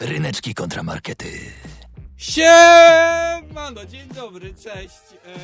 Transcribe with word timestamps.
Ryneczki 0.00 0.54
kontramarkety. 0.54 1.26
Siemano, 2.16 3.86
dzień 3.88 4.08
dobry, 4.14 4.54
cześć. 4.54 4.98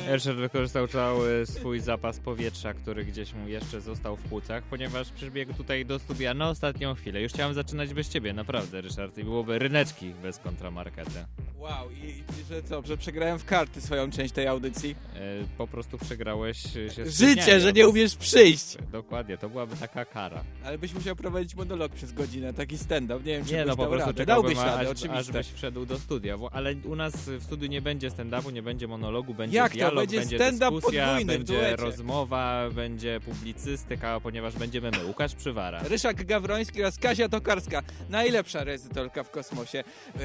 E, 0.07 0.13
Ryszard 0.13 0.37
wykorzystał 0.37 0.87
cały 0.87 1.45
swój 1.45 1.79
zapas 1.79 2.19
powietrza, 2.19 2.73
który 2.73 3.05
gdzieś 3.05 3.33
mu 3.33 3.47
jeszcze 3.47 3.81
został 3.81 4.15
w 4.15 4.21
płucach, 4.21 4.63
ponieważ 4.63 5.11
przybiegł 5.11 5.53
tutaj 5.53 5.85
do 5.85 5.99
studia 5.99 6.33
na 6.33 6.49
ostatnią 6.49 6.95
chwilę. 6.95 7.21
Już 7.21 7.31
chciałem 7.33 7.53
zaczynać 7.53 7.93
bez 7.93 8.09
ciebie, 8.09 8.33
naprawdę, 8.33 8.81
Ryszard, 8.81 9.17
i 9.17 9.23
byłoby 9.23 9.59
ryneczki 9.59 10.13
bez 10.21 10.37
kontramarkety. 10.37 11.25
Wow, 11.57 11.91
i, 11.91 12.07
i 12.09 12.23
że 12.49 12.63
co, 12.63 12.81
że 12.85 12.97
przegrałem 12.97 13.39
w 13.39 13.45
karty 13.45 13.81
swoją 13.81 14.11
część 14.11 14.33
tej 14.33 14.47
audycji? 14.47 14.95
E, 15.15 15.19
po 15.57 15.67
prostu 15.67 15.97
przegrałeś 15.97 16.57
się 16.73 16.89
Życie, 16.89 17.05
spóźniając. 17.11 17.63
że 17.63 17.73
nie 17.73 17.87
umiesz 17.87 18.15
przyjść. 18.15 18.77
Dokładnie, 18.91 19.37
to 19.37 19.49
byłaby 19.49 19.75
taka 19.75 20.05
kara. 20.05 20.43
Ale 20.65 20.77
byś 20.77 20.93
musiał 20.93 21.15
prowadzić 21.15 21.55
monolog 21.55 21.91
przez 21.91 22.11
godzinę, 22.13 22.53
taki 22.53 22.77
stand-up, 22.77 23.19
nie 23.19 23.23
wiem 23.37 23.45
czy 23.45 23.53
Nie, 23.53 23.65
no 23.65 23.75
po 23.75 23.87
prostu 23.87 24.07
radę. 24.07 24.25
Dałbyś 24.25 24.57
radę, 24.57 24.79
aż, 24.79 24.87
oczywiście. 24.87 25.13
aż 25.17 25.31
byś 25.31 25.47
wszedł 25.47 25.85
do 25.85 25.99
studia, 25.99 26.37
Wo- 26.37 26.53
ale 26.53 26.75
u 26.75 26.95
nas 26.95 27.15
w 27.15 27.43
studiu 27.43 27.67
nie 27.67 27.81
będzie 27.81 28.09
stand-upu, 28.09 28.53
nie 28.53 28.61
będzie 28.63 28.87
monologu, 28.87 29.33
będzie 29.33 29.57
Jak 29.57 29.71
to? 29.71 29.77
dialog, 29.77 29.95
Będzie 29.99 30.19
będzie 30.19 30.35
stand-up 30.37 30.71
dyskusja, 30.75 31.17
będzie 31.25 31.75
rozmowa, 31.75 32.69
będzie 32.71 33.19
publicystyka, 33.25 34.19
ponieważ 34.19 34.55
będziemy 34.55 34.91
my, 34.91 35.05
Łukasz 35.05 35.35
Przywara. 35.35 35.83
Ryszak 35.83 36.25
Gawroński 36.25 36.81
oraz 36.81 36.97
Kasia 36.99 37.29
Tokarska. 37.29 37.81
Najlepsza 38.09 38.63
rezytorka 38.63 39.23
w 39.23 39.31
kosmosie, 39.31 39.79
e, 39.79 40.19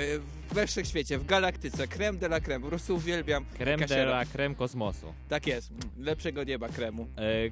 we 0.52 0.66
wszechświecie, 0.66 1.18
w 1.18 1.26
galaktyce. 1.26 1.88
Creme 1.88 2.18
de 2.18 2.26
la 2.26 2.40
creme. 2.40 2.62
Po 2.62 2.68
prostu 2.68 2.94
uwielbiam 2.96 3.44
Creme 3.58 3.76
de 3.76 3.82
Kasiera. 3.88 4.10
la 4.10 4.24
creme 4.24 4.54
kosmosu. 4.54 5.12
Tak 5.28 5.46
jest. 5.46 5.70
Lepszego 5.98 6.44
nieba 6.44 6.68
kremu. 6.68 7.06
E, 7.16 7.50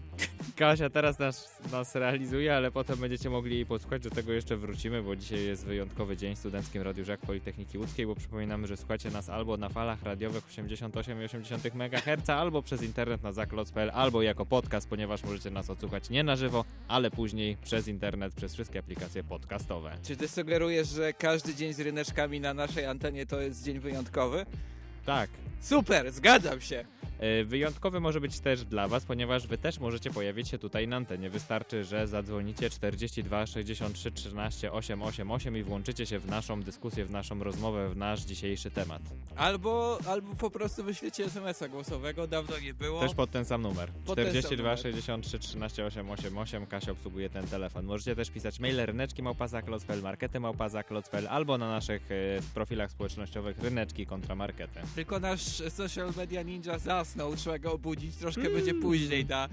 Kasia 0.57 0.91
teraz 0.91 1.19
nas, 1.19 1.59
nas 1.73 1.95
realizuje, 1.95 2.57
ale 2.57 2.71
potem 2.71 2.99
będziecie 2.99 3.31
mogli 3.31 3.55
jej 3.55 3.67
posłuchać, 3.67 4.03
do 4.03 4.11
tego 4.11 4.33
jeszcze 4.33 4.57
wrócimy, 4.57 5.03
bo 5.03 5.17
dzisiaj 5.17 5.45
jest 5.45 5.65
wyjątkowy 5.65 6.17
dzień 6.17 6.35
w 6.35 6.39
Studenckim 6.39 6.83
Radiu 6.83 7.05
Żak 7.05 7.21
Politechniki 7.21 7.79
Łódzkiej, 7.79 8.07
bo 8.07 8.15
przypominamy, 8.15 8.67
że 8.67 8.77
słuchacie 8.77 9.11
nas 9.11 9.29
albo 9.29 9.57
na 9.57 9.69
falach 9.69 10.03
radiowych 10.03 10.45
88,8 10.45 11.71
MHz, 11.75 12.31
albo 12.31 12.63
przez 12.63 12.83
internet 12.83 13.23
na 13.23 13.33
zakloc.pl, 13.33 13.91
albo 13.95 14.23
jako 14.23 14.47
podcast, 14.47 14.89
ponieważ 14.89 15.23
możecie 15.25 15.51
nas 15.51 15.71
odsłuchać 15.71 16.11
nie 16.11 16.25
na 16.25 16.37
żywo, 16.37 16.65
ale 16.89 17.11
później 17.11 17.57
przez 17.65 17.89
internet, 17.89 18.35
przez 18.35 18.55
wszystkie 18.55 18.79
aplikacje 18.79 19.25
podcastowe. 19.25 19.99
Czy 20.03 20.17
ty 20.17 20.29
sugerujesz, 20.29 20.89
że 20.89 21.13
każdy 21.13 21.55
dzień 21.55 21.73
z 21.73 21.81
ryneczkami 21.81 22.41
na 22.41 22.55
naszej 22.55 22.85
antenie 22.89 23.27
to 23.27 23.41
jest 23.41 23.65
dzień 23.65 23.79
wyjątkowy? 23.79 24.47
Tak. 25.07 25.31
Super, 25.61 26.13
zgadzam 26.13 26.61
się. 26.61 26.85
E, 27.19 27.45
Wyjątkowy 27.45 28.01
może 28.01 28.21
być 28.21 28.41
też 28.41 28.65
dla 28.65 28.89
Was, 28.89 29.05
ponieważ 29.05 29.47
Wy 29.47 29.59
też 29.59 29.79
możecie 29.79 30.11
pojawić 30.11 30.49
się 30.49 30.59
tutaj 30.59 30.89
na 30.89 30.97
antenie. 30.97 31.31
Wystarczy, 31.31 31.85
że 31.85 32.07
zadzwonicie 32.07 32.71
42 32.71 33.47
63 33.47 34.13
13 34.13 34.73
888 34.73 35.57
i 35.57 35.63
włączycie 35.63 36.07
się 36.07 36.19
w 36.19 36.27
naszą 36.27 36.63
dyskusję, 36.63 37.05
w 37.05 37.11
naszą 37.11 37.43
rozmowę, 37.43 37.89
w 37.89 37.97
nasz 37.97 38.21
dzisiejszy 38.21 38.71
temat. 38.71 39.03
Albo, 39.37 39.99
albo 40.07 40.35
po 40.35 40.51
prostu 40.51 40.85
wyślecie 40.85 41.25
SMS-a 41.25 41.69
głosowego, 41.69 42.27
dawno 42.27 42.59
nie 42.59 42.75
było. 42.75 43.01
Też 43.01 43.15
pod 43.15 43.31
ten 43.31 43.45
sam 43.45 43.63
numer. 43.63 43.91
Pod 44.07 44.17
ten 44.17 44.25
sam 44.25 44.33
42 44.33 44.63
numer. 44.63 44.79
63 44.79 45.39
13 45.39 45.87
888 45.87 46.67
Kasia 46.67 46.93
obsługuje 46.93 47.31
ten 47.31 47.47
telefon. 47.47 47.85
Możecie 47.85 48.17
też 48.17 48.31
pisać 48.31 48.61
maile 48.61 48.87
ryneczki 48.87 49.23
małpazaklot.pl, 49.23 50.03
markety 50.03 50.41
małpazaklot.pl 50.41 51.29
albo 51.29 51.59
na 51.59 51.69
naszych 51.69 52.11
e, 52.11 52.15
profilach 52.55 52.91
społecznościowych 52.91 53.59
ryneczki 53.59 54.07
kontra 54.07 54.35
markety. 54.35 54.81
Tylko 54.95 55.21
nasz 55.21 55.43
social 55.69 56.13
media 56.17 56.43
ninja 56.43 56.79
zasnął, 57.09 57.37
trzeba 57.37 57.59
go 57.59 57.73
obudzić. 57.73 58.17
Troszkę 58.17 58.51
będzie 58.51 58.75
później 58.75 59.25
ta 59.27 59.49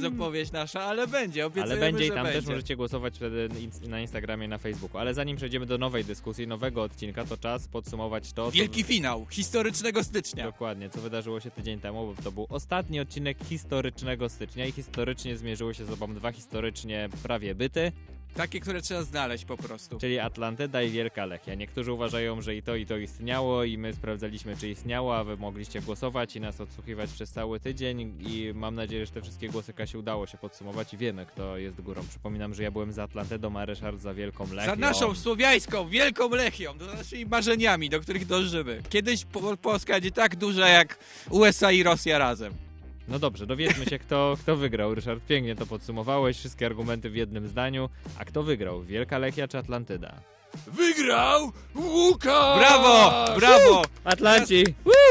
zapowiedź 0.00 0.52
nasza, 0.52 0.82
ale 0.82 1.06
będzie, 1.06 1.46
obiecujemy, 1.46 1.72
Ale 1.72 1.92
będzie 1.92 2.06
i 2.06 2.08
tam 2.10 2.24
będzie. 2.24 2.40
też 2.40 2.48
możecie 2.48 2.76
głosować 2.76 3.16
wtedy 3.16 3.48
na 3.88 4.00
Instagramie, 4.00 4.48
na 4.48 4.58
Facebooku. 4.58 4.98
Ale 5.00 5.14
zanim 5.14 5.36
przejdziemy 5.36 5.66
do 5.66 5.78
nowej 5.78 6.04
dyskusji, 6.04 6.46
nowego 6.46 6.82
odcinka, 6.82 7.24
to 7.24 7.36
czas 7.36 7.68
podsumować 7.68 8.32
to, 8.32 8.44
co- 8.46 8.50
Wielki 8.52 8.82
finał, 8.82 9.26
historycznego 9.30 10.04
stycznia. 10.04 10.44
Dokładnie, 10.44 10.90
co 10.90 11.00
wydarzyło 11.00 11.40
się 11.40 11.50
tydzień 11.50 11.80
temu, 11.80 12.14
bo 12.16 12.22
to 12.22 12.32
był 12.32 12.46
ostatni 12.50 13.00
odcinek 13.00 13.38
historycznego 13.44 14.28
stycznia 14.28 14.66
i 14.66 14.72
historycznie 14.72 15.36
zmierzyły 15.36 15.74
się 15.74 15.84
z 15.84 15.88
sobą 15.88 16.14
dwa 16.14 16.32
historycznie 16.32 17.08
prawie 17.22 17.54
byty, 17.54 17.92
Takie, 18.34 18.60
które 18.60 18.82
trzeba 18.82 19.02
znaleźć 19.02 19.44
po 19.44 19.56
prostu. 19.56 19.98
czyli 19.98 20.18
Atlantyda 20.18 20.82
i 20.82 20.90
Wielka 20.90 21.26
Lechia. 21.26 21.54
Niektórzy 21.54 21.92
uważają, 21.92 22.42
że 22.42 22.56
i 22.56 22.62
to 22.62 22.76
i 22.76 22.86
to 22.86 22.96
istniało 22.96 23.64
i 23.64 23.78
my 23.78 23.94
sprawdzaliśmy, 23.94 24.56
czy 24.56 24.68
istniało, 24.68 25.16
a 25.16 25.24
wy 25.24 25.36
mogliście 25.36 25.80
głosować 25.80 26.36
i 26.36 26.40
nas 26.40 26.60
odsłuchiwać 26.60 27.10
przez 27.10 27.30
cały 27.30 27.60
tydzień 27.60 28.14
i 28.20 28.52
mam 28.54 28.74
nadzieję, 28.74 29.06
że 29.06 29.12
te 29.12 29.22
wszystkie 29.22 29.48
głosy 29.48 29.72
Kasi 29.72 29.96
udało 29.98 30.26
się 30.26 30.38
podsumować 30.38 30.94
i 30.94 30.96
wiemy, 30.96 31.26
kto 31.26 31.58
jest 31.58 31.80
górą. 31.80 32.02
Przypominam, 32.08 32.54
że 32.54 32.62
ja 32.62 32.70
byłem 32.70 32.92
za 32.92 33.02
Atlantydą, 33.02 33.56
a 33.56 33.64
Ryszard 33.64 34.00
za 34.00 34.14
Wielką 34.14 34.52
Lechią. 34.52 34.70
Za 34.70 34.76
naszą 34.76 35.14
słowiańską, 35.14 35.88
wielką 35.88 36.30
Lechią, 36.30 36.78
za 36.78 36.94
naszymi 36.94 37.26
marzeniami, 37.26 37.90
do 37.90 38.00
których 38.00 38.26
dążymy. 38.26 38.82
Kiedyś 38.88 39.24
po 39.24 39.56
Polska 39.56 39.92
będzie 39.92 40.10
tak 40.10 40.36
duża 40.36 40.68
jak 40.68 40.98
USA 41.30 41.72
i 41.72 41.82
Rosja 41.82 42.18
razem. 42.18 42.67
No 43.08 43.18
dobrze, 43.18 43.46
dowiedzmy 43.46 43.84
się, 43.84 43.98
kto, 43.98 44.36
kto 44.40 44.56
wygrał. 44.56 44.94
Ryszard, 44.94 45.24
pięknie 45.26 45.56
to 45.56 45.66
podsumowałeś, 45.66 46.36
wszystkie 46.36 46.66
argumenty 46.66 47.10
w 47.10 47.16
jednym 47.16 47.48
zdaniu. 47.48 47.88
A 48.18 48.24
kto 48.24 48.42
wygrał? 48.42 48.82
Wielka 48.82 49.18
Lechia 49.18 49.48
czy 49.48 49.58
Atlantyda? 49.58 50.37
Wygrał 50.66 51.52
Łukasz! 51.74 52.58
Brawo, 52.58 53.24
brawo! 53.38 53.82
Atlanci! 54.04 54.64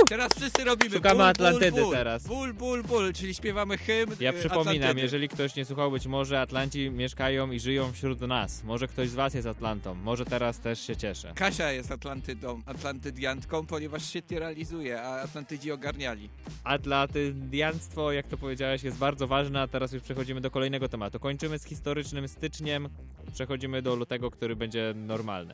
Teraz 0.09 0.29
wszyscy 0.37 0.63
robimy 0.63 0.95
Szukamy 0.95 1.15
ból, 1.15 1.25
Atlantydy 1.25 1.71
ból, 1.71 1.81
ból. 1.81 1.93
teraz. 1.93 2.27
Ból, 2.27 2.53
ból, 2.53 2.83
ból, 2.83 3.13
czyli 3.13 3.33
śpiewamy 3.33 3.77
hymn 3.77 4.15
Ja 4.19 4.29
y, 4.29 4.33
przypominam, 4.33 4.75
Atlantydy. 4.75 5.01
jeżeli 5.01 5.29
ktoś 5.29 5.55
nie 5.55 5.65
słuchał, 5.65 5.91
być 5.91 6.07
może 6.07 6.41
Atlanci 6.41 6.89
mieszkają 6.91 7.51
i 7.51 7.59
żyją 7.59 7.91
wśród 7.91 8.21
nas. 8.21 8.63
Może 8.63 8.87
ktoś 8.87 9.09
z 9.09 9.13
was 9.13 9.33
jest 9.33 9.47
Atlantą. 9.47 9.93
Może 9.95 10.25
teraz 10.25 10.59
też 10.59 10.79
się 10.87 10.95
cieszę. 10.95 11.31
Kasia 11.35 11.71
jest 11.71 11.91
Atlantydą, 11.91 12.61
Atlantydiantką, 12.65 13.65
ponieważ 13.65 14.05
świetnie 14.05 14.39
realizuje, 14.39 15.01
a 15.01 15.21
Atlantydzi 15.21 15.71
ogarniali. 15.71 16.29
Atlantydianstwo, 16.63 18.11
jak 18.11 18.27
to 18.27 18.37
powiedziałeś, 18.37 18.83
jest 18.83 18.97
bardzo 18.97 19.27
ważne, 19.27 19.61
a 19.61 19.67
teraz 19.67 19.91
już 19.91 20.03
przechodzimy 20.03 20.41
do 20.41 20.51
kolejnego 20.51 20.89
tematu. 20.89 21.19
Kończymy 21.19 21.59
z 21.59 21.63
historycznym 21.65 22.27
styczniem, 22.27 22.89
przechodzimy 23.33 23.81
do 23.81 23.95
lutego, 23.95 24.31
który 24.31 24.55
będzie 24.55 24.93
normalny. 24.95 25.53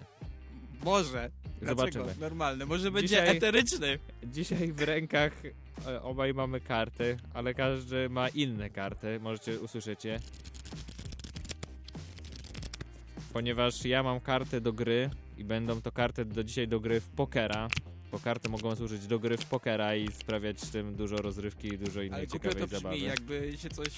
Może. 0.83 1.29
Dlaczego? 1.61 1.81
Zobaczymy. 1.81 2.15
Normalny. 2.19 2.65
Może 2.65 2.91
będzie 2.91 3.07
Dzisiaj- 3.07 3.37
eteryczny. 3.37 3.99
Dzisiaj 4.23 4.71
w 4.71 4.81
rękach 4.81 5.33
e, 5.87 6.01
obaj 6.01 6.33
mamy 6.33 6.61
karty, 6.61 7.17
ale 7.33 7.53
każdy 7.53 8.09
ma 8.09 8.29
inne 8.29 8.69
karty. 8.69 9.19
Możecie 9.19 9.59
usłyszeć 9.59 10.05
je. 10.05 10.19
Ponieważ 13.33 13.85
ja 13.85 14.03
mam 14.03 14.19
karty 14.19 14.61
do 14.61 14.73
gry 14.73 15.09
i 15.37 15.43
będą 15.43 15.81
to 15.81 15.91
karty 15.91 16.25
do 16.25 16.43
dzisiaj 16.43 16.67
do 16.67 16.79
gry 16.79 16.99
w 17.01 17.07
pokera. 17.09 17.67
Bo 18.13 18.19
karty 18.19 18.49
mogą 18.49 18.75
służyć 18.75 19.07
do 19.07 19.19
gry 19.19 19.37
w 19.37 19.45
pokera 19.45 19.95
i 19.95 20.11
sprawiać 20.11 20.61
tym 20.61 20.95
dużo 20.95 21.15
rozrywki 21.17 21.67
i 21.67 21.77
dużo 21.77 21.99
Ale 21.99 22.07
innej 22.07 22.27
głupio 22.27 22.49
ciekawej 22.49 22.61
to 22.61 22.67
brzmi, 22.67 22.79
zabawy. 22.79 22.97
jakby 22.99 23.57
się 23.57 23.69
coś 23.69 23.89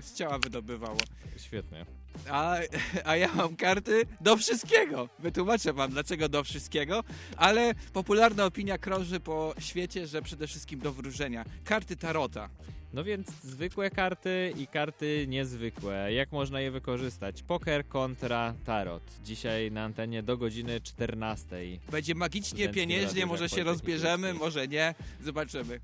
z 0.00 0.14
ciała 0.14 0.38
wydobywało. 0.38 0.98
Świetnie. 1.36 1.86
A, 2.30 2.56
a 3.04 3.16
ja 3.16 3.34
mam 3.34 3.56
karty 3.56 4.02
do 4.20 4.36
wszystkiego. 4.36 5.08
Wytłumaczę 5.18 5.72
wam, 5.72 5.90
dlaczego 5.90 6.28
do 6.28 6.44
wszystkiego, 6.44 7.04
ale 7.36 7.74
popularna 7.92 8.44
opinia 8.44 8.78
krąży 8.78 9.20
po 9.20 9.54
świecie, 9.58 10.06
że 10.06 10.22
przede 10.22 10.46
wszystkim 10.46 10.80
do 10.80 10.92
wróżenia. 10.92 11.44
Karty 11.64 11.96
Tarota. 11.96 12.48
No 12.92 13.04
więc 13.04 13.28
zwykłe 13.42 13.90
karty 13.90 14.52
i 14.58 14.66
karty 14.66 15.26
niezwykłe. 15.28 16.12
Jak 16.12 16.32
można 16.32 16.60
je 16.60 16.70
wykorzystać? 16.70 17.42
Poker 17.42 17.88
kontra 17.88 18.54
tarot. 18.64 19.02
Dzisiaj 19.24 19.70
na 19.70 19.84
antenie 19.84 20.22
do 20.22 20.36
godziny 20.36 20.80
14. 20.80 21.46
Będzie 21.90 22.14
magicznie, 22.14 22.68
pieniężnie, 22.68 23.26
może 23.26 23.48
się 23.48 23.64
rozbierzemy, 23.64 24.34
może 24.34 24.68
nie. 24.68 24.94
Zobaczymy. 25.20 25.80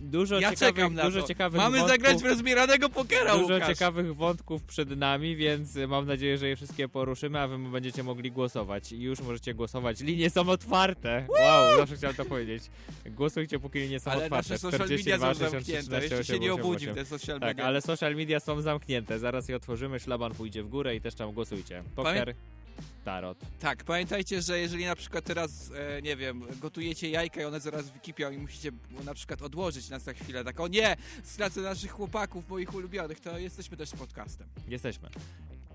Dużo 0.00 0.40
ja 0.40 0.50
ciekawych, 0.56 0.94
dużo 1.04 1.22
ciekawych 1.22 1.56
Mamy 1.60 1.78
wątków. 1.78 1.96
zagrać 1.96 2.22
w 2.22 2.24
rozbieranego 2.26 2.88
pokera, 2.88 3.36
Dużo 3.38 3.54
Łukasz. 3.54 3.68
ciekawych 3.68 4.16
wątków 4.16 4.62
przed 4.62 4.90
nami, 4.96 5.36
więc 5.36 5.76
mam 5.88 6.06
nadzieję, 6.06 6.38
że 6.38 6.48
je 6.48 6.56
wszystkie 6.56 6.88
poruszymy, 6.88 7.40
a 7.40 7.48
wy 7.48 7.58
będziecie 7.58 8.02
mogli 8.02 8.32
głosować. 8.32 8.92
I 8.92 9.00
już 9.00 9.20
możecie 9.20 9.54
głosować. 9.54 10.00
Linie 10.00 10.30
są 10.30 10.48
otwarte! 10.48 11.26
Wow, 11.28 11.76
zawsze 11.76 11.96
chciałem 11.96 12.16
to 12.16 12.24
powiedzieć. 12.24 12.62
Głosujcie, 13.06 13.58
póki 13.58 13.78
linie 13.78 14.00
są 14.00 14.10
Ale 14.10 14.24
otwarte. 14.24 14.36
nasze 14.54 14.58
social 14.58 14.80
media 14.88 14.98
42, 14.98 15.34
są 15.34 15.40
63, 15.40 15.72
zamknięte. 15.72 15.96
Jeszcze 16.02 16.08
się 16.16 16.20
88, 16.20 16.42
nie 16.42 16.52
obudził 16.54 16.94
te 16.94 17.04
social 17.04 17.40
Tak, 17.40 17.48
media. 17.48 17.64
ale 17.64 17.80
social 17.82 18.14
media 18.16 18.40
są 18.40 18.60
zamknięte. 18.60 19.18
Zaraz 19.18 19.48
je 19.48 19.56
otworzymy, 19.56 20.00
szlaban 20.00 20.34
pójdzie 20.34 20.62
w 20.62 20.68
górę 20.68 20.96
i 20.96 21.00
też 21.00 21.14
tam 21.14 21.32
głosujcie. 21.32 21.82
Poker, 21.96 22.34
tarot. 23.04 23.38
Tak, 23.60 23.84
pamiętajcie, 23.84 24.42
że 24.42 24.58
jeżeli 24.58 24.84
na 24.84 24.96
przykład 24.96 25.24
teraz, 25.24 25.70
e, 25.74 26.02
nie 26.02 26.16
wiem, 26.16 26.42
gotujecie 26.60 27.10
jajka 27.10 27.40
i 27.42 27.44
one 27.44 27.60
zaraz 27.60 27.90
wykipią 27.90 28.30
i 28.30 28.38
musicie 28.38 28.70
na 29.04 29.14
przykład 29.14 29.42
odłożyć 29.42 29.88
nas 29.88 30.06
na 30.06 30.12
chwilę, 30.12 30.44
tak 30.44 30.60
o 30.60 30.68
nie, 30.68 30.96
stracę 31.24 31.60
naszych 31.60 31.90
chłopaków, 31.90 32.48
moich 32.48 32.74
ulubionych, 32.74 33.20
to 33.20 33.38
jesteśmy 33.38 33.76
też 33.76 33.88
z 33.88 33.96
podcastem. 33.96 34.46
Jesteśmy. 34.68 35.08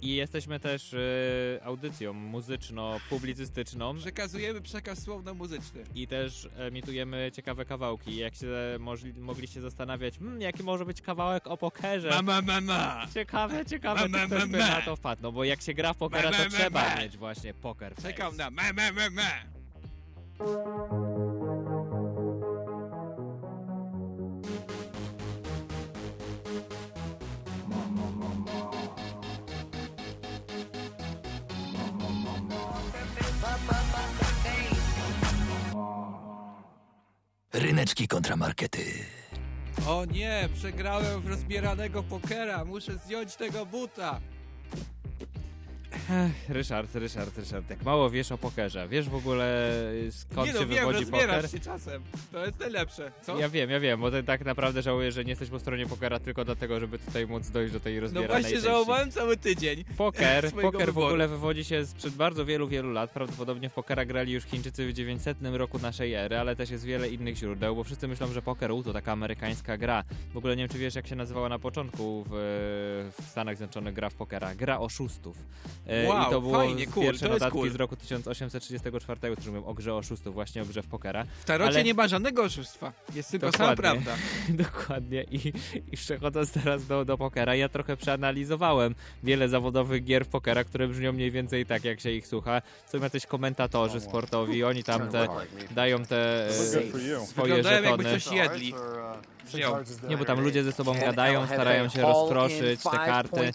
I 0.01 0.15
jesteśmy 0.15 0.59
też 0.59 0.93
y, 0.93 1.59
audycją 1.63 2.13
muzyczno-publicystyczną 2.13 3.97
Przekazujemy 3.97 4.61
przekaz 4.61 5.03
słowno-muzyczny. 5.03 5.83
i 5.95 6.07
też 6.07 6.49
emitujemy 6.57 7.31
ciekawe 7.35 7.65
kawałki. 7.65 8.15
Jak 8.15 8.35
się 8.35 8.47
możli, 8.79 9.13
mogliście 9.13 9.61
zastanawiać, 9.61 10.17
hmm, 10.19 10.41
jaki 10.41 10.63
może 10.63 10.85
być 10.85 11.01
kawałek 11.01 11.47
o 11.47 11.57
pokerze. 11.57 12.09
Mama, 12.09 12.41
mama! 12.41 13.05
Ciekawe, 13.13 13.65
ciekawe, 13.65 13.99
Ma, 13.99 14.05
czy 14.05 14.09
ma, 14.09 14.25
ktoś 14.27 14.39
ma, 14.39 14.47
by 14.47 14.57
ma. 14.57 14.67
na 14.67 14.81
to 14.81 14.95
wpadł. 14.95 15.21
No 15.23 15.31
bo 15.31 15.43
jak 15.43 15.61
się 15.61 15.73
gra 15.73 15.93
w 15.93 15.97
pokera, 15.97 16.31
Ma, 16.31 16.37
to 16.37 16.43
ma, 16.43 16.49
ma, 16.49 16.57
trzeba 16.57 16.89
ma. 16.89 17.01
mieć 17.01 17.17
właśnie 17.17 17.53
poker 17.53 17.95
face. 17.95 18.07
Czekam 18.07 18.37
na 18.37 18.49
ma, 18.49 18.73
ma, 18.73 18.91
ma, 18.91 19.09
ma. 19.09 19.31
Ryneczki 37.53 38.07
kontra 38.07 38.35
markety. 38.35 38.83
O 39.87 40.05
nie, 40.05 40.49
przegrałem 40.55 41.21
w 41.21 41.27
rozbieranego 41.27 42.03
pokera. 42.03 42.65
Muszę 42.65 42.97
zdjąć 43.05 43.35
tego 43.35 43.65
buta. 43.65 44.19
Ech, 45.93 46.49
Ryszard, 46.49 46.95
Ryszard, 46.95 47.37
Ryszard, 47.37 47.69
jak 47.69 47.83
mało 47.83 48.09
wiesz 48.09 48.31
o 48.31 48.37
pokerze. 48.37 48.87
Wiesz 48.87 49.09
w 49.09 49.15
ogóle 49.15 49.71
skąd 50.11 50.47
nie 50.47 50.53
no, 50.53 50.59
się 50.59 50.65
wiem, 50.65 50.87
wywodzi 50.87 51.05
poker? 51.05 51.51
się 51.51 51.59
czasem. 51.59 52.03
To 52.31 52.45
jest 52.45 52.59
najlepsze. 52.59 53.11
Co? 53.21 53.39
Ja 53.39 53.49
wiem, 53.49 53.69
ja 53.69 53.79
wiem, 53.79 54.01
bo 54.01 54.11
ty 54.11 54.23
tak 54.23 54.45
naprawdę 54.45 54.81
żałuję, 54.81 55.11
że 55.11 55.23
nie 55.23 55.29
jesteś 55.29 55.49
po 55.49 55.59
stronie 55.59 55.85
pokera 55.85 56.19
tylko 56.19 56.45
dlatego, 56.45 56.79
żeby 56.79 56.99
tutaj 56.99 57.27
móc 57.27 57.49
dojść 57.49 57.73
do 57.73 57.79
tej 57.79 57.95
no 57.95 58.01
rozbieranej 58.01 58.29
właśnie 58.29 58.51
części. 58.51 58.67
żałowałem 58.67 59.11
cały 59.11 59.37
tydzień. 59.37 59.83
Poker, 59.97 60.51
poker 60.61 60.93
w 60.93 60.97
ogóle 60.97 61.27
wywodzi 61.27 61.63
się 61.63 61.85
sprzed 61.85 62.13
bardzo 62.13 62.45
wielu, 62.45 62.67
wielu 62.67 62.91
lat. 62.91 63.11
Prawdopodobnie 63.11 63.69
w 63.69 63.73
pokera 63.73 64.05
grali 64.05 64.33
już 64.33 64.43
Chińczycy 64.43 64.87
w 64.87 64.93
900 64.93 65.37
roku 65.41 65.79
naszej 65.79 66.13
ery, 66.13 66.37
ale 66.37 66.55
też 66.55 66.69
jest 66.69 66.85
wiele 66.85 67.09
innych 67.09 67.35
źródeł, 67.35 67.75
bo 67.75 67.83
wszyscy 67.83 68.07
myślą, 68.07 68.27
że 68.33 68.41
Poker 68.41 68.71
to 68.83 68.93
taka 68.93 69.11
amerykańska 69.11 69.77
gra. 69.77 70.03
W 70.33 70.37
ogóle 70.37 70.55
nie 70.55 70.63
wiem, 70.63 70.69
czy 70.69 70.77
wiesz, 70.77 70.95
jak 70.95 71.07
się 71.07 71.15
nazywała 71.15 71.49
na 71.49 71.59
początku 71.59 72.25
w, 72.29 73.11
w 73.21 73.27
Stanach 73.29 73.57
Zjednoczonych 73.57 73.93
gra 73.93 74.09
w 74.09 74.13
pokera. 74.13 74.55
Gra 74.55 74.79
oszustów. 74.79 75.37
E, 75.87 76.07
Wow, 76.07 76.27
I 76.27 76.31
to 76.31 76.41
było 76.41 76.53
fajnie, 76.57 76.87
cool, 76.87 77.05
pierwsze 77.05 77.25
to 77.25 77.31
jest 77.31 77.39
notatki 77.41 77.59
cool. 77.59 77.69
z 77.71 77.75
roku 77.75 77.95
1834, 77.95 79.35
którzy 79.35 79.51
mówią 79.51 79.65
o 79.65 79.73
grze 79.73 79.95
oszustów, 79.95 80.33
właśnie 80.33 80.61
o 80.61 80.65
grze 80.65 80.81
w 80.83 80.87
pokera. 80.87 81.25
W 81.41 81.45
tarocie 81.45 81.69
Ale- 81.73 81.83
nie 81.83 81.93
ma 81.93 82.07
żadnego 82.07 82.43
oszustwa. 82.43 82.93
Jest 83.15 83.31
tylko 83.31 83.51
sama 83.51 83.75
Dokładnie. 83.75 84.01
prawda. 84.01 84.21
Dokładnie. 84.63 85.23
I, 85.31 85.53
I 85.91 85.97
przechodząc 85.97 86.51
teraz 86.51 86.85
do, 86.87 87.05
do 87.05 87.17
pokera, 87.17 87.55
ja 87.55 87.69
trochę 87.69 87.97
przeanalizowałem 87.97 88.95
wiele 89.23 89.49
zawodowych 89.49 90.03
gier 90.03 90.25
w 90.25 90.27
pokera, 90.27 90.63
które 90.63 90.87
brzmią 90.87 91.13
mniej 91.13 91.31
więcej 91.31 91.65
tak, 91.65 91.83
jak 91.85 91.99
się 91.99 92.11
ich 92.11 92.27
słucha. 92.27 92.61
Są 92.87 92.97
jacyś 92.99 93.25
komentatorzy 93.25 93.99
sportowi, 94.01 94.63
oni 94.63 94.83
tam 94.83 95.09
te, 95.09 95.27
dają 95.71 96.05
te 96.05 96.47
e, 96.47 96.53
swoje 96.53 97.19
Wyglądają 97.47 97.83
jakby 97.83 98.03
żetony. 98.03 98.19
coś 98.21 98.33
jedli. 98.33 98.73
Wziął. 99.45 99.75
Nie, 100.09 100.17
bo 100.17 100.25
tam 100.25 100.39
ludzie 100.41 100.63
ze 100.63 100.71
sobą 100.71 100.93
gadają, 100.93 101.47
starają 101.47 101.89
się 101.89 102.01
rozproszyć 102.01 102.83
te 102.83 102.89
karty. 102.97 103.51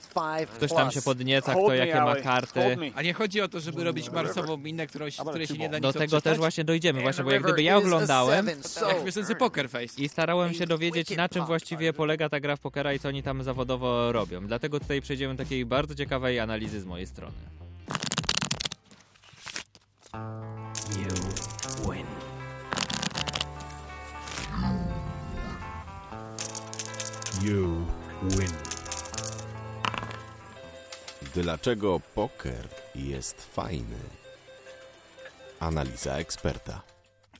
Ktoś 0.56 0.72
tam 0.72 0.90
się 0.90 1.02
podnieca, 1.02 1.52
kto 1.54 1.74
jakie 1.74 2.00
ma 2.00 2.16
karty. 2.16 2.76
A 2.94 3.02
nie 3.02 3.14
chodzi 3.14 3.40
o 3.40 3.48
to, 3.48 3.60
żeby 3.60 3.84
robić 3.84 4.10
marsową 4.10 4.56
minę, 4.56 4.86
którą, 4.86 5.10
z 5.10 5.16
której 5.30 5.46
się 5.46 5.58
nie 5.58 5.68
da 5.68 5.78
nic 5.78 5.82
Do 5.82 5.92
tego 5.92 6.04
odczytać? 6.04 6.24
też 6.24 6.38
właśnie 6.38 6.64
dojdziemy, 6.64 7.02
właśnie, 7.02 7.24
bo 7.24 7.30
jak 7.30 7.42
gdyby 7.42 7.62
ja 7.62 7.76
oglądałem 7.76 8.46
Jak 8.88 9.04
piosency 9.04 9.34
Poker 9.34 9.70
Face. 9.70 10.02
i 10.02 10.08
starałem 10.08 10.54
się 10.54 10.66
dowiedzieć, 10.66 11.16
na 11.16 11.28
czym 11.28 11.44
właściwie 11.46 11.92
polega 11.92 12.28
ta 12.28 12.40
gra 12.40 12.56
w 12.56 12.60
pokera 12.60 12.92
i 12.92 12.98
co 12.98 13.08
oni 13.08 13.22
tam 13.22 13.42
zawodowo 13.42 14.12
robią. 14.12 14.46
Dlatego 14.46 14.80
tutaj 14.80 15.00
przejdziemy 15.00 15.34
do 15.34 15.44
takiej 15.44 15.66
bardzo 15.66 15.94
ciekawej 15.94 16.40
analizy 16.40 16.80
z 16.80 16.84
mojej 16.84 17.06
strony. 17.06 17.34
You 27.42 27.86
win. 28.22 28.52
Dlaczego 31.34 32.00
poker 32.14 32.68
jest 32.94 33.42
fajny? 33.54 33.98
Analiza 35.60 36.16
eksperta. 36.16 36.82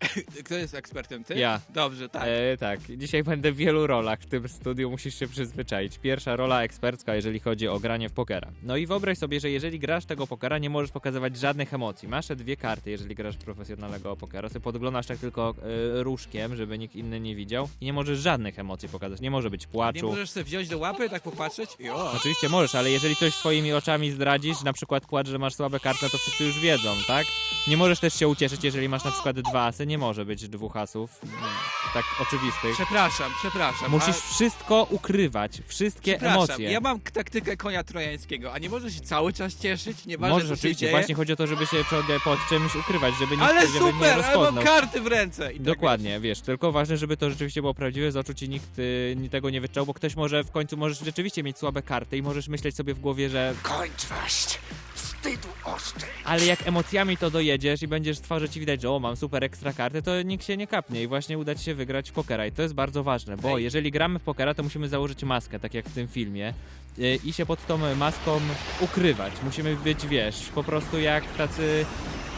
Kto 0.44 0.54
jest 0.54 0.74
ekspertem? 0.74 1.24
Ty? 1.24 1.34
Ja. 1.38 1.60
Dobrze, 1.74 2.08
tak. 2.08 2.22
E, 2.26 2.56
tak, 2.56 2.80
dzisiaj 2.96 3.24
będę 3.24 3.52
w 3.52 3.56
wielu 3.56 3.86
rolach 3.86 4.20
w 4.20 4.26
tym 4.26 4.48
studiu, 4.48 4.90
musisz 4.90 5.18
się 5.18 5.28
przyzwyczaić. 5.28 5.98
Pierwsza 5.98 6.36
rola 6.36 6.62
ekspercka, 6.62 7.14
jeżeli 7.14 7.40
chodzi 7.40 7.68
o 7.68 7.80
granie 7.80 8.08
w 8.08 8.12
pokera. 8.12 8.48
No 8.62 8.76
i 8.76 8.86
wyobraź 8.86 9.18
sobie, 9.18 9.40
że 9.40 9.50
jeżeli 9.50 9.78
grasz 9.78 10.04
tego 10.04 10.26
pokera, 10.26 10.58
nie 10.58 10.70
możesz 10.70 10.90
pokazywać 10.90 11.36
żadnych 11.36 11.74
emocji. 11.74 12.08
Masz 12.08 12.26
te 12.26 12.36
dwie 12.36 12.56
karty, 12.56 12.90
jeżeli 12.90 13.14
grasz 13.14 13.36
profesjonalnego 13.36 14.16
pokera, 14.16 14.48
sobie 14.48 14.60
podglądasz 14.60 15.06
tak 15.06 15.18
tylko 15.18 15.54
e, 15.98 16.02
różkiem, 16.02 16.56
żeby 16.56 16.78
nikt 16.78 16.96
inny 16.96 17.20
nie 17.20 17.34
widział 17.34 17.68
i 17.80 17.84
nie 17.84 17.92
możesz 17.92 18.18
żadnych 18.18 18.58
emocji 18.58 18.88
pokazać. 18.88 19.20
Nie 19.20 19.30
może 19.30 19.50
być 19.50 19.62
Nie 19.66 19.72
płaczu. 19.72 20.08
możesz 20.08 20.30
sobie 20.30 20.44
wziąć 20.44 20.68
do 20.68 20.78
łapy, 20.78 21.10
tak 21.10 21.22
popatrzeć? 21.22 21.70
Jo. 21.78 22.10
Oczywiście 22.16 22.48
możesz, 22.48 22.74
ale 22.74 22.90
jeżeli 22.90 23.16
coś 23.16 23.34
swoimi 23.34 23.72
oczami 23.72 24.10
zdradzisz, 24.10 24.62
na 24.62 24.72
przykład 24.72 25.06
płacz, 25.06 25.28
że 25.28 25.38
masz 25.38 25.54
słabe 25.54 25.80
karty, 25.80 26.10
to 26.10 26.18
wszyscy 26.18 26.44
już 26.44 26.60
wiedzą, 26.60 26.94
tak? 27.06 27.26
Nie 27.68 27.76
możesz 27.76 28.00
też 28.00 28.14
się 28.14 28.28
ucieszyć, 28.28 28.64
jeżeli 28.64 28.88
masz 28.88 29.04
na 29.04 29.10
przykład 29.10 29.40
dwa 29.40 29.64
asy, 29.66 29.85
nie 29.86 29.98
może 29.98 30.24
być 30.24 30.48
dwóch 30.48 30.76
asów, 30.76 31.10
mm, 31.22 31.34
tak 31.94 32.04
oczywistych. 32.20 32.74
Przepraszam, 32.74 33.32
przepraszam. 33.38 33.90
Musisz 33.90 34.08
a- 34.08 34.34
wszystko 34.34 34.86
ukrywać, 34.90 35.52
wszystkie 35.66 36.20
emocje. 36.20 36.70
ja 36.70 36.80
mam 36.80 37.00
taktykę 37.00 37.56
konia 37.56 37.84
trojańskiego, 37.84 38.52
a 38.52 38.58
nie 38.58 38.68
możesz 38.70 38.94
się 38.94 39.00
cały 39.00 39.32
czas 39.32 39.56
cieszyć? 39.56 40.06
Nieważne, 40.06 40.34
Możesz 40.34 40.50
oczywiście, 40.50 40.80
dzieje? 40.80 40.92
właśnie 40.92 41.14
chodzi 41.14 41.32
o 41.32 41.36
to, 41.36 41.46
żeby 41.46 41.66
się 41.66 41.84
przed, 41.84 42.22
pod 42.24 42.38
czymś 42.48 42.74
ukrywać, 42.76 43.14
żeby 43.20 43.36
nikt 43.36 43.48
Ale 43.48 43.66
żeby 43.66 43.84
nie 43.84 43.92
super, 43.92 44.12
ale 44.12 44.22
mam 44.22 44.32
rozpoznał. 44.32 44.64
karty 44.64 45.00
w 45.00 45.06
ręce. 45.06 45.52
I 45.52 45.56
tak 45.56 45.62
Dokładnie, 45.66 46.20
wiesz, 46.20 46.40
tylko 46.40 46.72
ważne, 46.72 46.96
żeby 46.96 47.16
to 47.16 47.30
rzeczywiście 47.30 47.60
było 47.60 47.74
prawdziwe, 47.74 48.12
z 48.12 48.16
oczu 48.16 48.34
ci 48.34 48.48
nikt 48.48 48.78
y, 48.78 49.16
tego 49.30 49.50
nie 49.50 49.60
wyczuł, 49.60 49.86
bo 49.86 49.94
ktoś 49.94 50.16
może 50.16 50.44
w 50.44 50.50
końcu, 50.50 50.76
możesz 50.76 50.98
rzeczywiście 50.98 51.42
mieć 51.42 51.58
słabe 51.58 51.82
karty 51.82 52.16
i 52.16 52.22
możesz 52.22 52.48
myśleć 52.48 52.76
sobie 52.76 52.94
w 52.94 53.00
głowie, 53.00 53.28
że 53.30 53.54
Kończość. 53.62 54.58
Wstydu 55.26 55.48
oszczędź. 55.64 56.04
ale 56.24 56.46
jak 56.46 56.68
emocjami 56.68 57.16
to 57.16 57.30
dojedziesz 57.30 57.82
i 57.82 57.88
będziesz 57.88 58.18
z 58.18 58.20
twarzy 58.20 58.48
ci 58.48 58.60
widać, 58.60 58.82
że 58.82 58.90
o, 58.90 58.98
mam 58.98 59.16
super 59.16 59.44
ekstra 59.44 59.72
karty, 59.72 60.02
to 60.02 60.22
nikt 60.22 60.44
się 60.46 60.56
nie 60.56 60.66
kapnie 60.66 61.02
i 61.02 61.06
właśnie 61.06 61.38
uda 61.38 61.54
ci 61.54 61.64
się 61.64 61.74
wygrać 61.74 62.10
w 62.10 62.12
pokera 62.12 62.46
i 62.46 62.52
to 62.52 62.62
jest 62.62 62.74
bardzo 62.74 63.02
ważne, 63.02 63.36
bo 63.36 63.58
Ej. 63.58 63.64
jeżeli 63.64 63.90
gramy 63.90 64.18
w 64.18 64.22
pokera, 64.22 64.54
to 64.54 64.62
musimy 64.62 64.88
założyć 64.88 65.24
maskę, 65.24 65.58
tak 65.60 65.74
jak 65.74 65.88
w 65.88 65.94
tym 65.94 66.08
filmie 66.08 66.54
y, 66.98 67.18
i 67.24 67.32
się 67.32 67.46
pod 67.46 67.66
tą 67.66 67.94
maską 67.96 68.40
ukrywać. 68.80 69.32
Musimy 69.44 69.76
być, 69.76 70.06
wiesz, 70.06 70.36
po 70.54 70.64
prostu 70.64 70.98
jak 71.00 71.24
tacy 71.36 71.86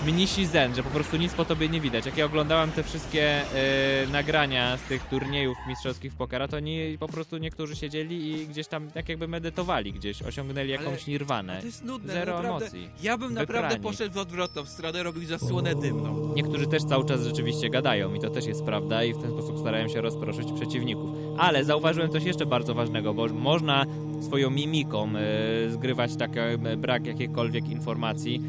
mnisi 0.06 0.46
zen, 0.46 0.74
że 0.74 0.82
po 0.82 0.90
prostu 0.90 1.16
nic 1.16 1.32
po 1.34 1.44
tobie 1.44 1.68
nie 1.68 1.80
widać. 1.80 2.06
Jak 2.06 2.16
ja 2.16 2.24
oglądałem 2.24 2.72
te 2.72 2.82
wszystkie 2.82 3.40
y, 3.42 4.10
nagrania 4.12 4.76
z 4.76 4.82
tych 4.82 5.02
turniejów 5.04 5.56
mistrzowskich 5.68 6.12
w 6.12 6.16
pokera, 6.16 6.48
to 6.48 6.56
oni 6.56 6.96
po 7.00 7.08
prostu 7.08 7.38
niektórzy 7.38 7.76
siedzieli 7.76 8.30
i 8.42 8.46
gdzieś 8.46 8.66
tam 8.68 8.90
tak 8.90 9.08
jakby 9.08 9.28
medytowali 9.28 9.92
gdzieś, 9.92 10.22
osiągnęli 10.22 10.74
Ale- 10.74 10.84
jakąś 10.84 11.06
nirwanę. 11.06 11.58
To 11.60 11.66
jest 11.66 11.84
nudne, 11.84 12.12
Zero 12.12 12.32
naprawdę. 12.36 12.66
emocji. 12.66 12.88
Ja 13.02 13.18
bym 13.18 13.34
naprawdę 13.34 13.62
Wyprani. 13.68 13.82
poszedł 13.82 14.14
w 14.14 14.18
odwrotną 14.18 14.64
stronę, 14.64 15.02
robił 15.02 15.24
zasłonę 15.24 15.74
dymną. 15.74 16.32
Niektórzy 16.36 16.66
też 16.66 16.84
cały 16.84 17.04
czas 17.08 17.22
rzeczywiście 17.22 17.70
gadają 17.70 18.14
i 18.14 18.20
to 18.20 18.30
też 18.30 18.46
jest 18.46 18.64
prawda 18.64 19.04
i 19.04 19.12
w 19.14 19.22
ten 19.22 19.30
sposób 19.30 19.58
starają 19.58 19.88
się 19.88 20.00
rozproszyć 20.00 20.48
przeciwników. 20.52 21.10
Ale 21.38 21.64
zauważyłem 21.64 22.10
coś 22.10 22.24
jeszcze 22.24 22.46
bardzo 22.46 22.74
ważnego, 22.74 23.14
bo 23.14 23.26
można 23.26 23.84
swoją 24.20 24.50
mimiką 24.50 25.08
e, 25.16 25.70
zgrywać 25.70 26.16
taki 26.16 26.38
e, 26.38 26.76
brak 26.76 27.06
jakiejkolwiek 27.06 27.68
informacji 27.68 28.42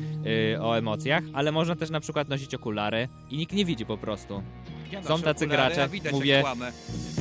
o 0.61 0.77
emocjach, 0.77 1.23
ale 1.39 1.51
można 1.51 1.75
też 1.75 1.89
na 1.89 1.99
przykład 1.99 2.29
nosić 2.29 2.55
okulary 2.55 3.07
i 3.29 3.37
nikt 3.37 3.53
nie 3.53 3.65
widzi 3.65 3.85
po 3.85 3.97
prostu. 3.97 4.43
Ja 4.91 5.03
Są 5.03 5.21
tacy 5.21 5.45
okulary, 5.45 5.67
gracze, 5.67 5.83
a 5.83 5.87
widać, 5.87 6.13
mówię-. 6.13 6.43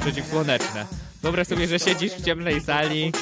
Przeciwsłoneczne. 0.01 0.87
Wyobraź 1.23 1.47
sobie, 1.47 1.69
że 1.69 1.79
siedzisz 1.79 2.13
w 2.13 2.25
ciemnej 2.25 2.61
sali, 2.61 3.13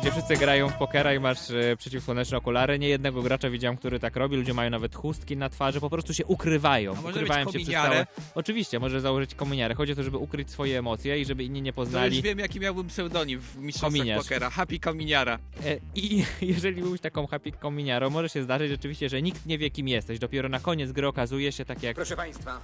gdzie 0.00 0.10
wszyscy 0.10 0.36
grają 0.36 0.68
w 0.68 0.74
pokera 0.74 1.14
i 1.14 1.20
masz 1.20 1.50
e, 1.50 1.76
przeciwsłoneczne 1.76 2.36
okulary. 2.38 2.78
Nie 2.78 2.88
jednego 2.88 3.22
gracza 3.22 3.50
widziałem, 3.50 3.76
który 3.76 4.00
tak 4.00 4.16
robi. 4.16 4.36
Ludzie 4.36 4.54
mają 4.54 4.70
nawet 4.70 4.94
chustki 4.94 5.36
na 5.36 5.48
twarzy, 5.48 5.80
po 5.80 5.90
prostu 5.90 6.14
się 6.14 6.26
ukrywają. 6.26 6.92
A 6.92 7.00
może 7.00 7.08
ukrywają 7.08 7.52
się 7.52 7.58
przez 7.58 7.68
całe... 7.74 8.06
Oczywiście, 8.34 8.78
może 8.78 9.00
założyć 9.00 9.34
kominiarę. 9.34 9.74
Chodzi 9.74 9.92
o 9.92 9.96
to, 9.96 10.02
żeby 10.02 10.16
ukryć 10.16 10.50
swoje 10.50 10.78
emocje 10.78 11.20
i 11.20 11.24
żeby 11.24 11.44
inni 11.44 11.62
nie 11.62 11.72
To 11.72 11.80
już 11.80 11.88
poznali. 11.88 12.22
wiem, 12.22 12.38
jaki 12.38 12.60
miałbym 12.60 12.86
pseudonim 12.86 13.40
w 13.40 13.56
mistrzostwach 13.56 13.92
Kominiarz. 13.92 14.22
pokera. 14.22 14.50
Happy 14.50 14.78
Kominiara. 14.78 15.38
E, 15.64 15.76
I 15.94 16.24
jeżeli 16.54 16.82
byłeś 16.82 17.00
taką 17.00 17.26
happy 17.26 17.52
kominiarą, 17.52 18.10
może 18.10 18.28
się 18.28 18.42
zdarzyć 18.42 18.70
rzeczywiście, 18.70 19.08
że 19.08 19.22
nikt 19.22 19.46
nie 19.46 19.58
wie, 19.58 19.70
kim 19.70 19.88
jesteś. 19.88 20.18
Dopiero 20.18 20.48
na 20.48 20.60
koniec 20.60 20.92
gry 20.92 21.08
okazuje 21.08 21.52
się 21.52 21.64
tak 21.64 21.82
jak 21.82 21.96
Proszę 21.96 22.16
Państwa, 22.16 22.60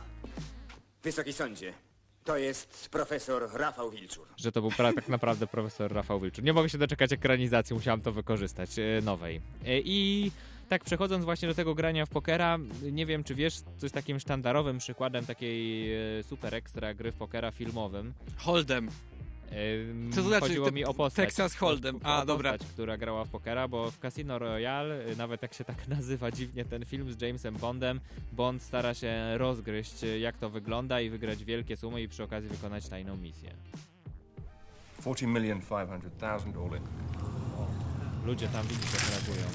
Wysoki 1.02 1.32
Sądzie, 1.32 1.72
to 2.28 2.36
jest 2.38 2.88
profesor 2.90 3.48
Rafał 3.52 3.90
Wilczur. 3.90 4.26
że 4.36 4.52
to 4.52 4.60
był 4.60 4.70
pra- 4.70 4.94
tak 4.94 5.08
naprawdę 5.08 5.46
profesor 5.56 5.92
Rafał 5.92 6.20
Wilczur. 6.20 6.44
Nie 6.44 6.52
mogę 6.52 6.68
się 6.68 6.78
doczekać 6.78 7.12
ekranizacji, 7.12 7.74
musiałam 7.74 8.00
to 8.00 8.12
wykorzystać, 8.12 8.70
e, 8.78 8.82
nowej. 9.02 9.36
E, 9.66 9.80
I 9.80 10.30
tak 10.68 10.84
przechodząc 10.84 11.24
właśnie 11.24 11.48
do 11.48 11.54
tego 11.54 11.74
grania 11.74 12.06
w 12.06 12.08
pokera, 12.08 12.58
nie 12.92 13.06
wiem 13.06 13.24
czy 13.24 13.34
wiesz, 13.34 13.54
co 13.60 13.86
jest 13.86 13.94
takim 13.94 14.20
sztandarowym 14.20 14.78
przykładem 14.78 15.26
takiej 15.26 15.94
e, 16.18 16.22
super 16.22 16.54
ekstra 16.54 16.94
gry 16.94 17.12
w 17.12 17.16
pokera 17.16 17.50
filmowym. 17.50 18.14
Holdem. 18.36 18.88
Ym, 19.52 20.10
Co 20.12 20.22
to 20.22 20.28
znaczy 20.28 20.40
Chodziło 20.40 20.66
te- 20.66 20.72
mi 20.72 20.84
o 20.84 20.94
postać. 20.94 21.24
Texas 21.26 21.56
Hold'em. 21.56 21.98
A, 22.02 22.22
o 22.22 22.26
dobra. 22.26 22.52
Postać, 22.52 22.68
która 22.70 22.96
grała 22.96 23.24
w 23.24 23.28
pokera, 23.28 23.68
bo 23.68 23.90
w 23.90 23.98
Casino 23.98 24.38
Royale, 24.38 25.06
y, 25.06 25.16
nawet 25.16 25.42
jak 25.42 25.54
się 25.54 25.64
tak 25.64 25.88
nazywa 25.96 26.30
dziwnie 26.30 26.64
ten 26.64 26.84
film 26.84 27.12
z 27.12 27.20
Jamesem 27.20 27.56
Bondem, 27.56 28.00
Bond 28.32 28.62
stara 28.62 28.94
się 28.94 29.38
rozgryźć 29.38 30.04
y, 30.04 30.18
jak 30.18 30.38
to 30.38 30.50
wygląda 30.50 31.00
i 31.00 31.10
wygrać 31.10 31.44
wielkie 31.44 31.76
sumy 31.76 32.02
i 32.02 32.08
przy 32.08 32.22
okazji 32.24 32.48
wykonać 32.48 32.88
tajną 32.88 33.16
misję. 33.16 33.50
40 35.00 35.26
million 35.26 35.60
500,000 35.60 36.56
all 36.56 36.76
in. 36.78 36.82
Ludzie 38.26 38.48
tam 38.48 38.66
widzicie 38.66 38.96
reagują. 39.10 39.46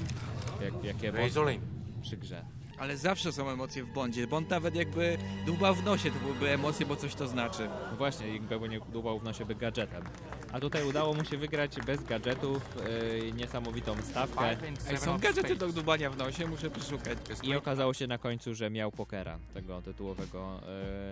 Jak, 0.60 0.84
jakie 0.84 1.06
in. 1.54 1.60
przy 2.02 2.16
grze. 2.16 2.44
Ale 2.78 2.96
zawsze 2.96 3.32
są 3.32 3.50
emocje 3.50 3.84
w 3.84 3.90
Bondzie. 3.90 4.26
Bond 4.26 4.50
nawet 4.50 4.74
jakby 4.74 5.18
dłubał 5.46 5.74
w 5.74 5.84
nosie, 5.84 6.10
to 6.10 6.18
byłyby 6.18 6.50
emocje, 6.50 6.86
bo 6.86 6.96
coś 6.96 7.14
to 7.14 7.28
znaczy. 7.28 7.68
No 7.90 7.96
właśnie, 7.96 8.34
jakby 8.34 8.68
nie 8.68 8.80
dłubał 8.80 9.18
w 9.18 9.24
nosie 9.24 9.44
by 9.44 9.54
gadżetem. 9.54 10.04
A 10.54 10.60
tutaj 10.60 10.84
udało 10.84 11.14
mu 11.14 11.24
się 11.24 11.36
wygrać 11.36 11.76
bez 11.86 12.04
gadżetów 12.04 12.76
y, 12.76 13.32
niesamowitą 13.32 13.96
stawkę. 14.02 14.56
Ej, 14.90 14.98
są 14.98 15.18
gadżety 15.18 15.56
do 15.56 15.68
dłubania 15.68 16.10
w 16.10 16.16
nosie, 16.16 16.46
muszę 16.46 16.70
przeszukać. 16.70 17.18
I 17.42 17.54
okazało 17.54 17.94
się 17.94 18.06
na 18.06 18.18
końcu, 18.18 18.54
że 18.54 18.70
miał 18.70 18.92
pokera, 18.92 19.38
tego 19.54 19.82
tytułowego, 19.82 20.60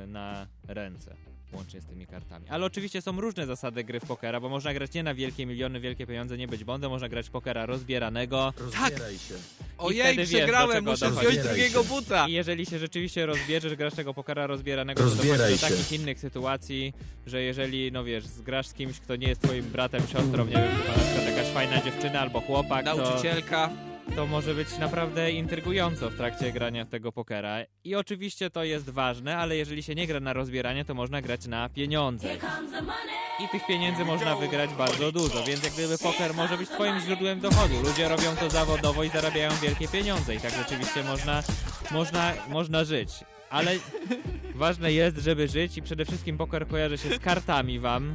y, 0.04 0.06
na 0.06 0.46
ręce, 0.68 1.14
łącznie 1.52 1.80
z 1.80 1.86
tymi 1.86 2.06
kartami. 2.06 2.46
Ale 2.48 2.66
oczywiście 2.66 3.02
są 3.02 3.20
różne 3.20 3.46
zasady 3.46 3.84
gry 3.84 4.00
w 4.00 4.04
pokera, 4.04 4.40
bo 4.40 4.48
można 4.48 4.74
grać 4.74 4.94
nie 4.94 5.02
na 5.02 5.14
wielkie 5.14 5.46
miliony, 5.46 5.80
wielkie 5.80 6.06
pieniądze, 6.06 6.36
nie 6.36 6.48
być 6.48 6.64
bondem, 6.64 6.90
można 6.90 7.08
grać 7.08 7.30
pokera 7.30 7.66
rozbieranego. 7.66 8.52
Rozbieraj 8.56 9.18
się. 9.18 9.34
Ojej, 9.78 10.26
przegrałem, 10.26 10.84
muszę 10.84 11.10
dochodzi. 11.10 11.26
wziąć 11.26 11.46
drugiego 11.48 11.84
buta. 11.84 12.28
I 12.28 12.32
jeżeli 12.32 12.66
się 12.66 12.78
rzeczywiście 12.78 13.26
rozbierzesz, 13.26 13.74
grasz 13.74 13.94
tego 13.94 14.14
pokera 14.14 14.46
rozbieranego, 14.46 14.98
to 14.98 15.04
Rozbieraj 15.04 15.38
dochodzi 15.38 15.60
do 15.60 15.68
takich 15.68 15.92
innych 15.92 16.20
sytuacji, 16.20 16.92
że 17.26 17.42
jeżeli, 17.42 17.92
no 17.92 18.04
wiesz, 18.04 18.26
zgrasz 18.26 18.66
z 18.66 18.74
kimś, 18.74 19.00
kto 19.00 19.16
nie 19.16 19.31
jest 19.32 19.42
twoim 19.42 19.64
bratem, 19.64 20.00
siostrą, 20.00 20.44
nie 20.44 20.52
wiem, 20.52 20.70
przykład 21.04 21.36
jakaś 21.36 21.46
fajna 21.46 21.82
dziewczyna 21.82 22.20
albo 22.20 22.40
chłopak, 22.40 22.84
Nauczycielka. 22.84 23.70
to 24.16 24.26
może 24.26 24.54
być 24.54 24.78
naprawdę 24.78 25.32
intrygująco 25.32 26.10
w 26.10 26.16
trakcie 26.16 26.52
grania 26.52 26.84
w 26.84 26.88
tego 26.88 27.12
pokera. 27.12 27.56
I 27.84 27.94
oczywiście 27.94 28.50
to 28.50 28.64
jest 28.64 28.90
ważne, 28.90 29.36
ale 29.36 29.56
jeżeli 29.56 29.82
się 29.82 29.94
nie 29.94 30.06
gra 30.06 30.20
na 30.20 30.32
rozbieranie, 30.32 30.84
to 30.84 30.94
można 30.94 31.22
grać 31.22 31.46
na 31.46 31.68
pieniądze. 31.68 32.28
I 33.44 33.48
tych 33.48 33.66
pieniędzy 33.66 34.04
można 34.04 34.36
wygrać 34.36 34.70
bardzo 34.70 35.12
dużo, 35.12 35.44
więc 35.44 35.64
jak 35.64 35.72
gdyby 35.72 35.98
poker 35.98 36.34
może 36.34 36.56
być 36.58 36.68
twoim 36.68 37.00
źródłem 37.00 37.40
dochodu. 37.40 37.74
Ludzie 37.82 38.08
robią 38.08 38.36
to 38.40 38.50
zawodowo 38.50 39.04
i 39.04 39.08
zarabiają 39.08 39.50
wielkie 39.62 39.88
pieniądze 39.88 40.34
i 40.34 40.38
tak 40.40 40.52
rzeczywiście 40.52 41.04
można, 41.04 41.42
można, 41.90 42.32
można 42.48 42.84
żyć. 42.84 43.10
Ale 43.50 43.72
ważne 44.54 44.92
jest, 44.92 45.16
żeby 45.18 45.48
żyć 45.48 45.76
i 45.76 45.82
przede 45.82 46.04
wszystkim 46.04 46.38
poker 46.38 46.68
kojarzy 46.68 46.98
się 46.98 47.14
z 47.14 47.18
kartami 47.18 47.78
wam, 47.78 48.14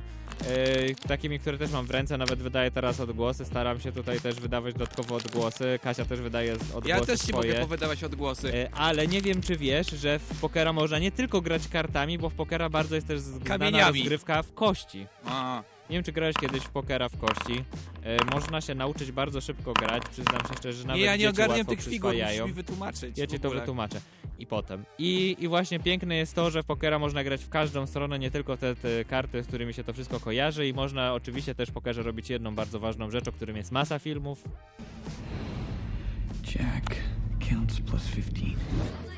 takimi, 1.08 1.40
które 1.40 1.58
też 1.58 1.72
mam 1.72 1.86
w 1.86 1.92
ręce, 1.92 2.18
nawet 2.18 2.40
wydaję 2.40 2.72
teraz 2.72 3.00
odgłosy, 3.00 3.46
staram 3.46 3.80
się 3.80 3.92
tutaj 3.92 4.20
też 4.20 4.36
wydawać 4.36 4.74
dodatkowo 4.74 5.16
odgłosy, 5.16 5.80
Kasia 5.82 6.06
też 6.06 6.22
wydaje 6.22 6.54
odgłosy 6.54 6.90
Ja 6.90 7.00
też 7.06 7.20
ci 7.20 7.28
swoje. 7.28 7.50
mogę 7.52 7.62
powydawać 7.62 8.04
odgłosy. 8.04 8.54
E, 8.54 8.70
Ale 8.74 9.08
nie 9.08 9.22
wiem, 9.22 9.42
czy 9.42 9.58
wiesz, 9.58 9.88
że 9.90 10.20
w 10.20 10.40
pokera 10.42 10.74
można 10.74 11.00
nie 11.00 11.12
tylko 11.12 11.42
grać 11.42 11.68
kartami, 11.68 12.18
bo 12.18 12.30
w 12.30 12.34
pokera 12.34 12.70
bardzo 12.70 12.96
jest 12.96 13.08
też 13.08 13.20
znana 13.20 13.88
rozgrywka 13.88 14.44
w 14.44 14.54
kości. 14.54 15.08
A, 15.26 15.64
Nie 15.90 15.94
wiem, 15.98 16.04
czy 16.04 16.12
grałeś 16.12 16.36
kiedyś 16.36 16.64
w 16.64 16.70
pokera 16.70 17.10
w 17.10 17.18
kości. 17.18 17.64
E, 18.04 18.18
można 18.32 18.62
się 18.62 18.76
nauczyć 18.76 19.12
bardzo 19.12 19.42
szybko 19.42 19.74
grać, 19.74 20.04
przyznam 20.12 20.40
się 20.42 20.54
szczerze, 20.58 20.78
że 20.82 20.88
nawet 20.88 21.00
nie, 21.00 21.06
ja 21.06 21.16
nie 21.16 21.30
ogarniam 21.30 21.66
tych 21.66 21.84
figur, 21.84 22.14
musisz 22.14 22.46
mi 22.46 22.54
wytłumaczyć. 22.54 23.18
Ja 23.18 23.28
ci 23.28 23.40
to 23.40 23.50
wytłumaczę. 23.50 24.02
I 24.40 24.46
potem. 24.48 24.86
I, 24.98 25.36
I 25.40 25.48
właśnie 25.48 25.80
piękne 25.80 26.16
jest 26.16 26.36
to, 26.36 26.52
że 26.52 26.64
w 26.64 26.66
pokera 26.66 27.00
można 27.00 27.24
grać 27.24 27.44
w 27.44 27.50
każdą 27.50 27.88
stronę, 27.88 28.20
nie 28.20 28.32
tylko 28.32 28.58
te, 28.58 28.76
te 28.76 29.06
karty, 29.06 29.44
z 29.44 29.48
którymi 29.48 29.74
się 29.74 29.84
to 29.84 29.94
wszystko 29.94 30.20
kojarzy 30.20 30.68
i 30.68 30.74
można 30.74 31.14
oczywiście 31.14 31.56
też 31.56 31.70
w 31.70 31.74
pokerze 31.74 32.04
robić 32.04 32.30
jedną 32.30 32.56
bardzo 32.56 32.80
ważną 32.80 33.12
rzecz, 33.12 33.28
o 33.28 33.32
którym 33.32 33.58
jest 33.58 33.72
masa 33.72 34.00
filmów. 34.00 34.44
Jack 36.56 36.96
counts 37.50 37.82
plus 37.82 38.08
15. 38.16 39.17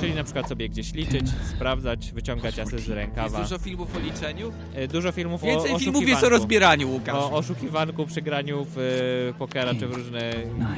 Czyli 0.00 0.14
na 0.14 0.24
przykład 0.24 0.48
sobie 0.48 0.68
gdzieś 0.68 0.92
liczyć, 0.94 1.26
sprawdzać, 1.56 2.12
wyciągać 2.12 2.58
asy 2.58 2.70
z 2.70 2.72
Jest 2.72 2.88
rękawa. 2.88 3.42
dużo 3.42 3.58
filmów 3.58 3.96
o 3.96 3.98
liczeniu? 3.98 4.52
E, 4.74 4.88
Dużo 4.88 5.12
filmów 5.12 5.42
o 5.42 5.46
Więcej 5.46 5.78
filmów 5.78 6.08
jest 6.08 6.24
o 6.24 6.28
rozbieraniu, 6.28 6.90
Łukasz. 6.90 7.14
O 7.14 7.32
oszukiwanku 7.32 8.06
przy 8.06 8.22
graniu 8.22 8.66
w 8.74 8.78
e, 8.78 9.38
pokera 9.38 9.74
czy 9.74 9.86
w 9.86 9.92
różne 9.94 10.32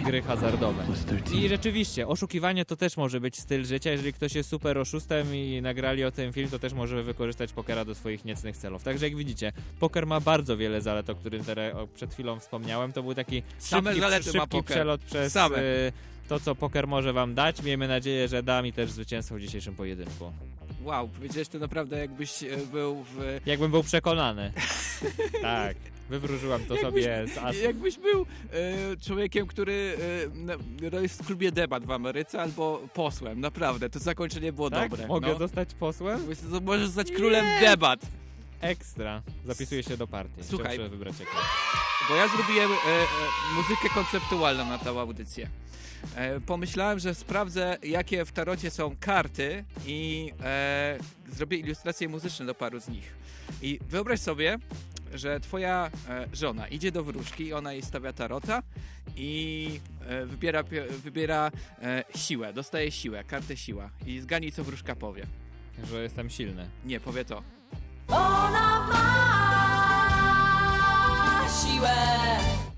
gry 0.04 0.22
hazardowe. 0.22 0.84
Plus 0.84 1.04
13. 1.04 1.36
I 1.36 1.48
rzeczywiście, 1.48 2.08
oszukiwanie 2.08 2.64
to 2.64 2.76
też 2.76 2.96
może 2.96 3.20
być 3.20 3.40
styl 3.40 3.64
życia. 3.64 3.90
Jeżeli 3.90 4.12
ktoś 4.12 4.34
jest 4.34 4.48
super 4.48 4.78
oszustem 4.78 5.34
i 5.34 5.60
nagrali 5.62 6.04
o 6.04 6.10
tym 6.10 6.32
film, 6.32 6.48
to 6.50 6.58
też 6.58 6.72
może 6.72 7.02
wykorzystać 7.02 7.52
pokera 7.52 7.84
do 7.84 7.94
swoich 7.94 8.24
niecnych 8.24 8.56
celów. 8.56 8.82
Także 8.82 9.06
jak 9.06 9.16
widzicie, 9.16 9.52
poker 9.80 10.06
ma 10.06 10.20
bardzo 10.20 10.56
wiele 10.56 10.80
zalet, 10.80 11.10
o 11.10 11.14
którym 11.14 11.44
teraz, 11.44 11.74
o, 11.74 11.86
przed 11.86 12.12
chwilą 12.14 12.38
wspomniałem. 12.40 12.92
To 12.92 13.02
był 13.02 13.14
taki 13.14 13.42
Same 13.58 13.94
szybki, 13.94 14.30
szybki 14.32 14.62
przelot 14.62 15.00
przez 15.00 15.32
Same. 15.32 15.56
e, 15.58 15.92
to, 16.28 16.40
co 16.40 16.54
poker 16.54 16.86
może 16.86 17.12
wam 17.12 17.34
dać. 17.34 17.62
Miejmy 17.62 17.88
nadzieję, 17.88 18.28
że 18.28 18.42
da 18.42 18.62
mi 18.62 18.72
też 18.72 18.90
zwycięstwo 18.90 19.34
w 19.34 19.40
dzisiejszym 19.40 19.74
pojedynku. 19.74 20.32
Wow, 20.82 21.08
powiedziałeś 21.08 21.48
to 21.48 21.58
naprawdę 21.58 21.98
jakbyś 21.98 22.42
e, 22.42 22.56
był 22.72 23.04
w... 23.04 23.40
Jakbym 23.46 23.70
był 23.70 23.82
przekonany. 23.82 24.52
tak, 25.42 25.76
wywróżyłam 26.10 26.64
to 26.64 26.74
Jakbyś- 26.74 27.04
sobie 27.04 27.26
z 27.34 27.38
asów. 27.38 27.62
Jakbyś 27.62 27.98
był 27.98 28.26
e, 28.52 28.96
człowiekiem, 28.96 29.46
który 29.46 29.96
e, 30.82 30.90
na- 30.90 31.00
jest 31.00 31.22
w 31.22 31.26
klubie 31.26 31.52
debat 31.52 31.84
w 31.84 31.90
Ameryce 31.90 32.42
albo 32.42 32.82
posłem, 32.94 33.40
naprawdę, 33.40 33.90
to 33.90 33.98
zakończenie 33.98 34.52
było 34.52 34.70
Tak? 34.70 34.90
dobre. 34.90 35.06
Mogę 35.06 35.28
no. 35.32 35.38
zostać 35.38 35.74
posłem? 35.74 36.20
Możesz 36.62 36.86
zostać 36.86 37.12
królem 37.12 37.44
debat. 37.60 38.00
Ekstra. 38.60 39.22
Zapisuję 39.44 39.82
się 39.82 39.96
do 39.96 40.06
partii. 40.06 40.44
Słuchaj. 40.44 40.78
Wybrać. 40.78 41.14
Bo 42.08 42.16
ja 42.16 42.28
zrobiłem 42.28 42.72
e, 42.72 42.74
e, 42.74 43.06
muzykę 43.56 43.88
konceptualną 43.94 44.64
na 44.68 44.78
tę 44.78 44.90
audycję. 44.90 45.48
E, 46.14 46.40
pomyślałem, 46.40 46.98
że 46.98 47.14
sprawdzę, 47.14 47.78
jakie 47.82 48.24
w 48.24 48.32
tarocie 48.32 48.70
są 48.70 48.96
karty 49.00 49.64
i 49.86 50.32
e, 50.44 50.98
zrobię 51.28 51.56
ilustracje 51.56 52.08
muzyczne 52.08 52.46
do 52.46 52.54
paru 52.54 52.80
z 52.80 52.88
nich. 52.88 53.14
I 53.62 53.78
wyobraź 53.88 54.20
sobie, 54.20 54.58
że 55.14 55.40
twoja 55.40 55.90
e, 56.08 56.26
żona 56.32 56.68
idzie 56.68 56.92
do 56.92 57.04
wróżki 57.04 57.44
i 57.44 57.52
ona 57.52 57.72
jej 57.72 57.82
stawia 57.82 58.12
tarota 58.12 58.62
i 59.16 59.80
e, 60.06 60.26
wybiera, 60.26 60.62
wybiera 61.04 61.50
e, 61.82 62.04
siłę, 62.16 62.52
dostaje 62.52 62.90
siłę, 62.90 63.24
kartę 63.24 63.56
siła 63.56 63.90
i 64.06 64.20
zgadnij, 64.20 64.52
co 64.52 64.64
wróżka 64.64 64.96
powie. 64.96 65.26
Że 65.84 66.02
jestem 66.02 66.30
silny. 66.30 66.68
Nie, 66.84 67.00
powie 67.00 67.24
to. 67.24 67.42
Ona 68.08 68.86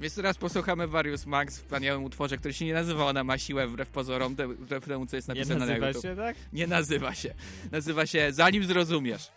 Więc 0.08 0.16
teraz 0.16 0.36
posłuchamy 0.38 0.86
Various 0.86 1.26
Max 1.26 1.58
w 1.58 1.62
wspaniałym 1.62 2.04
utworze, 2.04 2.36
który 2.36 2.54
się 2.54 2.64
nie 2.64 2.74
nazywa 2.74 3.06
Ona 3.06 3.24
ma 3.24 3.38
siłę 3.38 3.66
wbrew 3.66 3.90
pozorom, 3.90 4.36
te- 4.36 4.48
wbrew 4.48 4.84
temu, 4.84 5.06
co 5.06 5.16
jest 5.16 5.28
Nie 5.28 5.34
napisane 5.34 5.60
na 5.60 5.66
nazywa 5.66 5.86
YouTube. 5.88 6.02
się 6.02 6.16
tak? 6.16 6.36
Nie 6.52 6.66
nazywa 6.66 7.14
się. 7.14 7.34
Nazywa 7.72 8.06
się 8.06 8.32
Zanim 8.32 8.64
zrozumiesz. 8.64 9.30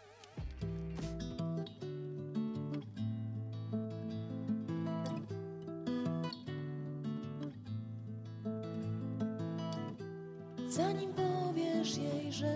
Zanim 10.69 11.13
powiesz 11.13 11.97
jej, 11.97 12.33
że 12.33 12.55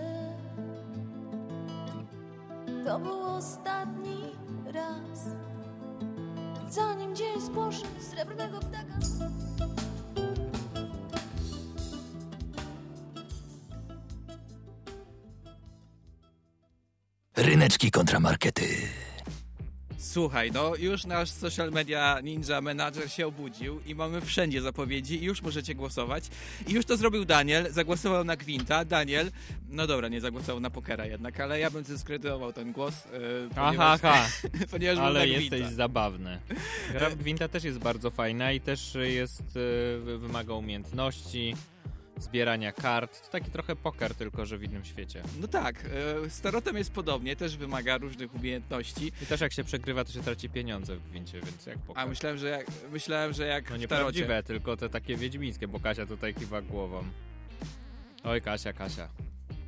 to 2.84 2.98
był 2.98 3.22
ostatni 3.22 4.22
raz. 4.72 5.28
Zanim 6.70 7.16
dzień 7.16 7.40
spocznie 7.40 7.88
srebrnego 8.10 8.60
ptaka. 8.60 8.98
Ryneczki 17.36 17.90
kontramarkety. 17.90 18.66
Słuchaj, 20.16 20.52
no 20.52 20.76
już 20.76 21.04
nasz 21.04 21.30
social 21.30 21.70
media 21.70 22.20
ninja 22.20 22.60
manager 22.60 23.10
się 23.10 23.26
obudził 23.26 23.80
i 23.86 23.94
mamy 23.94 24.20
wszędzie 24.20 24.62
zapowiedzi 24.62 25.22
i 25.22 25.24
już 25.24 25.42
możecie 25.42 25.74
głosować. 25.74 26.24
I 26.68 26.72
już 26.72 26.84
to 26.84 26.96
zrobił 26.96 27.24
Daniel, 27.24 27.72
zagłosował 27.72 28.24
na 28.24 28.36
Gwinta. 28.36 28.84
Daniel, 28.84 29.30
no 29.68 29.86
dobra, 29.86 30.08
nie 30.08 30.20
zagłosował 30.20 30.60
na 30.60 30.70
Pokera 30.70 31.06
jednak, 31.06 31.40
ale 31.40 31.60
ja 31.60 31.70
bym 31.70 31.82
dyskredytował 31.82 32.52
ten 32.52 32.72
głos, 32.72 33.04
yy, 33.04 33.48
Aha, 33.56 33.66
ponieważ, 33.66 34.00
aha. 34.04 34.28
ponieważ 34.70 34.96
był 34.96 35.06
Ale 35.06 35.28
jesteś 35.28 35.66
zabawny. 35.66 36.38
Gra 36.92 37.10
w 37.10 37.14
Gwinta 37.14 37.48
też 37.48 37.64
jest 37.64 37.78
bardzo 37.78 38.10
fajna 38.10 38.52
i 38.52 38.60
też 38.60 38.96
jest, 39.02 39.42
e, 39.42 40.18
wymaga 40.18 40.54
umiejętności, 40.54 41.54
zbierania 42.18 42.72
kart. 42.72 43.22
To 43.22 43.28
taki 43.30 43.50
trochę 43.50 43.76
poker, 43.76 44.14
tylko 44.14 44.46
że 44.46 44.58
w 44.58 44.62
innym 44.62 44.84
świecie. 44.84 45.22
No 45.40 45.48
tak, 45.48 45.84
yy, 46.22 46.30
z 46.30 46.40
Tarotem 46.40 46.76
jest 46.76 46.92
podobnie, 46.92 47.36
też 47.36 47.56
wymaga 47.56 47.98
różnych 47.98 48.34
umiejętności. 48.34 49.12
I 49.22 49.26
też 49.26 49.40
jak 49.40 49.52
się 49.52 49.64
przegrywa, 49.64 50.04
to 50.04 50.12
się 50.12 50.22
traci 50.22 50.48
pieniądze 50.50 50.96
w 50.96 51.10
Gwincie, 51.10 51.40
więc 51.40 51.66
jak 51.66 51.78
poker. 51.78 52.02
A 52.02 52.06
myślałem, 52.06 52.38
że 52.38 52.48
jak, 52.48 52.66
myślałem, 52.92 53.32
że 53.32 53.46
jak 53.46 53.70
No 53.70 53.76
nieprawdziwe, 53.76 54.42
tylko 54.42 54.76
te 54.76 54.88
takie 54.88 55.16
wiedźmińskie, 55.16 55.68
bo 55.68 55.80
Kasia 55.80 56.06
tutaj 56.06 56.34
kiwa 56.34 56.62
głową. 56.62 57.04
Oj, 58.24 58.42
Kasia, 58.42 58.72
Kasia. 58.72 59.08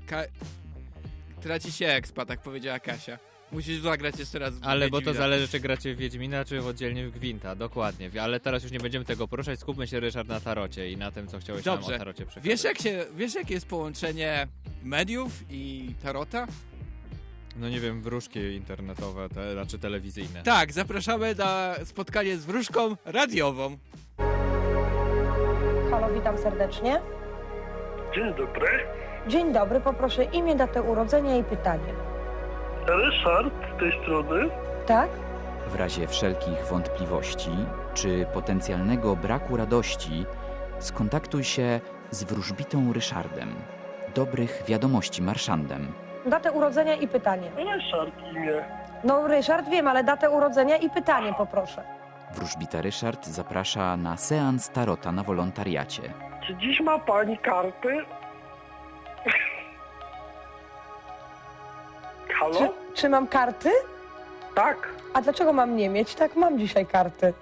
Ka- 0.07 0.27
traci 1.41 1.73
się 1.73 1.87
expa, 1.87 2.27
tak 2.27 2.43
powiedziała 2.43 2.81
Kasia. 2.81 3.19
Musisz 3.53 3.81
zagrać 3.81 4.19
jeszcze 4.19 4.39
raz 4.39 4.55
w 4.59 4.67
Ale 4.67 4.89
bo 4.91 5.01
to 5.01 5.15
zależy, 5.15 5.49
czy 5.49 5.61
gracie 5.61 5.95
w 5.95 5.99
Wiedźmina, 5.99 6.45
czy 6.45 6.61
w 6.61 6.67
oddzielnie 6.67 7.07
w 7.07 7.11
Gwinta. 7.11 7.55
Dokładnie. 7.55 8.11
Ale 8.23 8.41
teraz 8.41 8.63
już 8.63 8.73
nie 8.73 8.81
będziemy 8.81 9.05
tego 9.05 9.29
poruszać. 9.29 9.61
Skupmy 9.61 9.87
się, 9.87 10.01
Ryszard, 10.01 10.29
na 10.29 10.41
tarocie 10.41 10.91
i 10.91 10.97
na 10.97 11.11
tym, 11.11 11.27
co 11.29 11.39
chciałeś 11.39 11.65
nam 11.65 11.77
Dobrze. 11.79 11.95
o 11.95 11.99
tarocie 11.99 12.27
przekazać. 12.27 12.45
Wiesz, 12.51 12.65
jak 12.65 12.79
się, 12.79 13.05
wiesz, 13.17 13.35
jakie 13.35 13.55
jest 13.55 13.67
połączenie 13.67 14.49
mediów 14.83 15.33
i 15.51 15.95
tarota? 16.03 16.47
No 17.57 17.69
nie 17.69 17.81
wiem, 17.81 18.03
wróżki 18.03 18.41
internetowe, 18.41 19.29
te, 19.29 19.53
znaczy 19.53 19.79
telewizyjne. 19.79 20.43
Tak, 20.43 20.73
zapraszamy 20.73 21.35
na 21.35 21.75
spotkanie 21.85 22.37
z 22.37 22.45
wróżką 22.45 22.97
radiową. 23.05 23.79
Halo, 25.91 26.15
witam 26.15 26.39
serdecznie. 26.39 27.01
Dzień 28.15 28.35
dobry. 28.35 28.69
Dzień 29.29 29.53
dobry, 29.53 29.81
poproszę 29.81 30.25
imię, 30.25 30.57
datę 30.57 30.83
urodzenia 30.83 31.37
i 31.37 31.45
pytanie. 31.45 31.95
Ryszard 32.89 33.55
z 33.77 33.81
tej 33.81 34.03
strony. 34.03 34.49
Tak? 34.87 35.09
W 35.69 35.75
razie 35.75 36.07
wszelkich 36.07 36.67
wątpliwości 36.71 37.51
czy 37.95 38.27
potencjalnego 38.35 39.17
braku 39.17 39.57
radości, 39.57 40.25
skontaktuj 40.79 41.45
się 41.45 41.81
z 42.11 42.25
wróżbitą 42.25 42.93
Ryszardem. 42.93 43.55
Dobrych 44.15 44.63
wiadomości 44.67 45.23
marszandem. 45.23 45.93
Datę 46.27 46.53
urodzenia 46.53 46.95
i 46.95 47.09
pytanie. 47.09 47.51
Ryszard 47.57 48.13
imię. 48.33 48.65
No, 49.05 49.27
Ryszard, 49.29 49.69
wiem, 49.69 49.89
ale 49.89 50.05
datę 50.05 50.31
urodzenia 50.31 50.77
i 50.77 50.91
pytanie 50.91 51.35
poproszę. 51.39 51.83
Wróżbita 52.35 52.83
Ryszard 52.83 53.27
zaprasza 53.27 53.97
na 53.97 54.17
seans 54.17 54.69
tarota 54.71 55.13
na 55.13 55.23
wolontariacie. 55.23 56.03
Czy 56.47 56.57
dziś 56.57 56.81
ma 56.81 56.99
pani 56.99 57.39
karty? 57.39 58.05
Halo? 62.53 62.59
Czy, 62.95 63.01
czy 63.01 63.09
mam 63.09 63.27
karty? 63.27 63.71
Tak. 64.55 64.89
A 65.15 65.23
dlaczego 65.23 65.53
mam 65.53 65.77
nie 65.77 65.89
mieć? 65.89 66.15
Tak, 66.15 66.37
mam 66.37 66.59
dzisiaj 66.59 66.87
karty. 66.87 67.33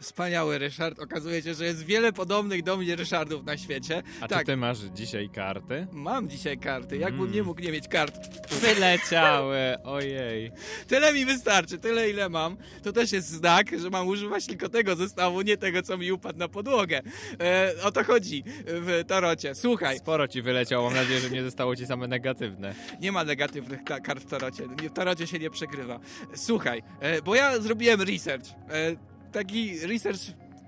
Wspaniały 0.00 0.58
Ryszard. 0.58 0.98
Okazuje 0.98 1.42
się, 1.42 1.54
że 1.54 1.64
jest 1.64 1.84
wiele 1.84 2.12
podobnych 2.12 2.62
do 2.62 2.76
mnie 2.76 2.96
Ryszardów 2.96 3.44
na 3.44 3.56
świecie. 3.56 4.02
A 4.20 4.28
tak, 4.28 4.38
czy 4.38 4.44
ty 4.44 4.56
masz 4.56 4.78
dzisiaj 4.78 5.28
karty? 5.28 5.86
mam 5.92 6.28
dzisiaj 6.28 6.58
karty. 6.58 6.96
Jakbym 6.96 7.20
Mm. 7.22 7.34
nie 7.34 7.42
mógł 7.42 7.60
nie 7.60 7.72
mieć 7.72 7.88
kart? 7.88 8.14
Wyleciały, 8.54 9.58
ojej. 9.84 10.52
Tyle 10.86 11.12
mi 11.12 11.24
wystarczy, 11.24 11.78
tyle 11.78 12.10
ile 12.10 12.28
mam. 12.28 12.56
To 12.82 12.92
też 12.92 13.12
jest 13.12 13.28
znak, 13.28 13.78
że 13.80 13.90
mam 13.90 14.08
używać 14.08 14.46
tylko 14.46 14.68
tego 14.68 14.96
zestawu, 14.96 15.42
nie 15.42 15.56
tego, 15.56 15.82
co 15.82 15.98
mi 15.98 16.12
upadł 16.12 16.38
na 16.38 16.48
podłogę. 16.48 17.00
E, 17.40 17.72
o 17.82 17.92
to 17.92 18.04
chodzi 18.04 18.44
w 18.66 19.04
tarocie. 19.08 19.54
Słuchaj, 19.54 19.98
Sporo 19.98 20.28
ci 20.28 20.42
wyleciało, 20.42 20.84
mam 20.84 20.94
nadzieję, 20.94 21.20
że 21.20 21.30
nie 21.30 21.42
zostało 21.42 21.76
ci 21.76 21.86
same 21.86 22.08
negatywne. 22.08 22.74
nie 23.00 23.12
ma 23.12 23.24
negatywnych 23.24 23.84
kart 23.84 24.20
w 24.24 24.26
tarocie. 24.30 24.62
W 24.66 24.92
tarocie 24.92 25.26
się 25.26 25.38
nie 25.38 25.50
przegrywa. 25.50 26.00
Słuchaj, 26.34 26.82
e, 27.00 27.22
bo 27.22 27.34
ja 27.34 27.60
zrobiłem 27.60 28.02
research. 28.02 28.46
E, 28.70 29.15
taki 29.36 29.86
research 29.86 30.20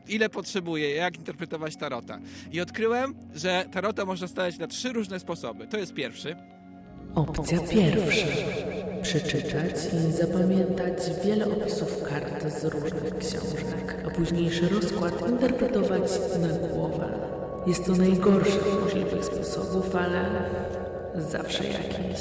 ile 0.09 0.29
potrzebuję, 0.29 0.95
jak 0.95 1.19
interpretować 1.19 1.77
tarota. 1.77 2.19
I 2.53 2.61
odkryłem, 2.61 3.15
że 3.35 3.65
tarota 3.73 4.05
można 4.05 4.29
stawiać 4.29 4.59
na 4.59 4.67
trzy 4.67 4.93
różne 4.93 5.21
sposoby. 5.21 5.67
To 5.67 5.79
jest 5.79 5.95
pierwszy. 5.95 6.37
Opcja 7.15 7.61
pierwsza. 7.61 8.27
Przeczytać 9.03 9.75
i 10.09 10.13
zapamiętać 10.13 10.99
wiele 11.25 11.47
opisów 11.47 12.03
kart 12.03 12.53
z 12.61 12.65
różnych 12.65 13.19
książek, 13.19 14.05
a 14.07 14.11
późniejszy 14.11 14.69
rozkład 14.69 15.29
interpretować 15.29 16.11
na 16.41 16.69
głowę. 16.69 17.19
Jest 17.67 17.87
to 17.87 17.93
najgorszy 17.93 18.61
z 18.61 18.85
możliwych 18.85 19.25
sposobów, 19.25 19.97
ale 19.97 20.51
zawsze 21.15 21.65
jakiś. 21.65 22.21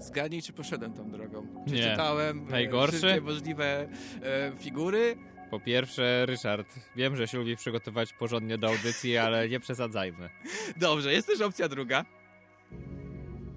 Zgadnij, 0.00 0.42
czy 0.42 0.52
poszedłem 0.52 0.92
tą 0.92 1.10
drogą. 1.10 1.46
Nie. 1.66 1.72
Przeczytałem 1.72 2.46
e, 2.48 2.50
Najgorszy? 2.50 2.96
wszystkie 2.96 3.20
możliwe 3.20 3.88
e, 4.22 4.52
figury. 4.58 5.16
Po 5.54 5.60
pierwsze, 5.60 6.26
Ryszard, 6.26 6.66
wiem, 6.96 7.16
że 7.16 7.28
się 7.28 7.38
lubi 7.38 7.56
przygotować 7.56 8.12
porządnie 8.12 8.58
do 8.58 8.68
audycji, 8.68 9.18
ale 9.18 9.48
nie 9.48 9.60
przesadzajmy. 9.60 10.30
Dobrze, 10.76 11.12
jest 11.12 11.26
też 11.26 11.40
opcja 11.40 11.68
druga. 11.68 12.04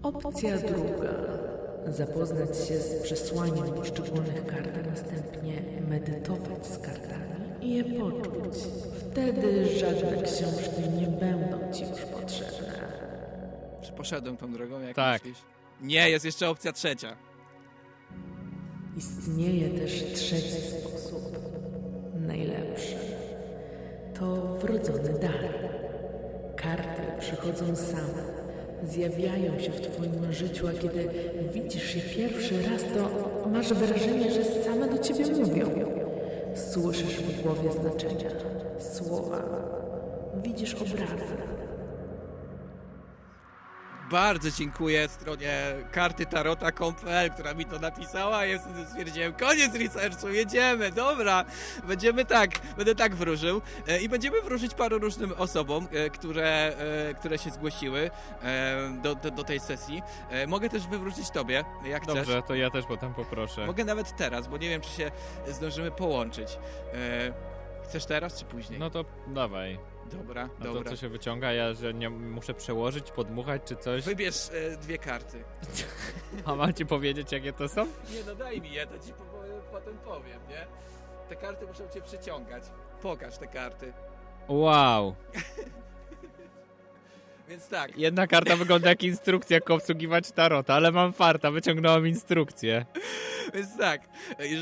Opcja 0.04 0.58
druga. 0.58 1.10
Zapoznać 1.88 2.68
się 2.68 2.78
z 2.80 3.04
przesłaniem 3.04 3.74
poszczególnych 3.74 4.46
kart, 4.46 4.70
a 4.86 4.90
następnie 4.90 5.62
medytować 5.90 6.68
z 6.68 6.78
kartami 6.78 7.46
i 7.62 7.76
je 7.76 7.84
poczuć. 7.84 8.54
Wtedy 9.12 9.78
żadne 9.80 10.24
książki 10.24 10.90
nie 11.02 11.08
będą 11.08 11.74
ci 11.74 11.82
już 11.84 12.02
potrzebne. 12.02 12.92
Czy 13.84 13.92
poszedłem 13.92 14.38
tą 14.38 14.54
drogą, 14.54 14.80
jak 14.82 14.96
Tak. 14.96 15.24
myślisz? 15.26 15.44
Nie, 15.82 16.10
jest 16.10 16.26
jeszcze 16.26 16.50
opcja 16.50 16.74
trzecia. 16.74 17.18
Istnieje 18.98 19.70
też 19.70 20.04
trzeci 20.14 20.52
sposób, 20.52 21.47
najlepszy. 22.28 22.96
To 24.20 24.36
wrodzony 24.36 25.20
dar. 25.22 25.50
Karty 26.56 27.02
przychodzą 27.20 27.76
same, 27.76 28.24
zjawiają 28.84 29.60
się 29.60 29.72
w 29.72 29.82
Twoim 29.82 30.34
życiu, 30.34 30.68
a 30.68 30.72
kiedy 30.72 31.10
widzisz 31.54 31.96
je 31.96 32.02
pierwszy 32.02 32.56
raz, 32.72 32.84
to 32.84 33.10
masz 33.50 33.74
wrażenie, 33.74 34.32
że 34.32 34.44
same 34.44 34.88
do 34.88 34.98
Ciebie 34.98 35.26
mówią. 35.26 35.70
Słyszysz 36.56 37.22
w 37.22 37.42
głowie 37.42 37.72
znaczenia, 37.72 38.30
słowa, 38.80 39.44
widzisz 40.44 40.74
obrazy. 40.74 41.38
Bardzo 44.12 44.52
dziękuję 44.52 45.08
stronie 45.08 45.64
karty 45.92 46.26
tarota.com.pl, 46.26 47.32
która 47.32 47.54
mi 47.54 47.66
to 47.66 47.80
napisała. 47.80 48.46
Ja 48.46 48.60
wtedy 48.60 48.86
stwierdziłem, 48.86 49.34
koniec 49.34 49.76
researchu, 49.76 50.30
jedziemy, 50.30 50.92
dobra. 50.92 51.46
Będziemy 51.84 52.26
tak, 52.26 52.50
będę 52.78 52.96
tak 52.96 53.16
wróżył. 53.16 53.62
E, 53.88 54.02
I 54.02 54.10
będziemy 54.10 54.42
wróżyć 54.42 54.74
paru 54.74 55.00
różnym 55.00 55.34
osobom, 55.38 55.88
e, 55.92 56.10
które, 56.10 56.74
e, 57.10 57.14
które 57.14 57.38
się 57.38 57.50
zgłosiły 57.50 58.12
do, 59.04 59.16
do, 59.16 59.32
do 59.32 59.44
tej 59.44 59.60
sesji. 59.60 60.02
Mogę 60.48 60.70
też 60.70 60.88
wywrócić 60.88 61.30
tobie, 61.30 61.64
jak 61.86 62.04
chcesz. 62.04 62.16
Dobrze, 62.16 62.42
to 62.48 62.56
ja 62.56 62.70
też 62.70 62.86
potem 62.86 63.14
poproszę. 63.14 63.66
Mogę 63.66 63.86
nawet 63.86 64.18
teraz, 64.18 64.48
bo 64.48 64.58
nie 64.58 64.70
wiem, 64.70 64.82
czy 64.82 64.90
się 64.90 65.12
zdążymy 65.48 65.92
połączyć. 65.92 66.58
Chcesz 67.84 68.06
teraz, 68.06 68.40
czy 68.40 68.46
później? 68.46 68.80
No 68.80 68.90
to 68.90 69.06
dawaj. 69.28 69.80
Dobra, 70.12 70.50
No 70.60 70.66
to 70.66 70.74
dobra. 70.74 70.92
co 70.92 70.98
się 70.98 71.10
wyciąga? 71.10 71.52
Ja 71.54 71.74
że 71.74 71.94
nie 71.94 72.10
muszę 72.10 72.54
przełożyć, 72.54 73.12
podmuchać 73.12 73.62
czy 73.66 73.76
coś? 73.76 74.04
Wybierz 74.04 74.50
e, 74.74 74.78
dwie 74.78 74.98
karty. 74.98 75.44
A 76.46 76.56
mam 76.56 76.74
ci 76.74 76.86
powiedzieć, 76.86 77.32
jakie 77.32 77.54
to 77.54 77.70
są? 77.70 77.86
Nie, 77.86 78.24
no 78.28 78.36
daj 78.36 78.62
mi 78.62 78.72
je, 78.74 78.88
to 78.88 79.00
ci 79.00 79.14
po, 79.14 79.24
potem 79.72 79.98
powiem, 79.98 80.40
nie? 80.50 80.68
Te 81.30 81.36
karty 81.36 81.66
muszą 81.68 81.88
cię 81.90 82.02
przyciągać. 82.02 82.64
Pokaż 83.02 83.38
te 83.38 83.48
karty. 83.48 83.94
Wow. 84.48 85.16
Więc 87.50 87.68
tak, 87.68 87.98
Jedna 87.98 88.28
karta 88.28 88.56
wygląda 88.56 88.90
jak 88.90 89.04
instrukcja, 89.04 89.56
jak 89.56 89.70
obsługiwać 89.70 90.32
tarota, 90.32 90.74
ale 90.74 90.92
mam 90.92 91.14
farta, 91.14 91.52
wyciągnąłem 91.52 92.08
instrukcję. 92.08 92.86
więc 93.54 93.78
tak. 93.78 94.02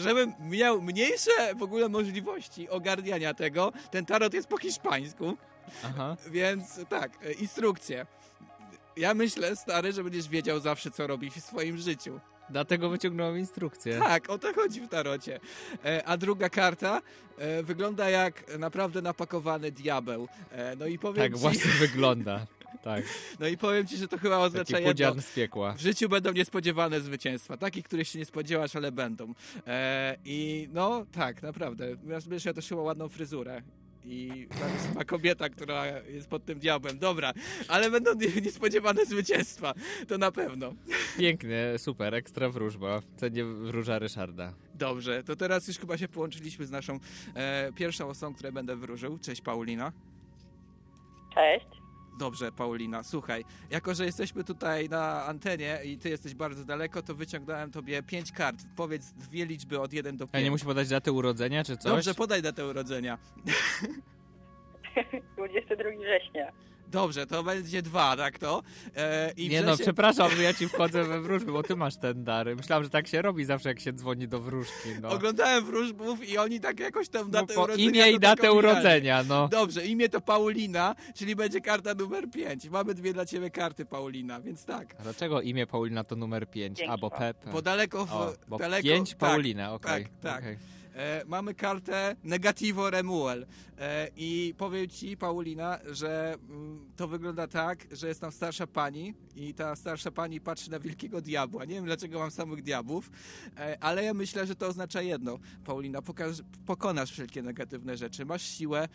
Żebym 0.02 0.34
miał 0.40 0.82
mniejsze 0.82 1.32
w 1.56 1.64
ogóle 1.64 1.90
możliwości 1.90 2.70
ogarniania 2.70 3.34
tego, 3.34 3.74
ten 3.92 4.06
tarot 4.06 4.34
jest 4.34 4.48
po 4.48 4.58
hiszpańsku, 4.58 5.38
Aha. 5.84 6.18
więc 6.28 6.80
tak, 6.90 7.12
instrukcje. 7.40 8.06
Ja 8.98 9.14
myślę, 9.14 9.56
stary, 9.56 9.92
że 9.94 10.04
będziesz 10.04 10.28
wiedział 10.28 10.60
zawsze, 10.60 10.92
co 10.92 11.08
robić 11.08 11.34
w 11.34 11.46
swoim 11.46 11.78
życiu. 11.78 12.20
Dlatego 12.50 12.90
wyciągnąłem 12.90 13.38
instrukcję. 13.40 14.00
Tak, 14.00 14.30
o 14.30 14.38
to 14.38 14.54
chodzi 14.54 14.82
w 14.82 14.88
tarocie. 14.90 15.40
E, 15.86 16.04
a 16.06 16.18
druga 16.18 16.50
karta 16.50 17.02
e, 17.38 17.64
wygląda 17.64 18.10
jak 18.10 18.58
naprawdę 18.60 19.02
napakowany 19.02 19.72
diabeł. 19.72 20.28
E, 20.52 20.76
no 20.76 20.86
i 20.86 21.00
powiem 21.00 21.24
Tak 21.24 21.34
ci, 21.34 21.40
właśnie 21.40 21.72
wygląda. 21.88 22.46
Tak. 22.84 23.04
No 23.40 23.48
i 23.48 23.58
powiem 23.58 23.88
ci, 23.88 23.98
że 23.98 24.08
to 24.08 24.18
chyba 24.18 24.38
oznacza 24.38 24.74
Taki 24.74 24.88
jedno. 24.88 25.22
z 25.22 25.32
piekła. 25.34 25.74
W 25.74 25.80
życiu 25.82 26.10
będą 26.10 26.32
niespodziewane 26.32 27.02
zwycięstwa. 27.02 27.58
Takich, 27.58 27.86
których 27.86 28.08
się 28.08 28.20
nie 28.20 28.26
spodziewasz, 28.26 28.76
ale 28.76 28.92
będą. 28.92 29.34
E, 29.68 30.18
I 30.26 30.70
no 30.74 31.06
tak, 31.12 31.44
naprawdę. 31.44 31.96
Będziesz 31.96 32.46
miał 32.46 32.54
też 32.54 32.70
chyba 32.70 32.82
ładną 32.82 33.10
fryzurę. 33.10 33.62
I 34.08 34.48
tam 34.60 34.74
jest 34.74 34.88
chyba 34.88 35.06
kobieta, 35.06 35.50
która 35.50 35.86
jest 36.02 36.28
pod 36.28 36.46
tym 36.46 36.60
diabłem. 36.60 37.00
Dobra, 37.00 37.34
ale 37.68 37.92
będą 37.92 38.14
nie- 38.14 38.42
niespodziewane 38.42 39.06
zwycięstwa. 39.06 39.74
To 40.08 40.18
na 40.18 40.32
pewno. 40.32 40.74
Pięknie, 41.18 41.74
super, 41.78 42.16
ekstra 42.16 42.50
wróżba. 42.50 43.02
Cenię 43.18 43.46
wróża 43.46 44.00
Ryszarda. 44.00 44.54
Dobrze, 44.76 45.24
to 45.24 45.36
teraz 45.36 45.68
już 45.68 45.78
chyba 45.78 45.98
się 45.98 46.08
połączyliśmy 46.08 46.66
z 46.66 46.72
naszą 46.72 47.00
e, 47.36 47.72
pierwszą 47.76 48.08
osobą, 48.08 48.34
której 48.34 48.52
będę 48.52 48.76
wróżył. 48.76 49.20
Cześć 49.20 49.42
Paulina. 49.42 49.92
Cześć. 51.34 51.66
Dobrze, 52.18 52.52
Paulina, 52.52 53.04
słuchaj, 53.04 53.46
jako 53.70 53.94
że 53.94 54.06
jesteśmy 54.06 54.44
tutaj 54.44 54.90
na 54.90 55.26
antenie 55.26 55.80
i 55.84 55.98
ty 55.98 56.10
jesteś 56.10 56.36
bardzo 56.36 56.66
daleko, 56.66 57.02
to 57.02 57.16
wyciągnąłem 57.16 57.72
tobie 57.72 58.04
pięć 58.04 58.32
kart. 58.32 58.58
Powiedz 58.76 59.12
dwie 59.12 59.46
liczby 59.46 59.80
od 59.80 59.94
1 59.94 60.18
do 60.18 60.28
5. 60.28 60.36
A 60.36 60.46
nie 60.46 60.52
musi 60.52 60.66
podać 60.66 60.90
daty 60.90 61.12
urodzenia 61.12 61.64
czy 61.64 61.78
coś? 61.78 61.92
Dobrze, 61.92 62.14
podaj 62.14 62.42
datę 62.42 62.68
urodzenia. 62.68 63.18
22 65.38 65.90
września. 66.02 66.52
Dobrze, 66.96 67.28
to 67.28 67.44
będzie 67.44 67.82
dwa, 67.82 68.18
tak 68.18 68.40
to? 68.40 68.62
E, 68.96 69.32
i 69.38 69.50
Nie 69.50 69.62
no, 69.62 69.78
przepraszam, 69.78 70.32
że 70.32 70.44
ja 70.44 70.54
ci 70.54 70.68
wchodzę 70.74 71.04
we 71.04 71.22
wróżby, 71.22 71.52
bo 71.52 71.64
ty 71.64 71.76
masz 71.76 71.96
ten 71.98 72.24
dar. 72.24 72.56
Myślałem, 72.56 72.84
że 72.84 72.90
tak 72.90 73.08
się 73.08 73.22
robi 73.22 73.46
zawsze, 73.46 73.70
jak 73.70 73.80
się 73.80 73.94
dzwoni 73.94 74.28
do 74.28 74.40
wróżki. 74.40 74.90
No. 75.02 75.10
Oglądałem 75.10 75.66
wróżbów 75.66 76.30
i 76.30 76.38
oni 76.38 76.60
tak 76.60 76.80
jakoś 76.80 77.10
tam 77.10 77.32
datę 77.32 77.54
po 77.54 77.64
urodzenia... 77.64 77.90
imię 77.90 78.12
i 78.12 78.20
datę 78.20 78.54
urodzenia, 78.54 79.24
no. 79.24 79.48
Dobrze, 79.48 79.86
imię 79.86 80.10
to 80.10 80.22
Paulina, 80.22 80.96
czyli 81.16 81.36
będzie 81.36 81.62
karta 81.62 81.94
numer 81.94 82.30
5. 82.30 82.70
Mamy 82.70 82.94
dwie 82.94 83.14
dla 83.14 83.26
ciebie 83.26 83.50
karty, 83.50 83.86
Paulina, 83.86 84.42
więc 84.42 84.66
tak. 84.66 84.96
A 85.00 85.04
dlaczego 85.04 85.42
imię 85.42 85.68
Paulina 85.68 86.04
to 86.04 86.16
numer 86.16 86.50
5? 86.50 86.80
Pięć. 86.80 86.90
Albo 86.90 87.10
Pepe? 87.10 87.52
Bo 87.52 87.62
daleko 87.62 88.06
w... 88.06 88.14
O, 88.14 88.34
bo 88.48 88.58
daleko, 88.58 88.84
5 88.84 89.10
tak, 89.10 89.20
Paulina, 89.20 89.74
okej. 89.74 90.04
Tak, 90.04 90.12
tak. 90.22 90.40
okej. 90.44 90.75
E, 90.96 91.24
mamy 91.26 91.54
kartę 91.54 92.16
Negativo 92.24 92.90
Remuel. 92.90 93.46
E, 93.80 94.10
I 94.18 94.54
powiem 94.58 94.88
ci, 94.88 95.18
Paulina, 95.18 95.80
że 95.92 96.36
mm, 96.50 96.92
to 96.96 97.08
wygląda 97.08 97.48
tak, 97.48 97.88
że 97.92 98.08
jest 98.08 98.22
tam 98.22 98.32
starsza 98.32 98.68
pani 98.68 99.14
i 99.36 99.54
ta 99.54 99.76
starsza 99.76 100.12
pani 100.12 100.42
patrzy 100.42 100.72
na 100.72 100.80
wielkiego 100.80 101.22
diabła. 101.22 101.66
Nie 101.66 101.76
wiem, 101.76 101.86
dlaczego 101.86 102.20
mam 102.20 102.32
samych 102.32 102.64
diabłów, 102.64 103.12
e, 103.58 103.78
ale 103.84 104.04
ja 104.04 104.14
myślę, 104.14 104.48
że 104.48 104.56
to 104.56 104.68
oznacza 104.68 105.02
jedno. 105.02 105.40
Paulina, 105.66 106.02
pokaż, 106.02 106.38
pokonasz 106.66 107.12
wszelkie 107.12 107.42
negatywne 107.42 107.98
rzeczy. 107.98 108.26
Masz 108.26 108.42
siłę, 108.42 108.88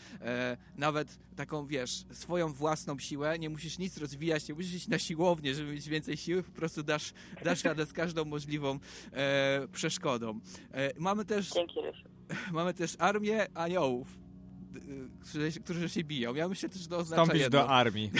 nawet 0.77 1.19
taką, 1.37 1.67
wiesz, 1.67 2.05
swoją 2.13 2.53
własną 2.53 2.99
siłę. 2.99 3.39
Nie 3.39 3.51
musisz 3.51 3.79
nic 3.79 3.99
rozwijać, 3.99 4.49
nie 4.49 4.55
musisz 4.55 4.75
iść 4.75 4.89
na 4.89 4.99
siłownię, 4.99 5.55
żeby 5.55 5.73
mieć 5.73 5.89
więcej 5.89 6.17
siły. 6.17 6.43
Po 6.43 6.53
prostu 6.53 6.83
dasz, 6.83 7.13
dasz 7.45 7.65
radę 7.65 7.87
z 7.87 7.93
każdą 7.93 8.25
możliwą 8.25 8.79
przeszkodą. 9.73 10.41
Mamy 10.99 11.25
też 11.25 11.51
Dzięki. 11.51 11.81
mamy 12.53 12.75
też 12.75 12.97
armię 12.99 13.47
aniołów, 13.55 14.19
y, 14.77 15.09
którzy, 15.21 15.61
którzy 15.61 15.89
się 15.89 16.05
biją. 16.05 16.35
Ja 16.35 16.49
myślę 16.49 16.69
też, 16.69 16.81
że 16.81 16.89
to 16.89 16.97
oznacza 16.97 17.23
Wstąpić 17.23 17.43
jedno. 17.43 17.59
do 17.59 17.69
armii. 17.69 18.11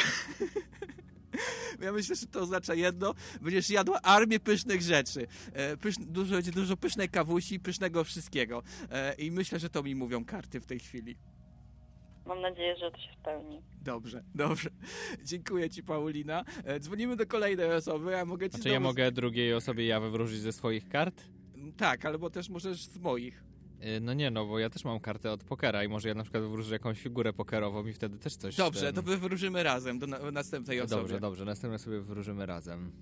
Ja 1.81 1.93
myślę, 1.93 2.17
że 2.17 2.27
to 2.27 2.41
oznacza 2.41 2.75
jedno. 2.75 3.15
Będziesz 3.41 3.71
jadła 3.71 4.03
armię 4.03 4.41
pysznych 4.41 4.83
rzeczy. 4.83 5.27
E, 5.53 5.77
dużo, 6.01 6.35
będzie 6.35 6.53
dużo 6.53 6.77
pysznej 6.77 7.09
kawusi, 7.09 7.61
pysznego 7.61 8.05
wszystkiego. 8.05 8.63
E, 8.91 9.15
I 9.15 9.31
myślę, 9.31 9.59
że 9.59 9.71
to 9.71 9.83
mi 9.83 9.95
mówią 9.95 10.25
karty 10.25 10.61
w 10.61 10.67
tej 10.67 10.79
chwili. 10.79 11.17
Mam 12.27 12.41
nadzieję, 12.41 12.77
że 12.77 12.91
to 12.91 12.99
się 12.99 13.13
spełni. 13.21 13.63
Dobrze, 13.83 14.25
dobrze. 14.35 14.71
Dziękuję 15.25 15.71
ci, 15.71 15.83
Paulina. 15.83 16.45
E, 16.65 16.81
dzwonimy 16.81 17.17
do 17.17 17.27
kolejnej 17.27 17.73
osoby. 17.73 18.11
Ja 18.11 18.25
mogę 18.25 18.51
ci 18.51 18.57
Znaczy 18.57 18.69
ja 18.69 18.81
mogę 18.81 19.13
drugiej 19.13 19.55
osobie 19.55 19.87
ja 19.87 20.01
wywróżyć 20.01 20.41
ze 20.41 20.53
swoich 20.53 20.89
kart? 20.89 21.25
Tak, 21.77 22.05
albo 22.05 22.31
też 22.31 22.49
możesz 22.49 22.85
z 22.85 22.99
moich. 22.99 23.45
Y, 23.85 24.01
No 24.01 24.15
nie, 24.15 24.31
no 24.31 24.47
bo 24.47 24.59
ja 24.59 24.71
też 24.71 24.85
mam 24.85 25.01
kartę 25.01 25.33
od 25.33 25.45
pokera 25.45 25.85
i 25.85 25.89
może 25.89 26.09
ja 26.09 26.15
na 26.15 26.23
przykład 26.23 26.43
wywróżę 26.43 26.75
jakąś 26.75 27.01
figurę 27.01 27.33
pokerową 27.33 27.87
i 27.87 27.93
wtedy 27.93 28.19
też 28.19 28.37
coś... 28.37 28.57
Dobrze, 28.57 28.81
ten... 28.81 28.95
to 28.95 29.03
wywróżymy 29.03 29.63
razem 29.63 29.99
do 29.99 30.07
na, 30.07 30.31
następnej 30.31 30.81
osoby. 30.81 31.01
Dobrze, 31.03 31.21
dobrze, 31.21 31.45
następnie 31.45 31.79
sobie 31.79 31.97
wywróżymy 32.01 32.47
razem. 32.47 32.93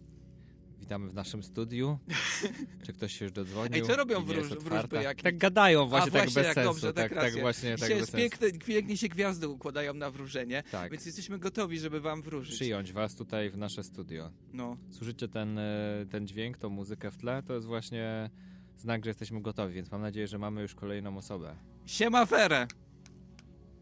Witamy 0.81 1.09
w 1.11 1.15
naszym 1.15 1.43
studiu. 1.43 1.99
Czy 2.87 2.93
ktoś 2.93 3.19
się 3.19 3.25
już 3.25 3.33
dodzwonił? 3.33 3.75
Ej, 3.75 3.83
co 3.83 3.97
robią 3.97 4.25
wróż- 4.25 4.59
wróżby 4.59 5.03
jak- 5.03 5.23
Tak 5.23 5.39
gadają 5.39 5.87
właśnie, 5.89 6.11
A, 6.11 6.13
tak 6.13 6.23
właśnie, 6.23 6.35
bez 6.35 6.47
jak 6.47 6.55
sensu. 6.55 6.71
dobrze, 6.71 6.93
tak, 6.93 7.13
tak 7.15 7.23
racja. 7.23 7.41
właśnie, 7.41 7.77
tak 7.79 7.89
bez 7.89 8.11
piękne, 8.11 8.51
pięknie 8.53 8.97
się 8.97 9.09
gwiazdy 9.09 9.49
układają 9.49 9.95
na 9.95 10.11
wróżenie, 10.11 10.63
Tak. 10.71 10.93
więc 10.93 11.07
jesteśmy 11.07 11.39
gotowi, 11.39 11.79
żeby 11.79 12.01
wam 12.01 12.23
wróżyć. 12.23 12.55
Przyjąć 12.55 12.93
was 12.93 13.15
tutaj 13.15 13.51
w 13.51 13.57
nasze 13.57 13.85
studio. 13.85 14.31
No. 14.53 14.77
Słyszycie 14.91 15.29
ten, 15.29 15.59
e, 15.59 16.07
ten 16.11 16.27
dźwięk, 16.27 16.59
tą 16.59 16.69
muzykę 16.71 17.11
w 17.11 17.17
tle? 17.17 17.43
To 17.43 17.55
jest 17.55 17.67
właśnie 17.67 18.31
znak, 18.79 19.05
że 19.05 19.11
jesteśmy 19.11 19.41
gotowi, 19.43 19.75
więc 19.75 19.91
mam 19.93 20.01
nadzieję, 20.03 20.27
że 20.27 20.39
mamy 20.39 20.63
już 20.63 20.75
kolejną 20.75 21.17
osobę. 21.17 21.55
Siema 21.87 22.27
Ferę! 22.27 22.67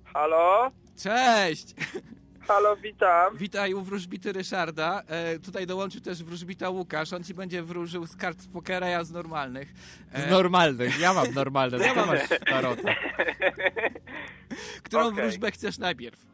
Halo? 0.05 0.71
Cześć! 0.97 1.75
Halo, 2.49 2.77
witam. 2.77 3.37
Witaj 3.37 3.75
u 3.75 3.83
wróżbity 3.83 4.33
Ryszarda. 4.33 5.03
E, 5.09 5.39
tutaj 5.39 5.67
dołączył 5.67 6.01
też 6.01 6.25
wróżbita 6.25 6.71
Łukasz. 6.71 7.13
On 7.13 7.25
ci 7.25 7.35
będzie 7.35 7.63
wróżył 7.63 8.07
z 8.07 8.17
kart 8.17 8.41
z 8.41 8.49
pokera, 8.49 8.89
ja 8.89 9.05
z 9.05 9.11
normalnych. 9.11 9.73
E, 10.13 10.29
Z 10.29 10.31
normalnych, 10.31 11.01
ja 11.01 11.15
mam 11.15 11.35
normalne, 11.35 11.79
Ja 11.87 11.95
mam- 11.95 12.07
masz 12.09 12.21
tarota. 12.51 12.95
Którą 14.83 15.07
Okej. 15.07 15.23
wróżbę 15.23 15.51
chcesz 15.51 15.79
najpierw? 15.79 16.27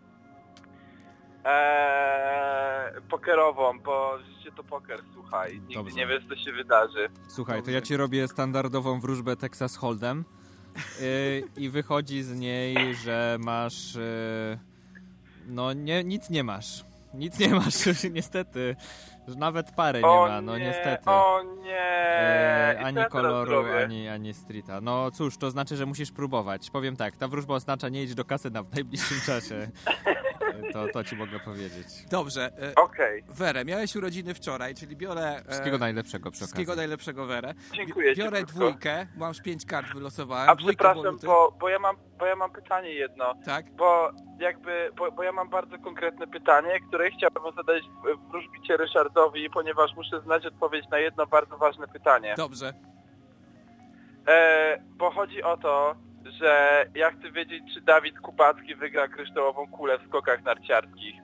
Eee, 1.44 3.00
pokerową, 3.10 3.78
bo 3.80 4.18
życie 4.18 4.52
to 4.56 4.64
poker, 4.64 5.00
słuchaj. 5.14 5.52
Nigdy 5.52 5.74
Dobrze. 5.74 5.96
nie 5.96 6.06
wiesz, 6.06 6.22
co 6.28 6.36
się 6.36 6.52
wydarzy. 6.52 7.08
Słuchaj, 7.28 7.62
to 7.62 7.70
ja 7.70 7.80
ci 7.80 7.96
robię 7.96 8.28
standardową 8.28 9.00
wróżbę 9.00 9.36
Texas 9.36 9.78
Hold'em 9.78 10.22
yy, 11.00 11.42
i 11.56 11.70
wychodzi 11.70 12.22
z 12.22 12.38
niej, 12.38 12.94
że 12.94 13.36
masz... 13.40 13.94
Yy, 13.94 14.58
no 15.46 15.72
nie, 15.72 16.04
nic 16.04 16.30
nie 16.30 16.44
masz. 16.44 16.84
Nic 17.14 17.38
nie 17.38 17.48
masz, 17.48 17.74
niestety. 18.10 18.76
Nawet 19.36 19.70
parę 19.70 20.00
nie 20.00 20.06
o 20.06 20.28
ma, 20.28 20.40
no 20.40 20.58
nie, 20.58 20.64
niestety. 20.64 21.10
O 21.10 21.42
nie! 21.42 21.80
E, 21.80 22.80
ani 22.84 22.98
koloru, 23.10 23.64
ani, 23.84 24.08
ani 24.08 24.34
streeta. 24.34 24.80
No 24.80 25.10
cóż, 25.10 25.36
to 25.36 25.50
znaczy, 25.50 25.76
że 25.76 25.86
musisz 25.86 26.12
próbować. 26.12 26.70
Powiem 26.70 26.96
tak, 26.96 27.16
ta 27.16 27.28
wróżba 27.28 27.54
oznacza 27.54 27.88
nie 27.88 28.02
idź 28.02 28.14
do 28.14 28.24
kasyna 28.24 28.62
w 28.62 28.74
najbliższym 28.74 29.20
czasie. 29.26 29.68
To, 30.72 30.88
to 30.92 31.04
ci 31.04 31.16
mogę 31.16 31.40
powiedzieć. 31.40 31.86
Dobrze. 32.10 32.50
E, 32.62 32.74
Okej. 32.74 33.24
Werę, 33.28 33.64
miałeś 33.64 33.96
urodziny 33.96 34.34
wczoraj, 34.34 34.74
czyli 34.74 34.96
biorę... 34.96 35.36
E, 35.36 35.44
Wszystkiego 35.48 35.78
najlepszego 35.78 36.30
przy 36.30 36.38
Wszystkiego 36.38 36.76
najlepszego 36.76 37.26
Werę. 37.26 37.54
Dziękuję 37.74 38.14
ci 38.16 38.20
Biorę 38.22 38.38
krótko. 38.38 38.54
dwójkę, 38.58 39.06
masz 39.16 39.40
pięć 39.42 39.66
kart 39.66 39.86
wylosowałem. 39.94 40.50
A 40.50 40.54
Dwójka 40.54 40.84
przepraszam, 40.84 41.02
boluty. 41.04 41.26
bo, 41.26 41.56
bo, 41.60 41.68
ja 41.68 41.78
mam, 41.78 41.96
bo 42.18 42.26
ja 42.26 42.36
mam 42.36 42.50
pytanie 42.52 42.90
jedno. 42.90 43.34
Tak? 43.46 43.70
Bo 43.70 44.10
jakby, 44.38 44.90
bo, 44.96 45.12
bo 45.12 45.22
ja 45.22 45.32
mam 45.32 45.48
bardzo 45.48 45.78
konkretne 45.78 46.26
pytanie, 46.26 46.80
które 46.88 47.10
chciałbym 47.10 47.42
zadać 47.56 47.82
wróżbicie 48.30 48.76
Ryszardowi, 48.76 49.50
ponieważ 49.50 49.90
muszę 49.96 50.20
znać 50.20 50.46
odpowiedź 50.46 50.88
na 50.90 50.98
jedno 50.98 51.26
bardzo 51.26 51.58
ważne 51.58 51.88
pytanie. 51.88 52.34
Dobrze. 52.36 52.72
E, 54.28 54.78
bo 54.96 55.10
chodzi 55.10 55.42
o 55.42 55.56
to, 55.56 55.94
że 56.40 56.84
ja 56.94 57.10
chcę 57.10 57.30
wiedzieć, 57.32 57.62
czy 57.74 57.80
Dawid 57.80 58.20
Kubacki 58.20 58.74
wygra 58.74 59.08
kryształową 59.08 59.66
kulę 59.70 59.98
w 59.98 60.08
skokach 60.08 60.42
narciarskich. 60.42 61.14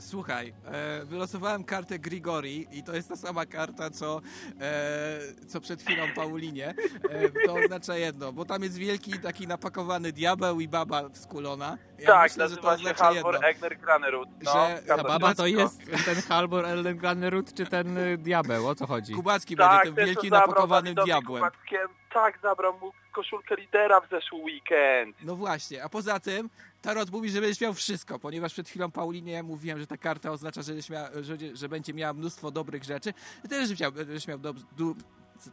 Słuchaj, 0.00 0.52
e, 0.64 1.04
wylosowałem 1.04 1.64
kartę 1.64 1.98
Grigori 1.98 2.66
i 2.78 2.82
to 2.82 2.94
jest 2.94 3.08
ta 3.08 3.16
sama 3.16 3.46
karta, 3.46 3.90
co, 3.90 4.20
e, 4.60 5.18
co 5.48 5.60
przed 5.60 5.82
chwilą 5.82 6.04
Paulinie. 6.14 6.74
E, 7.10 7.46
to 7.46 7.54
oznacza 7.54 7.96
jedno, 7.96 8.32
bo 8.32 8.44
tam 8.44 8.62
jest 8.62 8.76
wielki 8.76 9.18
taki 9.18 9.46
napakowany 9.46 10.12
diabeł 10.12 10.60
i 10.60 10.68
baba 10.68 11.02
skulona. 11.12 11.78
Ja 11.98 12.06
tak, 12.06 12.22
myślę, 12.30 12.48
że 12.48 12.56
to 12.56 12.68
oznacza 12.68 13.04
Halvor 13.04 13.32
jedno. 13.34 13.48
Egner 13.48 13.78
Granerud. 13.78 14.28
No, 14.42 14.52
Że 14.52 14.82
Ta 14.86 15.02
baba 15.02 15.34
to 15.34 15.46
jest 15.46 15.80
ten 16.06 16.22
Halbor 16.28 16.64
Ellenganerud 16.66 17.54
czy 17.54 17.66
ten 17.66 17.96
y, 17.98 18.18
diabeł? 18.18 18.68
O 18.68 18.74
co 18.74 18.86
chodzi? 18.86 19.14
Kubacki 19.14 19.56
Tak, 19.56 19.84
będzie 19.84 19.96
tym 19.96 20.06
wielkim 20.06 20.30
napakowanym 20.30 20.94
diabłem. 20.94 21.44
Kubackiemu- 21.44 21.94
Tak, 22.14 22.38
zabrał 22.42 22.78
mu 22.78 22.92
koszulkę 23.18 23.56
lidera 23.56 24.00
w 24.00 24.10
zeszły 24.10 24.38
weekend. 24.38 25.16
No 25.22 25.36
właśnie, 25.36 25.84
a 25.84 25.88
poza 25.88 26.20
tym 26.20 26.50
Tarot 26.82 27.10
mówi, 27.10 27.30
że 27.30 27.40
będziesz 27.40 27.60
miał 27.60 27.74
wszystko, 27.74 28.18
ponieważ 28.18 28.52
przed 28.52 28.68
chwilą 28.68 28.90
Paulinie 28.90 29.42
mówiłem, 29.42 29.78
że 29.78 29.86
ta 29.86 29.96
karta 29.96 30.30
oznacza, 30.30 30.62
że, 30.62 30.72
będziesz 30.72 30.90
mia, 30.90 31.08
że, 31.22 31.36
że 31.54 31.68
będzie 31.68 31.94
miała 31.94 32.12
mnóstwo 32.12 32.50
dobrych 32.50 32.84
rzeczy. 32.84 33.12
Też 33.42 33.50
będziesz 33.50 33.80
miał, 33.80 33.92
będziesz 33.92 34.28
miał 34.28 34.38
dob, 34.38 34.56
du, 34.76 34.96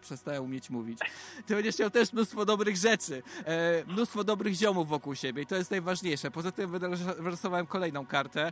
przestałem 0.02 0.44
umieć 0.44 0.70
mówić. 0.70 1.00
Ty 1.46 1.56
będziesz 1.56 1.80
miał 1.80 1.90
też 1.90 2.14
mnóstwo 2.14 2.46
dobrych 2.46 2.76
rzeczy, 2.76 3.24
e, 3.46 3.84
mnóstwo 3.88 4.24
dobrych 4.24 4.54
ziomów 4.54 4.88
wokół 4.88 5.16
siebie 5.16 5.42
i 5.42 5.46
to 5.46 5.56
jest 5.56 5.72
najważniejsze. 5.72 6.32
Poza 6.32 6.52
tym 6.52 6.72
wylosowałem 7.20 7.68
kolejną 7.68 8.06
kartę, 8.06 8.52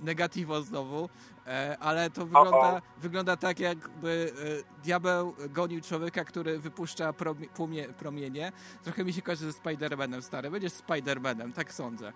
negativo 0.00 0.62
znowu, 0.62 1.08
e, 1.46 1.76
ale 1.80 2.10
to 2.10 2.26
wygląda, 2.26 2.82
wygląda 2.98 3.36
tak, 3.36 3.60
jakby 3.60 4.32
e, 4.78 4.82
diabeł 4.82 5.34
gonił 5.50 5.80
człowieka, 5.80 6.24
który 6.24 6.58
wypuszcza 6.58 7.12
promie, 7.12 7.48
płomie, 7.48 7.88
promienie. 7.88 8.52
Trochę 8.82 9.04
mi 9.04 9.12
się 9.12 9.22
kojarzy 9.22 9.52
ze 9.52 9.58
Spider-Manem 9.58 10.22
stary. 10.22 10.50
Będziesz 10.50 10.72
Spider-Manem, 10.72 11.52
tak 11.52 11.72
sądzę. 11.72 12.12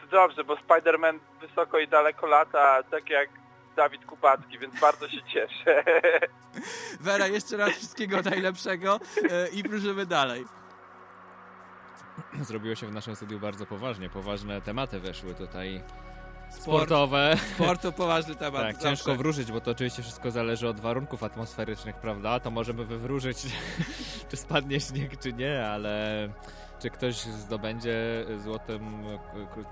To 0.00 0.06
dobrze, 0.06 0.44
bo 0.44 0.54
Spider-Man 0.54 1.18
wysoko 1.40 1.78
i 1.78 1.88
daleko 1.88 2.26
lata, 2.26 2.82
tak 2.82 3.10
jak 3.10 3.43
Dawid 3.76 4.06
Kubacki, 4.06 4.58
więc 4.58 4.80
bardzo 4.80 5.08
się 5.08 5.22
cieszę. 5.22 5.84
Wera, 7.00 7.26
jeszcze 7.26 7.56
raz 7.56 7.70
wszystkiego 7.70 8.22
najlepszego 8.22 9.00
e, 9.30 9.48
i 9.48 9.62
wróżymy 9.62 10.06
dalej. 10.06 10.44
Zrobiło 12.40 12.74
się 12.74 12.86
w 12.86 12.92
naszym 12.92 13.16
studiu 13.16 13.40
bardzo 13.40 13.66
poważnie. 13.66 14.10
Poważne 14.10 14.60
tematy 14.60 15.00
weszły 15.00 15.34
tutaj. 15.34 15.82
Sport. 16.50 16.62
Sportowe. 16.62 17.36
Sport 17.54 17.82
to 17.82 17.92
poważny 17.92 18.34
temat. 18.34 18.60
Tak, 18.60 18.72
zawsze. 18.72 18.88
ciężko 18.88 19.14
wróżyć, 19.14 19.52
bo 19.52 19.60
to 19.60 19.70
oczywiście 19.70 20.02
wszystko 20.02 20.30
zależy 20.30 20.68
od 20.68 20.80
warunków 20.80 21.22
atmosferycznych, 21.22 21.96
prawda? 21.96 22.40
To 22.40 22.50
możemy 22.50 22.84
wywróżyć, 22.84 23.38
czy 24.30 24.36
spadnie 24.36 24.80
śnieg, 24.80 25.18
czy 25.18 25.32
nie, 25.32 25.66
ale 25.66 26.28
czy 26.78 26.90
ktoś 26.90 27.14
zdobędzie 27.16 28.24
złotym, 28.38 29.04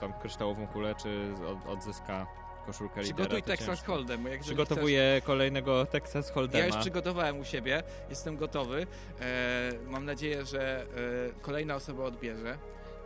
tam 0.01 0.13
kryształową 0.13 0.67
kulę, 0.67 0.95
czy 1.03 1.33
od, 1.47 1.67
odzyska 1.67 2.27
koszulkę 2.67 3.03
lidera. 3.03 3.15
Przygotuj 3.15 3.43
Texas. 3.43 3.85
Hold'em. 3.85 4.29
jak 4.29 4.41
Przygotowuję 4.41 5.23
kolejnego 5.25 5.87
Texas 5.87 6.33
Hold'ema. 6.33 6.59
Ja 6.59 6.67
już 6.67 6.77
przygotowałem 6.77 7.41
u 7.41 7.45
siebie, 7.45 7.83
jestem 8.11 8.37
gotowy. 8.37 8.87
E, 9.21 9.73
mam 9.87 10.05
nadzieję, 10.05 10.45
że 10.45 10.83
e, 10.83 10.87
kolejna 11.43 11.75
osoba 11.75 12.05
odbierze. 12.05 12.59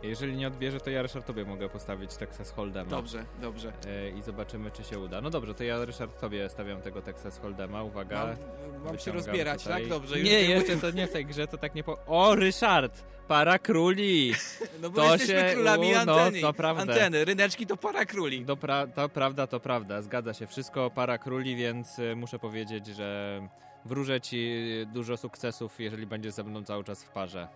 Jeżeli 0.03 0.37
nie 0.37 0.47
odbierze, 0.47 0.79
to 0.79 0.89
ja 0.89 1.01
Ryszard 1.01 1.25
tobie 1.27 1.45
mogę 1.45 1.69
postawić 1.69 2.15
Texas 2.17 2.53
Hold'ema. 2.55 2.87
Dobrze, 2.87 3.25
dobrze. 3.41 3.73
E, 3.87 4.09
I 4.09 4.21
zobaczymy, 4.21 4.71
czy 4.71 4.83
się 4.83 4.99
uda. 4.99 5.21
No 5.21 5.29
dobrze, 5.29 5.53
to 5.53 5.63
ja 5.63 5.85
Ryszard 5.85 6.19
tobie 6.19 6.49
stawiam 6.49 6.81
tego 6.81 7.01
Texas 7.01 7.41
Hold'ema. 7.41 7.85
Uwaga. 7.85 8.25
Mam, 8.25 8.83
mam 8.85 8.99
się 8.99 9.11
rozbierać, 9.11 9.63
tutaj. 9.63 9.81
tak? 9.81 9.89
Dobrze. 9.89 10.19
już 10.19 10.29
Nie, 10.29 10.41
jeszcze 10.43 10.77
to 10.77 10.91
nie 10.91 11.07
w 11.07 11.11
tej 11.11 11.25
grze, 11.25 11.47
to 11.47 11.57
tak 11.57 11.75
nie 11.75 11.83
po... 11.83 11.97
O, 12.05 12.35
Ryszard! 12.35 13.03
Para 13.27 13.59
króli! 13.59 14.33
No 14.81 14.89
bo 14.89 14.95
to 15.01 15.11
jesteśmy 15.11 15.49
się- 15.49 15.53
królami 15.53 15.87
u, 15.87 15.91
no, 15.93 15.99
anteny. 15.99 16.41
to 16.41 16.53
prawda. 16.53 16.81
Anteny, 16.93 17.25
ryneczki 17.25 17.67
to 17.67 17.77
para 17.77 18.05
króli. 18.05 18.45
To, 18.45 18.55
pra- 18.55 18.87
to 18.95 19.09
prawda, 19.09 19.47
to 19.47 19.59
prawda. 19.59 20.01
Zgadza 20.01 20.33
się. 20.33 20.47
Wszystko 20.47 20.89
para 20.89 21.17
króli, 21.17 21.55
więc 21.55 21.99
y, 21.99 22.15
muszę 22.15 22.39
powiedzieć, 22.39 22.87
że 22.87 23.41
wróżę 23.85 24.21
ci 24.21 24.61
dużo 24.93 25.17
sukcesów, 25.17 25.79
jeżeli 25.79 26.07
będziesz 26.07 26.33
ze 26.33 26.43
mną 26.43 26.63
cały 26.63 26.83
czas 26.83 27.03
w 27.03 27.09
parze. 27.09 27.47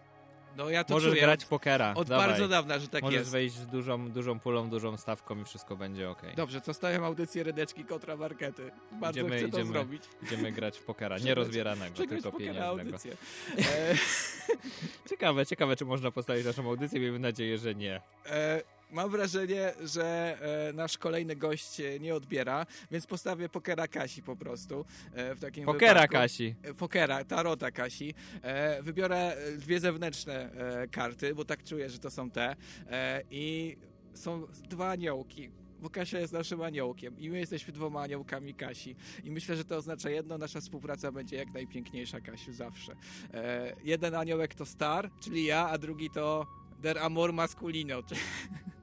No 0.58 0.70
ja 0.70 0.84
to 0.84 0.94
Możesz 0.94 1.10
czuję. 1.12 1.22
grać 1.22 1.44
od, 1.44 1.50
pokera. 1.50 1.94
Od 1.96 2.10
Dawaj. 2.10 2.28
bardzo 2.28 2.48
dawna, 2.48 2.80
że 2.80 2.88
tak 2.88 3.04
Możesz 3.04 3.20
jest. 3.20 3.32
wejść 3.32 3.56
z 3.56 3.68
dużą, 3.68 4.12
dużą 4.12 4.40
pulą, 4.40 4.70
dużą 4.70 4.98
stawką 4.98 5.42
i 5.42 5.46
wszystko 5.46 5.76
będzie 5.76 6.10
ok. 6.10 6.22
Dobrze, 6.36 6.62
to 6.62 6.74
stawiam 6.74 7.04
audycję 7.04 7.44
ryneczki 7.44 7.86
kontra 7.86 8.16
markety. 8.16 8.72
Bardzo 8.92 9.20
Idziemy- 9.20 9.38
chcę 9.38 9.50
to 9.50 9.58
idziemy. 9.58 9.72
zrobić. 9.74 10.04
Idziemy 10.24 10.52
grać 10.52 10.78
w 10.78 10.84
pokera. 10.84 11.18
Nie 11.18 11.36
rozbieranego, 11.36 11.96
tylko 12.08 12.32
pieniężnego. 12.32 12.98
Ciekawe, 15.10 15.46
ciekawe, 15.46 15.76
czy 15.76 15.86
można 15.86 16.12
postawić 16.12 16.46
naszą 16.46 16.70
audycję. 16.70 17.00
Miejmy 17.00 17.20
nadzieję, 17.20 17.58
że 17.58 17.76
nie. 17.76 18.02
e, 18.26 18.62
mam 18.92 19.10
wrażenie, 19.10 19.74
że 19.84 20.38
e, 20.70 20.74
nasz 20.74 20.98
kolejny 20.98 21.36
gość 21.36 21.82
nie 22.00 22.16
odbiera, 22.16 22.66
więc 22.92 23.08
postawię 23.08 23.50
pokera 23.50 23.88
Kasi 23.88 24.24
po 24.24 24.36
prostu. 24.36 24.86
E, 25.14 25.36
w 25.36 25.40
takim 25.40 25.66
Pokera 25.66 25.94
wypadku. 25.94 26.14
Kasi. 26.14 26.56
E, 26.64 26.74
Pokera, 26.74 27.24
tarota 27.24 27.72
Kasi. 27.72 28.14
E, 28.42 28.84
wybiorę 28.84 29.18
e, 29.18 29.52
dwie 29.52 29.80
zewnętrzne 29.80 30.52
e, 30.54 30.88
karty, 30.88 31.36
bo 31.36 31.46
tak 31.46 31.64
czuję, 31.64 31.90
że 31.90 32.00
to 32.00 32.12
są 32.12 32.32
te. 32.32 32.56
I 33.32 33.78
są 34.14 34.48
dwa 34.70 34.90
aniołki. 34.90 35.50
Bo 35.82 35.90
Kasia 35.90 36.20
jest 36.20 36.34
naszym 36.34 36.62
aniołkiem 36.62 37.20
i 37.20 37.30
my 37.30 37.40
jesteśmy 37.40 37.74
dwoma 37.74 38.02
aniołkami 38.02 38.54
Kasi. 38.54 38.96
I 39.24 39.32
myślę, 39.32 39.56
że 39.56 39.66
to 39.66 39.78
oznacza 39.78 40.10
jedno, 40.10 40.38
nasza 40.38 40.62
współpraca 40.62 41.12
będzie 41.12 41.36
jak 41.36 41.54
najpiękniejsza, 41.54 42.22
Kasiu, 42.22 42.54
zawsze. 42.54 42.96
E, 43.34 43.76
jeden 43.84 44.16
aniołek 44.16 44.56
to 44.56 44.66
Star, 44.66 45.10
czyli 45.20 45.46
ja, 45.46 45.70
a 45.70 45.78
drugi 45.78 46.10
to 46.10 46.48
Der 46.82 46.98
Amor 46.98 47.34
Masculino, 47.34 48.04
czyli 48.04 48.22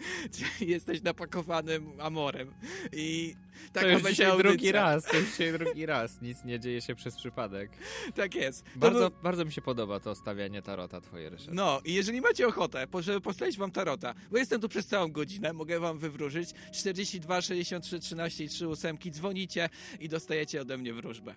jesteś 0.60 1.02
napakowanym 1.02 1.92
amorem. 2.00 2.54
I 2.92 3.34
taka 3.72 3.86
to 3.86 3.92
już 3.92 4.02
będzie 4.02 4.36
drugi 4.38 4.72
raz, 4.72 5.04
to 5.04 5.16
już 5.16 5.30
dzisiaj 5.30 5.52
drugi 5.58 5.86
raz. 5.86 6.22
Nic 6.22 6.44
nie 6.44 6.60
dzieje 6.60 6.80
się 6.80 6.94
przez 6.94 7.16
przypadek. 7.16 7.70
Tak 8.14 8.34
jest. 8.34 8.64
To 8.64 8.70
Bardzo, 8.76 9.10
był- 9.10 9.22
bardzo 9.22 9.44
mi 9.44 9.52
się 9.52 9.62
podoba 9.62 10.00
to 10.00 10.14
stawianie 10.14 10.62
tarota 10.62 11.00
twoje, 11.00 11.30
Ryszard. 11.30 11.52
No, 11.54 11.80
i 11.84 11.94
jeżeli 11.94 12.20
macie 12.20 12.46
ochotę, 12.46 12.86
żeby 13.00 13.20
postawić 13.20 13.58
wam 13.58 13.70
tarota, 13.70 14.14
bo 14.30 14.38
jestem 14.38 14.60
tu 14.60 14.68
przez 14.68 14.86
całą 14.86 15.12
godzinę, 15.12 15.52
mogę 15.52 15.80
wam 15.80 15.98
wywróżyć 15.98 16.50
42 16.72 17.40
63 17.42 18.00
13 18.00 18.44
i 18.44 18.48
3 18.48 18.68
ósemki, 18.68 19.10
dzwonicie 19.10 19.68
i 20.00 20.08
dostajecie 20.08 20.60
ode 20.60 20.78
mnie 20.78 20.94
wróżbę. 20.94 21.34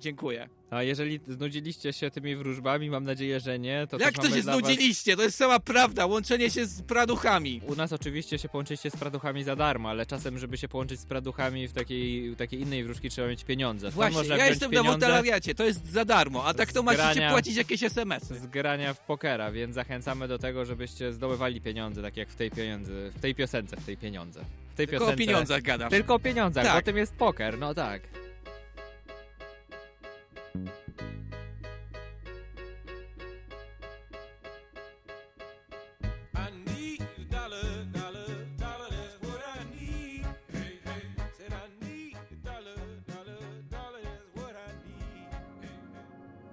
Dziękuję. 0.00 0.48
A 0.70 0.82
jeżeli 0.82 1.20
znudziliście 1.28 1.92
się 1.92 2.10
tymi 2.10 2.36
wróżbami, 2.36 2.90
mam 2.90 3.04
nadzieję, 3.04 3.40
że 3.40 3.58
nie, 3.58 3.86
to 3.90 3.98
Jak 3.98 4.14
to 4.14 4.22
się 4.22 4.28
dla 4.42 4.52
was- 4.52 4.60
znudziliście? 4.62 5.16
To 5.16 5.22
jest 5.22 5.38
cała 5.38 5.60
prawda, 5.60 6.06
łączenie 6.06 6.50
się 6.50 6.66
z 6.66 6.82
praduchami. 6.82 7.60
U 7.66 7.76
nas 7.76 7.92
oczywiście 7.92 8.38
się 8.38 8.48
połączycie 8.48 8.90
z 8.90 8.96
praduchami 8.96 9.44
za 9.44 9.56
darmo, 9.56 9.90
ale 9.90 10.06
czasem, 10.06 10.38
żeby 10.38 10.58
się 10.58 10.68
połączyć 10.68 11.00
z 11.00 11.04
praduchami 11.06 11.68
w 11.68 11.72
takiej, 11.72 12.36
takiej 12.36 12.60
innej 12.60 12.84
wróżki, 12.84 13.10
trzeba 13.10 13.28
mieć 13.28 13.44
pieniądze. 13.44 13.90
Właśnie, 13.90 14.36
ja 14.36 14.46
jestem 14.46 14.70
na 14.70 14.78
pieniądze 14.80 15.06
wolontariacie, 15.06 15.54
to 15.54 15.64
jest 15.64 15.86
za 15.92 16.04
darmo, 16.04 16.44
a 16.44 16.54
tak 16.54 16.72
to 16.72 16.82
macie 16.82 16.98
grania- 16.98 17.30
płacić 17.30 17.56
jakieś 17.56 17.82
SMS-y. 17.82 18.38
z 18.38 18.46
grania 18.46 18.94
w 18.94 19.00
pokera, 19.00 19.52
więc 19.52 19.74
zachęcamy 19.74 20.28
do 20.28 20.38
tego, 20.38 20.64
żebyście 20.64 21.12
zdobywali 21.12 21.60
pieniądze, 21.60 22.02
tak 22.02 22.16
jak 22.16 22.28
w 22.28 22.36
tej 22.36 22.50
pieniądze, 22.50 22.92
w 23.16 23.20
tej 23.20 23.34
piosence, 23.34 23.76
w 23.76 23.84
tej 23.84 23.96
pieniądze. 23.96 24.44
W 24.72 24.74
tej 24.74 24.86
Tylko 24.86 25.04
o 25.04 25.08
piosence, 25.08 25.26
pieniądzach 25.26 25.62
gadasz. 25.62 25.90
Tylko 25.90 26.14
o 26.14 26.18
pieniądzach, 26.18 26.64
Tak. 26.64 26.74
bo 26.74 26.82
tym 26.82 26.96
jest 26.96 27.14
poker, 27.14 27.58
no 27.58 27.74
tak. 27.74 28.02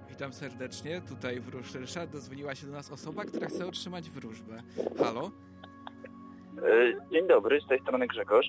Witam 0.08 0.32
serdecznie, 0.32 1.00
tutaj 1.08 1.40
wróż 1.40 1.74
Ryszard, 1.74 2.10
dozwoniła 2.12 2.54
się 2.54 2.66
do 2.66 2.72
nas 2.72 2.92
osoba, 2.92 3.24
która 3.24 3.46
chce 3.48 3.66
otrzymać 3.66 4.10
wróżbę. 4.10 4.62
Halo? 4.98 5.30
E, 6.58 7.10
Dzień 7.12 7.28
dobry, 7.28 7.60
z 7.60 7.68
tej 7.68 7.80
strony 7.80 8.06
Grzegorz. 8.06 8.46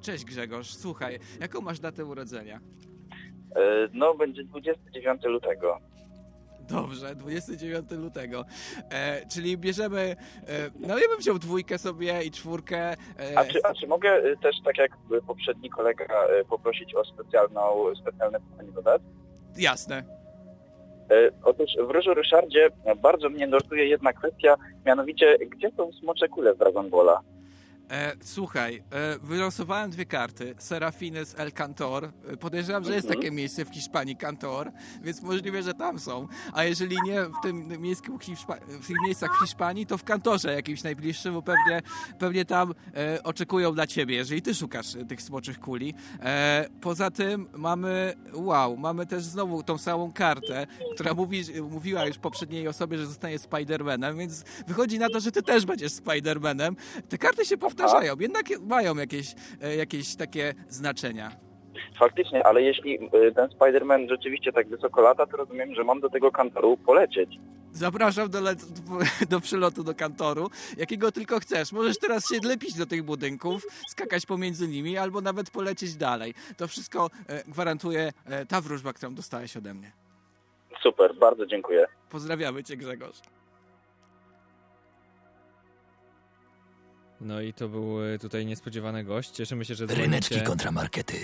Cześć 0.00 0.24
Grzegorz, 0.24 0.74
słuchaj, 0.74 1.18
jaką 1.40 1.60
masz 1.60 1.80
datę 1.80 2.04
urodzenia? 2.04 2.60
E, 3.56 3.60
No, 3.92 4.14
będzie 4.14 4.44
29 4.44 5.22
lutego. 5.24 5.78
Dobrze, 6.70 7.14
29 7.14 7.90
lutego. 7.90 8.44
E, 8.90 9.26
czyli 9.26 9.58
bierzemy. 9.58 10.00
E, 10.00 10.70
no 10.80 10.98
ja 10.98 11.08
bym 11.08 11.18
wziął 11.18 11.38
dwójkę 11.38 11.78
sobie 11.78 12.22
i 12.24 12.30
czwórkę. 12.30 12.78
E, 12.92 12.96
A 13.38 13.44
czy, 13.44 13.60
a 13.64 13.74
czy 13.74 13.86
mogę 13.86 14.10
e, 14.10 14.36
też, 14.36 14.56
tak 14.64 14.78
jak 14.78 14.90
poprzedni 15.26 15.70
kolega, 15.70 16.04
e, 16.04 16.44
poprosić 16.44 16.94
o 16.94 17.04
specjalną, 17.04 17.84
specjalne 18.02 18.38
pytanie 18.40 18.72
dodatkowe? 18.72 19.14
Jasne. 19.58 20.02
Otóż 21.44 21.70
w 21.86 21.90
Różu 21.90 22.14
Ryszardzie 22.14 22.68
bardzo 23.02 23.28
mnie 23.28 23.46
nurtuje 23.46 23.86
jedna 23.86 24.12
kwestia, 24.12 24.56
mianowicie 24.86 25.38
gdzie 25.38 25.70
są 25.76 25.92
smocze 25.92 26.28
kule 26.28 26.54
z 26.54 26.58
Dragon 26.58 26.90
Balla? 26.90 27.20
E, 27.90 28.12
słuchaj, 28.22 28.82
e, 28.90 29.18
wylosowałem 29.22 29.90
dwie 29.90 30.06
karty. 30.06 30.54
Serafiny 30.58 31.24
z 31.24 31.38
El 31.38 31.52
Cantor. 31.52 32.10
E, 32.28 32.36
Podejrzewam, 32.36 32.84
że 32.84 32.94
jest 32.94 33.06
Mhm. 33.06 33.20
takie 33.20 33.30
miejsce 33.36 33.64
w 33.64 33.68
Hiszpanii, 33.68 34.16
Cantor, 34.16 34.72
więc 35.02 35.22
możliwe, 35.22 35.62
że 35.62 35.74
tam 35.74 35.98
są. 35.98 36.28
A 36.52 36.64
jeżeli 36.64 36.96
nie 37.04 37.22
w 37.22 37.42
tym 37.42 37.68
miejscu 37.82 38.18
w 38.80 38.86
tych 38.86 38.96
miejscach 39.04 39.30
w 39.38 39.40
Hiszpanii, 39.44 39.86
to 39.86 39.98
w 39.98 40.04
Kantorze 40.04 40.54
jakimś 40.54 40.82
najbliższym, 40.82 41.34
bo 41.34 41.42
pewnie, 41.42 41.82
pewnie 42.18 42.44
tam 42.44 42.74
e, 42.96 43.22
oczekują 43.22 43.74
na 43.74 43.86
ciebie, 43.86 44.14
jeżeli 44.14 44.42
ty 44.42 44.54
szukasz 44.54 44.94
e, 44.96 45.04
tych 45.04 45.22
smoczych 45.22 45.60
kuli. 45.60 45.94
E, 46.22 46.66
poza 46.80 47.10
tym 47.10 47.48
mamy, 47.52 48.14
wow, 48.34 48.76
mamy 48.76 49.06
też 49.06 49.24
znowu 49.24 49.62
tą 49.62 49.78
samą 49.78 50.12
kartę, 50.12 50.66
która 50.94 51.14
mówi, 51.14 51.44
mówiła 51.70 52.04
już 52.06 52.18
poprzedniej 52.18 52.68
osobie, 52.68 52.98
że 52.98 53.06
zostanie 53.06 53.38
Spider-Manem, 53.38 54.16
więc 54.18 54.44
wychodzi 54.66 54.98
na 54.98 55.08
to, 55.08 55.20
że 55.20 55.32
ty 55.32 55.42
też 55.42 55.66
będziesz 55.66 55.92
Spider-Manem. 55.92 56.74
Te 57.08 57.18
karty 57.18 57.44
się 57.44 57.56
powtarzają, 57.56 57.79
jednak 58.20 58.46
mają 58.60 58.96
jakieś, 58.96 59.34
e, 59.62 59.76
jakieś 59.76 60.16
takie 60.16 60.54
znaczenia. 60.68 61.30
Faktycznie, 61.98 62.46
ale 62.46 62.62
jeśli 62.62 62.94
e, 62.94 63.32
ten 63.32 63.48
Spider-Man 63.48 64.08
rzeczywiście 64.08 64.52
tak 64.52 64.68
wysoko 64.68 65.00
lata, 65.00 65.26
to 65.26 65.36
rozumiem, 65.36 65.74
że 65.74 65.84
mam 65.84 66.00
do 66.00 66.10
tego 66.10 66.32
kantoru 66.32 66.76
polecieć. 66.76 67.30
Zapraszam 67.72 68.30
do, 68.30 68.38
do 69.30 69.40
przylotu 69.40 69.84
do 69.84 69.94
kantoru, 69.94 70.50
jakiego 70.76 71.12
tylko 71.12 71.40
chcesz. 71.40 71.72
Możesz 71.72 71.98
teraz 71.98 72.28
się 72.28 72.48
lepić 72.48 72.74
do 72.74 72.86
tych 72.86 73.02
budynków, 73.02 73.66
skakać 73.88 74.26
pomiędzy 74.26 74.68
nimi, 74.68 74.98
albo 74.98 75.20
nawet 75.20 75.50
polecieć 75.50 75.96
dalej. 75.96 76.34
To 76.56 76.68
wszystko 76.68 77.10
e, 77.28 77.44
gwarantuje 77.44 78.12
ta 78.48 78.60
wróżba, 78.60 78.92
którą 78.92 79.14
dostałeś 79.14 79.56
ode 79.56 79.74
mnie. 79.74 79.92
Super, 80.82 81.14
bardzo 81.14 81.46
dziękuję. 81.46 81.86
Pozdrawiamy 82.10 82.64
cię, 82.64 82.76
Grzegorz. 82.76 83.20
No 87.20 87.40
i 87.40 87.52
to 87.52 87.68
był 87.68 88.04
e, 88.04 88.18
tutaj 88.18 88.46
niespodziewany 88.46 89.04
gość. 89.04 89.30
Cieszymy 89.30 89.64
się, 89.64 89.74
że 89.74 89.86
Ryneczki 89.86 90.28
dzwonicie. 90.28 90.46
kontra 90.46 90.72
markety. 90.72 91.16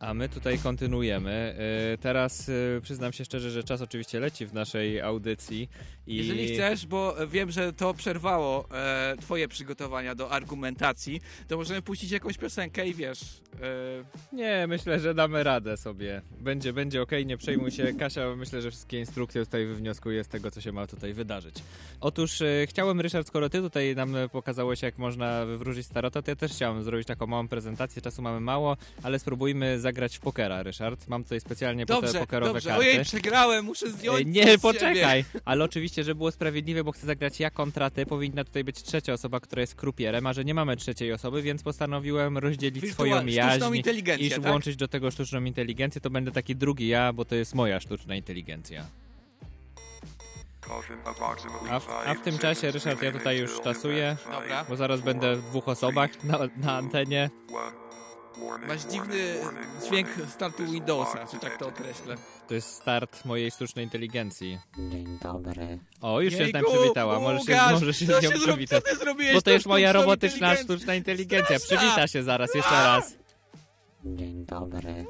A 0.00 0.14
my 0.14 0.28
tutaj 0.28 0.58
kontynuujemy. 0.58 1.56
E, 1.94 1.98
Teraz 1.98 2.48
e, 2.48 2.80
przyznam 2.82 3.12
się 3.12 3.24
szczerze, 3.24 3.50
że 3.50 3.64
czas 3.64 3.80
oczywiście 3.80 4.20
leci 4.20 4.46
w 4.46 4.54
naszej 4.54 5.00
audycji. 5.00 5.68
I... 6.06 6.16
Jeżeli 6.16 6.48
chcesz, 6.54 6.86
bo 6.86 7.14
wiem, 7.26 7.50
że 7.50 7.72
to 7.72 7.94
przerwało 7.94 8.68
e, 8.74 9.16
twoje 9.20 9.48
przygotowania 9.48 10.14
do 10.14 10.30
argumentacji, 10.30 11.20
to 11.48 11.56
możemy 11.56 11.82
puścić 11.82 12.10
jakąś 12.10 12.38
piosenkę 12.38 12.88
i 12.88 12.94
wiesz... 12.94 13.20
E, 13.62 14.36
Nie, 14.36 14.66
myślę, 14.68 15.00
że 15.00 15.14
damy 15.14 15.42
radę 15.42 15.76
sobie. 15.76 16.22
Będzie, 16.40 16.72
będzie 16.72 17.02
okej, 17.02 17.26
nie 17.26 17.36
przejmuj 17.36 17.70
się. 17.70 17.92
Kasia, 17.98 18.36
myślę, 18.36 18.62
że 18.62 18.70
wszystkie 18.70 18.98
instrukcje 18.98 19.44
tutaj 19.44 19.66
wywnioskuje 19.66 20.24
z 20.24 20.28
tego, 20.28 20.50
co 20.50 20.60
się 20.60 20.72
ma 20.72 20.86
tutaj 20.86 21.12
wydarzyć. 21.12 21.54
Otóż 22.00 22.40
e, 22.42 22.66
chciałem, 22.66 23.00
Ryszard, 23.00 23.28
skoro 23.28 23.48
ty 23.48 23.60
tutaj 23.60 23.94
nam 23.96 24.14
pokazałeś, 24.32 24.82
jak 24.82 24.98
można 24.98 25.46
wywróżyć 25.46 25.86
starota, 25.86 26.22
to 26.22 26.30
ja 26.30 26.36
też 26.36 26.52
chciałem 26.52 26.82
zrobić 26.82 27.06
taką 27.06 27.26
małą 27.26 27.48
prezentację. 27.48 28.02
Czasu 28.02 28.22
mamy 28.22 28.40
mało, 28.40 28.76
ale 29.02 29.18
spróbujmy 29.18 29.80
zagrać 29.84 30.16
w 30.16 30.20
pokera, 30.20 30.62
Ryszard. 30.62 31.08
Mam 31.08 31.22
tutaj 31.22 31.40
specjalnie 31.40 31.86
po 31.86 31.94
te 31.94 32.00
dobrze, 32.00 32.18
pokerowe 32.18 32.52
dobrze. 32.52 32.68
karty. 32.68 32.84
Ojej, 32.84 33.04
przegrałem, 33.04 33.64
muszę 33.64 33.90
zdjąć 33.90 34.18
Ej, 34.18 34.24
coś 34.24 34.34
Nie, 34.34 34.42
siebie. 34.42 34.58
poczekaj! 34.58 35.24
Ale 35.44 35.64
oczywiście, 35.64 36.04
żeby 36.04 36.18
było 36.18 36.30
sprawiedliwe, 36.30 36.84
bo 36.84 36.92
chcę 36.92 37.06
zagrać 37.06 37.40
ja 37.40 37.50
kontra 37.50 37.90
ty, 37.90 38.06
powinna 38.06 38.44
tutaj 38.44 38.64
być 38.64 38.82
trzecia 38.82 39.12
osoba, 39.12 39.40
która 39.40 39.60
jest 39.60 39.74
krupierem, 39.74 40.26
a 40.26 40.32
że 40.32 40.44
nie 40.44 40.54
mamy 40.54 40.76
trzeciej 40.76 41.12
osoby, 41.12 41.42
więc 41.42 41.62
postanowiłem 41.62 42.38
rozdzielić 42.38 42.92
swoją 42.92 43.26
jaźń 43.26 43.64
i 44.18 44.30
tak? 44.30 44.40
włączyć 44.40 44.76
do 44.76 44.88
tego 44.88 45.10
sztuczną 45.10 45.44
inteligencję, 45.44 46.00
to 46.00 46.10
będę 46.10 46.32
taki 46.32 46.56
drugi 46.56 46.88
ja, 46.88 47.12
bo 47.12 47.24
to 47.24 47.34
jest 47.34 47.54
moja 47.54 47.80
sztuczna 47.80 48.14
inteligencja. 48.16 48.86
A 51.70 51.80
w, 51.80 51.88
a 52.06 52.14
w 52.14 52.20
tym 52.22 52.38
czasie, 52.38 52.70
Ryszard, 52.70 53.02
ja 53.02 53.12
tutaj 53.12 53.38
już 53.38 53.60
czasuję, 53.60 54.16
Dobra. 54.32 54.64
bo 54.68 54.76
zaraz 54.76 55.00
będę 55.00 55.36
w 55.36 55.42
dwóch 55.42 55.68
osobach 55.68 56.24
na, 56.24 56.38
na 56.56 56.76
antenie. 56.76 57.30
Masz 58.68 58.84
dziwny 58.84 59.34
dźwięk 59.86 60.08
startu 60.28 60.66
Windowsa, 60.66 61.26
czy 61.26 61.38
tak 61.38 61.58
to 61.58 61.68
określę. 61.68 62.16
To 62.48 62.54
jest 62.54 62.68
start 62.68 63.24
mojej 63.24 63.50
sztucznej 63.50 63.84
inteligencji. 63.84 64.58
Dzień 64.90 65.18
dobry. 65.22 65.78
O, 66.00 66.20
już 66.20 66.32
się 66.34 66.36
z 66.36 66.52
nami 66.52 66.52
Jejku, 66.54 66.70
przywitała. 66.72 67.20
Możesz 67.20 67.44
się, 67.46 67.58
możesz 67.72 67.96
się 67.98 68.06
z 68.06 68.08
nią 68.08 68.20
się 68.20 68.30
przywitać. 68.30 68.84
co 68.84 68.90
ty 68.90 68.96
zrobiłeś 68.96 69.34
Bo 69.34 69.42
to 69.42 69.50
jest 69.50 69.66
moja 69.66 69.92
robotyczna 69.92 70.56
sztuczna 70.56 70.94
inteligencja. 70.94 71.58
Straszna! 71.58 71.76
Przywita 71.78 72.06
się 72.08 72.22
zaraz, 72.22 72.54
jeszcze 72.54 72.70
raz. 72.70 73.14
Dzień 74.04 74.46
dobry. 74.46 75.06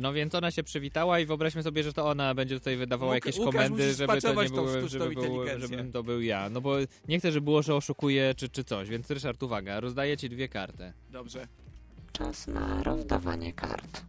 No 0.00 0.12
więc 0.12 0.34
ona 0.34 0.50
się 0.50 0.62
przywitała 0.62 1.20
i 1.20 1.26
wyobraźmy 1.26 1.62
sobie, 1.62 1.82
że 1.82 1.92
to 1.92 2.06
ona 2.06 2.34
będzie 2.34 2.58
tutaj 2.58 2.76
wydawała 2.76 3.12
Łuka- 3.12 3.14
jakieś 3.14 3.38
Łukasz, 3.38 3.54
komendy, 3.54 3.94
żeby 3.94 4.20
to 4.20 4.42
nie 4.42 4.48
było, 4.48 4.88
żeby 4.88 5.14
inteligencję. 5.14 5.58
żebym 5.68 5.92
to 5.92 6.02
był 6.02 6.22
ja. 6.22 6.48
No 6.50 6.60
bo 6.60 6.76
nie 7.08 7.18
chcę, 7.18 7.32
żeby 7.32 7.44
było, 7.44 7.62
że 7.62 7.74
oszukuję 7.74 8.34
czy, 8.36 8.48
czy 8.48 8.64
coś, 8.64 8.88
więc 8.88 9.10
Ryszard, 9.10 9.42
uwaga, 9.42 9.80
rozdaję 9.80 10.16
ci 10.16 10.28
dwie 10.28 10.48
karty. 10.48 10.92
Dobrze, 11.10 11.48
Czas 12.18 12.46
na 12.46 12.82
rozdawanie 12.82 13.52
kart. 13.52 14.02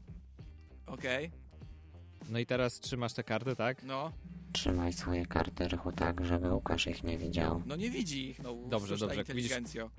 okej, 0.86 1.32
No 2.30 2.40
i 2.40 2.46
teraz 2.46 2.80
trzymasz 2.80 3.14
te 3.14 3.24
karty, 3.24 3.56
tak? 3.56 3.84
no. 3.84 4.12
Trzymaj 4.54 4.94
swoje 4.94 5.26
karty 5.26 5.68
Rychu 5.68 5.92
tak, 5.92 6.26
żeby 6.26 6.54
Łukasz 6.54 6.88
ich 6.88 7.04
nie 7.04 7.18
widział. 7.18 7.62
No 7.66 7.76
nie 7.76 7.90
widzi 7.92 8.30
ich, 8.30 8.40
no. 8.40 8.56
Dobrze, 8.70 8.98
dobrze. 8.98 9.24
Widzisz. 9.34 9.52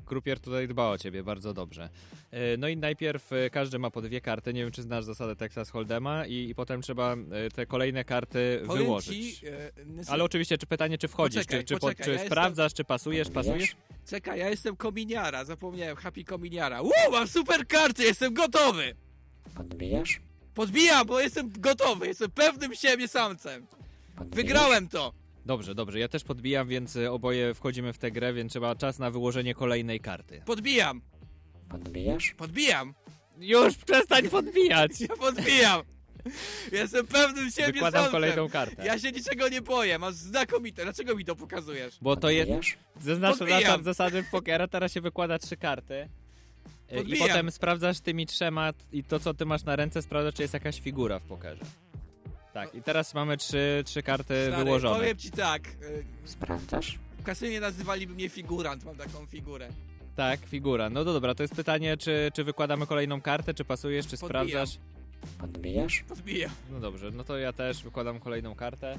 Krupier 0.04 0.40
tutaj 0.40 0.68
dba 0.68 0.88
o 0.88 0.98
ciebie, 0.98 1.22
bardzo 1.22 1.54
dobrze. 1.54 1.88
E, 2.30 2.56
No 2.56 2.68
i 2.68 2.76
najpierw 2.76 3.32
e, 3.32 3.50
każdy 3.50 3.78
ma 3.78 3.90
po 3.90 4.02
dwie 4.02 4.20
karty, 4.20 4.52
nie 4.52 4.60
wiem 4.62 4.70
czy 4.72 4.82
znasz 4.82 5.04
zasadę 5.04 5.36
Texas 5.36 5.72
Hold'ema 5.72 6.28
i, 6.28 6.50
i 6.50 6.54
potem 6.54 6.82
trzeba 6.82 7.12
e, 7.14 7.50
te 7.50 7.66
kolejne 7.66 8.04
karty 8.04 8.62
Powiem 8.66 8.82
wyłożyć. 8.84 9.38
Ci, 9.38 9.46
Ale 10.08 10.24
oczywiście, 10.24 10.58
czy 10.58 10.66
pytanie, 10.66 10.98
czy 10.98 11.08
wchodzisz, 11.08 11.40
Poczekaj, 11.40 11.60
czy, 11.64 11.64
czy, 11.64 11.74
po- 11.74 11.80
poczekaj, 11.80 12.04
czy 12.04 12.10
ja 12.10 12.14
jestem- 12.14 12.28
sprawdzasz, 12.30 12.74
czy 12.74 12.84
pasujesz, 12.84 13.30
pasujesz? 13.30 13.76
Czekaj, 14.06 14.38
ja 14.38 14.48
jestem 14.50 14.76
kominiara, 14.76 15.44
zapomniałem, 15.44 15.96
happy 15.96 16.24
kominiara. 16.24 16.82
Uuu, 16.82 16.92
mam 17.12 17.28
super 17.28 17.66
karty, 17.66 18.02
jestem 18.02 18.34
gotowy! 18.34 18.94
Podbijasz? 19.54 20.20
Podbijam, 20.54 21.06
bo 21.06 21.20
jestem 21.20 21.50
gotowy, 21.58 22.06
jestem 22.06 22.30
pewnym 22.30 22.74
siebie 22.74 23.08
samcem. 23.08 23.66
Wygrałem 24.26 24.88
to! 24.88 25.12
Dobrze, 25.46 25.74
dobrze, 25.74 25.98
ja 25.98 26.08
też 26.08 26.24
podbijam, 26.24 26.68
więc 26.68 26.96
e, 26.96 27.12
oboje 27.12 27.54
wchodzimy 27.54 27.92
w 27.92 27.98
tę 27.98 28.10
grę, 28.10 28.32
więc 28.32 28.52
trzeba 28.52 28.76
czas 28.76 28.98
na 28.98 29.10
wyłożenie 29.10 29.54
kolejnej 29.54 30.00
karty. 30.00 30.42
Podbijam! 30.46 31.02
Podbijasz? 31.68 32.34
Podbijam! 32.34 32.94
Już 33.40 33.76
przestań 33.76 34.28
podbijać! 34.28 35.00
Ja 35.00 35.16
podbijam! 35.16 35.82
Jestem 36.72 37.06
pewnym 37.06 37.50
siebie 37.50 37.72
Wykładam 37.72 37.92
samcem. 38.02 38.12
kolejną 38.12 38.48
kartę. 38.48 38.86
Ja 38.86 38.98
się 38.98 39.12
niczego 39.12 39.48
nie 39.48 39.62
boję, 39.62 39.98
masz 39.98 40.14
znakomite. 40.14 40.82
Dlaczego 40.84 41.16
mi 41.16 41.24
to 41.24 41.36
pokazujesz? 41.36 41.98
Bo 42.02 42.16
to 42.16 42.30
jest. 42.30 42.50
Zaznacz 43.00 43.38
Podbijam. 43.38 43.62
zasad, 43.62 43.84
zasady 43.84 44.22
w 44.22 44.30
pokera, 44.30 44.68
teraz 44.68 44.92
się 44.92 45.00
wykłada 45.00 45.38
trzy 45.38 45.56
karty. 45.56 46.08
I 46.92 46.94
Podbijam. 46.96 47.28
potem 47.28 47.50
sprawdzasz 47.50 48.00
tymi 48.00 48.26
trzema 48.26 48.72
i 48.92 49.04
to, 49.04 49.20
co 49.20 49.34
ty 49.34 49.46
masz 49.46 49.64
na 49.64 49.76
ręce, 49.76 50.02
sprawdzasz, 50.02 50.34
czy 50.34 50.42
jest 50.42 50.54
jakaś 50.54 50.80
figura 50.80 51.18
w 51.18 51.22
pokerze. 51.24 51.64
Tak, 52.64 52.74
i 52.74 52.82
teraz 52.82 53.14
mamy 53.14 53.36
trzy, 53.36 53.82
trzy 53.86 54.02
karty 54.02 54.46
Stary, 54.48 54.64
wyłożone. 54.64 54.96
powiem 55.00 55.16
ci 55.16 55.30
tak. 55.30 55.62
y, 55.66 56.04
Sprawdzasz? 56.24 56.98
W 57.18 57.22
kasynie 57.22 57.60
nazywaliby 57.60 58.14
mnie 58.14 58.28
figurant, 58.28 58.84
mam 58.84 58.96
taką 58.96 59.26
figurę. 59.26 59.68
Tak, 60.16 60.40
figura. 60.46 60.90
No 60.90 61.04
to 61.04 61.12
dobra, 61.12 61.34
to 61.34 61.42
jest 61.42 61.54
pytanie, 61.54 61.96
czy, 61.96 62.30
czy 62.34 62.44
wykładamy 62.44 62.86
kolejną 62.86 63.20
kartę, 63.20 63.54
czy 63.54 63.64
pasujesz, 63.64 64.06
czy 64.06 64.18
Podbijam. 64.18 64.46
sprawdzasz. 64.48 64.78
Podbijasz? 65.38 66.04
Podbijam. 66.08 66.50
No 66.70 66.80
dobrze, 66.80 67.10
no 67.10 67.24
to 67.24 67.38
ja 67.38 67.52
też 67.52 67.82
wykładam 67.82 68.20
kolejną 68.20 68.54
kartę. 68.54 68.96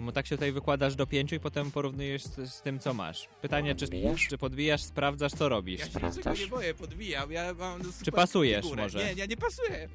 Bo 0.00 0.12
tak 0.12 0.26
się 0.26 0.36
tutaj 0.36 0.52
wykładasz 0.52 0.94
do 0.94 1.06
pięciu 1.06 1.34
i 1.34 1.40
potem 1.40 1.70
porównujesz 1.70 2.24
z, 2.24 2.52
z 2.52 2.62
tym, 2.62 2.78
co 2.78 2.94
masz. 2.94 3.28
Pytanie, 3.42 3.74
czy, 3.74 3.84
Podbijasz? 3.86 4.28
czy 4.28 4.38
podbijasz, 4.38 4.82
sprawdzasz, 4.82 5.32
co 5.32 5.48
robisz. 5.48 5.80
Ja 5.80 5.86
się 6.00 6.06
niczego 6.16 6.34
nie 6.36 6.46
boję, 6.46 6.74
podbijam. 6.74 7.32
Ja 7.32 7.54
mam 7.54 7.84
super 7.84 8.04
Czy 8.04 8.12
pasujesz 8.12 8.62
figurę. 8.64 8.82
może? 8.82 8.98
Nie, 8.98 9.12
ja 9.12 9.26
nie 9.26 9.36
pasuję. 9.36 9.88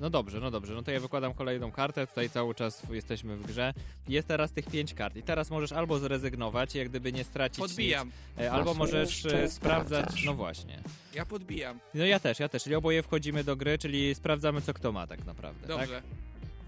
No 0.00 0.10
dobrze, 0.10 0.40
no 0.40 0.50
dobrze, 0.50 0.74
no 0.74 0.82
to 0.82 0.90
ja 0.90 1.00
wykładam 1.00 1.34
kolejną 1.34 1.72
kartę, 1.72 2.06
tutaj 2.06 2.30
cały 2.30 2.54
czas 2.54 2.82
jesteśmy 2.90 3.36
w 3.36 3.46
grze. 3.46 3.74
Jest 4.08 4.28
teraz 4.28 4.52
tych 4.52 4.66
pięć 4.66 4.94
kart 4.94 5.16
i 5.16 5.22
teraz 5.22 5.50
możesz 5.50 5.72
albo 5.72 5.98
zrezygnować, 5.98 6.74
jak 6.74 6.88
gdyby 6.88 7.12
nie 7.12 7.24
stracić 7.24 7.58
Podbijam. 7.58 8.06
nic, 8.06 8.16
e, 8.46 8.52
albo 8.52 8.74
możesz 8.74 9.26
e, 9.26 9.48
sprawdzać, 9.48 10.24
no 10.24 10.34
właśnie. 10.34 10.82
Ja 11.14 11.26
podbijam. 11.26 11.78
No 11.94 12.04
ja 12.04 12.20
też, 12.20 12.40
ja 12.40 12.48
też, 12.48 12.62
czyli 12.62 12.74
oboje 12.74 13.02
wchodzimy 13.02 13.44
do 13.44 13.56
gry, 13.56 13.78
czyli 13.78 14.14
sprawdzamy, 14.14 14.62
co 14.62 14.74
kto 14.74 14.92
ma 14.92 15.06
tak 15.06 15.24
naprawdę, 15.24 15.66
Dobrze. 15.68 15.86
tak? 15.86 16.04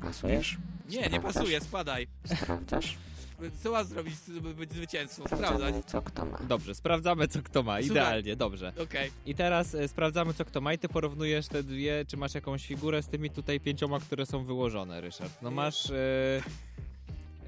Pasujesz? 0.00 0.56
Nie, 0.88 1.08
nie 1.08 1.20
pasuje, 1.20 1.60
spadaj. 1.60 2.06
Sprawdzasz? 2.24 2.96
Co 3.62 3.72
mam 3.72 3.86
zrobić, 3.86 4.14
żeby 4.34 4.54
być 4.54 4.72
zwycięzcą? 4.72 5.24
Sprawdzać. 5.24 5.48
Sprawdzamy 5.48 5.82
co 5.86 6.02
kto 6.02 6.24
ma. 6.24 6.38
Dobrze, 6.38 6.74
sprawdzamy, 6.74 7.28
co 7.28 7.42
kto 7.42 7.62
ma, 7.62 7.80
idealnie, 7.80 8.36
dobrze. 8.36 8.72
Okej. 8.82 9.10
I 9.26 9.34
teraz 9.34 9.74
e, 9.74 9.88
sprawdzamy, 9.88 10.34
co 10.34 10.44
kto 10.44 10.60
ma 10.60 10.72
i 10.72 10.78
ty 10.78 10.88
porównujesz 10.88 11.48
te 11.48 11.62
dwie, 11.62 12.04
czy 12.08 12.16
masz 12.16 12.34
jakąś 12.34 12.66
figurę 12.66 13.02
z 13.02 13.08
tymi 13.08 13.30
tutaj 13.30 13.60
pięcioma, 13.60 14.00
które 14.00 14.26
są 14.26 14.44
wyłożone, 14.44 15.00
Ryszard. 15.00 15.42
No 15.42 15.50
masz... 15.50 15.90
E, 15.90 16.42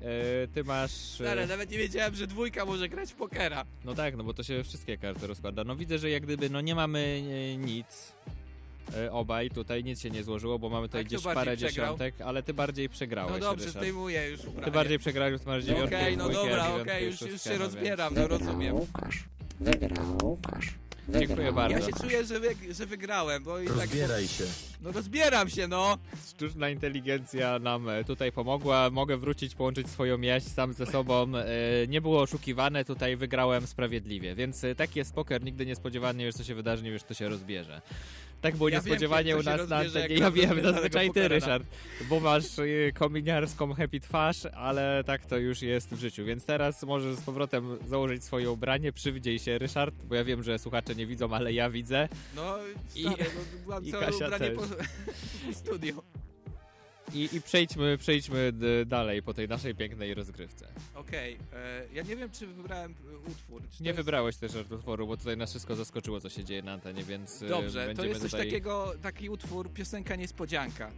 e, 0.02 0.48
ty 0.54 0.64
masz... 0.64 0.92
e, 1.20 1.24
Stary, 1.24 1.46
nawet 1.46 1.70
nie 1.70 1.78
wiedziałem, 1.78 2.14
że 2.14 2.26
dwójka 2.26 2.64
może 2.64 2.88
grać 2.88 3.12
w 3.12 3.14
pokera. 3.14 3.64
No 3.84 3.94
tak, 3.94 4.16
no 4.16 4.24
bo 4.24 4.34
to 4.34 4.42
się 4.42 4.64
wszystkie 4.64 4.98
karty 4.98 5.26
rozkłada. 5.26 5.64
No 5.64 5.76
widzę, 5.76 5.98
że 5.98 6.10
jak 6.10 6.22
gdyby 6.22 6.50
no 6.50 6.60
nie 6.60 6.74
mamy 6.74 7.22
e, 7.52 7.56
nic. 7.56 8.12
E, 8.94 9.12
obaj 9.12 9.50
tutaj 9.50 9.84
nic 9.84 10.00
się 10.00 10.10
nie 10.10 10.22
złożyło, 10.22 10.58
bo 10.58 10.68
mamy 10.68 10.88
tutaj 10.88 11.04
gdzieś 11.04 11.22
parę 11.22 11.56
przegrał? 11.56 11.70
dziesiątek, 11.70 12.14
ale 12.20 12.42
ty 12.42 12.54
bardziej 12.54 12.88
przegrałeś. 12.88 13.32
No 13.32 13.38
dobrze, 13.38 13.66
Ryszard. 13.66 13.84
zdejmuję 13.84 14.28
już 14.28 14.40
ubranie. 14.40 14.64
Ty 14.64 14.70
bardziej 14.70 14.98
przegrałeś, 14.98 15.44
masz 15.46 15.64
dziewiątkę. 15.64 15.96
Okej, 15.96 16.16
no 16.16 16.28
dwójkę, 16.28 16.50
dobra, 16.50 16.74
okej, 16.74 17.02
i 17.02 17.06
już, 17.06 17.20
już 17.20 17.42
się 17.42 17.50
no 17.50 17.58
rozbieram, 17.58 18.14
no 18.14 18.28
rozumiem. 18.28 18.74
Łukasz. 18.74 19.24
Wygrał 19.60 20.18
Łukasz. 20.22 20.85
Dziękuję 21.08 21.52
bardzo. 21.52 21.78
Ja 21.78 21.86
się 21.86 21.92
czuję, 22.00 22.24
że, 22.24 22.40
wy, 22.40 22.48
że 22.74 22.86
wygrałem, 22.86 23.42
bo 23.44 23.60
i 23.60 23.66
tak... 23.66 23.76
Rozbieraj 23.76 24.28
się. 24.28 24.44
No 24.82 24.92
rozbieram 24.92 25.50
się, 25.50 25.68
no! 25.68 25.98
Sztuczna 26.30 26.70
inteligencja 26.70 27.58
nam 27.58 27.88
e, 27.88 28.04
tutaj 28.04 28.32
pomogła. 28.32 28.90
Mogę 28.90 29.16
wrócić, 29.16 29.54
połączyć 29.54 29.88
swoją 29.90 30.20
jaźń 30.20 30.48
sam 30.48 30.72
ze 30.72 30.86
sobą. 30.86 31.32
E, 31.36 31.44
Nie 31.88 32.00
było 32.00 32.20
oszukiwane, 32.22 32.84
tutaj 32.84 33.16
wygrałem 33.16 33.66
sprawiedliwie. 33.66 34.34
Więc 34.34 34.64
e, 34.64 34.74
taki 34.74 34.98
jest 34.98 35.14
poker, 35.14 35.42
nigdy 35.44 35.66
niespodziewanie 35.66 36.24
wiesz, 36.24 36.34
co 36.34 36.44
się 36.44 36.54
wydarzy, 36.54 36.82
nie 36.82 36.92
wiesz, 36.92 37.02
co 37.02 37.14
się 37.14 37.28
rozbierze. 37.28 37.82
Tak 38.40 38.56
było 38.56 38.68
Ja 38.68 38.80
wiem, 38.80 38.84
niespodziewanie 38.84 39.30
jak 39.30 39.40
u 39.40 39.42
nas 39.42 39.68
na 39.68 39.76
antenie. 39.76 40.14
Ja 40.16 40.30
wiem, 40.30 40.62
zazwyczaj 40.62 41.06
ty, 41.06 41.08
pokera. 41.08 41.28
Ryszard, 41.28 41.64
bo 42.08 42.20
masz 42.20 42.44
kominiarską 42.94 43.74
happy 43.74 44.00
twarz, 44.00 44.46
ale 44.46 45.04
tak 45.06 45.26
to 45.26 45.36
już 45.36 45.62
jest 45.62 45.94
w 45.94 45.98
życiu. 46.00 46.24
Więc 46.24 46.44
teraz 46.44 46.82
możesz 46.82 47.16
z 47.16 47.20
powrotem 47.20 47.78
założyć 47.88 48.24
swoje 48.24 48.50
ubranie, 48.50 48.92
przywdziej 48.92 49.38
się, 49.38 49.58
Ryszard, 49.58 49.94
bo 50.04 50.14
ja 50.14 50.24
wiem, 50.24 50.42
że 50.42 50.58
słuchacze 50.58 50.94
nie 50.96 51.06
widzą, 51.06 51.34
ale 51.34 51.52
ja 51.52 51.70
widzę. 51.70 52.08
No, 52.36 52.56
I- 52.94 53.00
stary, 53.02 53.24
no, 53.34 53.40
byłam 53.64 53.84
i 53.84 53.90
całe 53.92 54.06
Kasia 54.06 54.26
ubranie 54.26 54.50
też. 54.50 54.56
po, 54.56 54.64
studiu. 55.60 56.02
I, 57.14 57.28
i 57.36 57.40
przejdźmy, 57.42 57.98
przejdźmy 57.98 58.52
dalej 58.86 59.22
po 59.22 59.34
tej 59.34 59.48
naszej 59.48 59.74
pięknej 59.74 60.14
rozgrywce. 60.14 60.68
Okej, 60.94 61.38
e, 61.52 61.82
ja 61.94 62.02
nie 62.02 62.16
wiem, 62.16 62.30
czy 62.30 62.46
wybrałem 62.46 62.94
e, 63.26 63.30
utwór. 63.30 63.62
Czy 63.76 63.82
Nie 63.82 63.88
jest... 63.88 63.96
wybrałeś 63.96 64.36
też 64.36 64.52
utworu, 64.70 65.06
bo 65.06 65.16
tutaj 65.16 65.36
nas 65.36 65.50
wszystko 65.50 65.76
zaskoczyło, 65.76 66.20
co 66.20 66.28
się 66.28 66.44
dzieje 66.44 66.62
na 66.62 66.72
antenie, 66.72 67.04
więc 67.04 67.42
e, 67.42 67.46
Dobrze, 67.46 67.94
to 67.94 68.04
jest 68.04 68.20
coś 68.22 68.30
tutaj... 68.30 68.46
takiego, 68.46 68.92
taki 69.02 69.28
utwór, 69.30 69.70
piosenka 69.70 70.16
niespodzianka. 70.16 70.90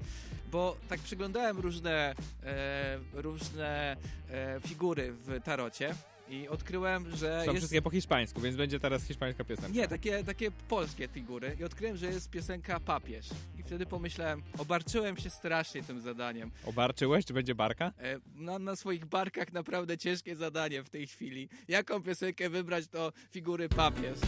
Bo 0.52 0.76
tak 0.88 1.00
przyglądałem 1.00 1.58
różne, 1.58 2.14
e, 2.44 2.98
różne 3.14 3.96
e, 4.30 4.60
figury 4.66 5.12
w 5.12 5.40
tarocie 5.44 5.94
i 6.30 6.48
odkryłem, 6.48 7.16
że 7.16 7.38
Są 7.44 7.50
jest... 7.50 7.58
wszystkie 7.58 7.82
po 7.82 7.90
hiszpańsku, 7.90 8.40
więc 8.40 8.56
będzie 8.56 8.80
teraz 8.80 9.04
hiszpańska 9.04 9.44
piosenka. 9.44 9.70
Nie, 9.70 9.88
takie, 9.88 10.24
takie 10.24 10.50
polskie 10.50 11.08
figury 11.08 11.56
i 11.60 11.64
odkryłem, 11.64 11.96
że 11.96 12.06
jest 12.06 12.30
piosenka 12.30 12.80
Papież. 12.80 13.26
I 13.58 13.62
wtedy 13.62 13.86
pomyślałem, 13.86 14.42
obarczyłem 14.58 15.16
się 15.16 15.30
strasznie 15.30 15.82
tym 15.82 16.00
zadaniem. 16.00 16.50
Obarczyłeś, 16.66 17.24
czy 17.24 17.32
będzie 17.34 17.54
barka? 17.54 17.92
E, 17.98 18.20
Mam 18.34 18.64
na 18.64 18.76
swoich 18.76 19.06
barkach 19.06 19.52
naprawdę 19.52 19.98
ciężkie 19.98 20.36
zadanie 20.36 20.82
w 20.82 20.90
tej 20.90 21.06
chwili. 21.06 21.48
Jaką 21.68 22.02
piosenkę 22.02 22.50
wybrać, 22.50 22.88
to 22.88 23.12
figury 23.30 23.68
papież. 23.68 24.18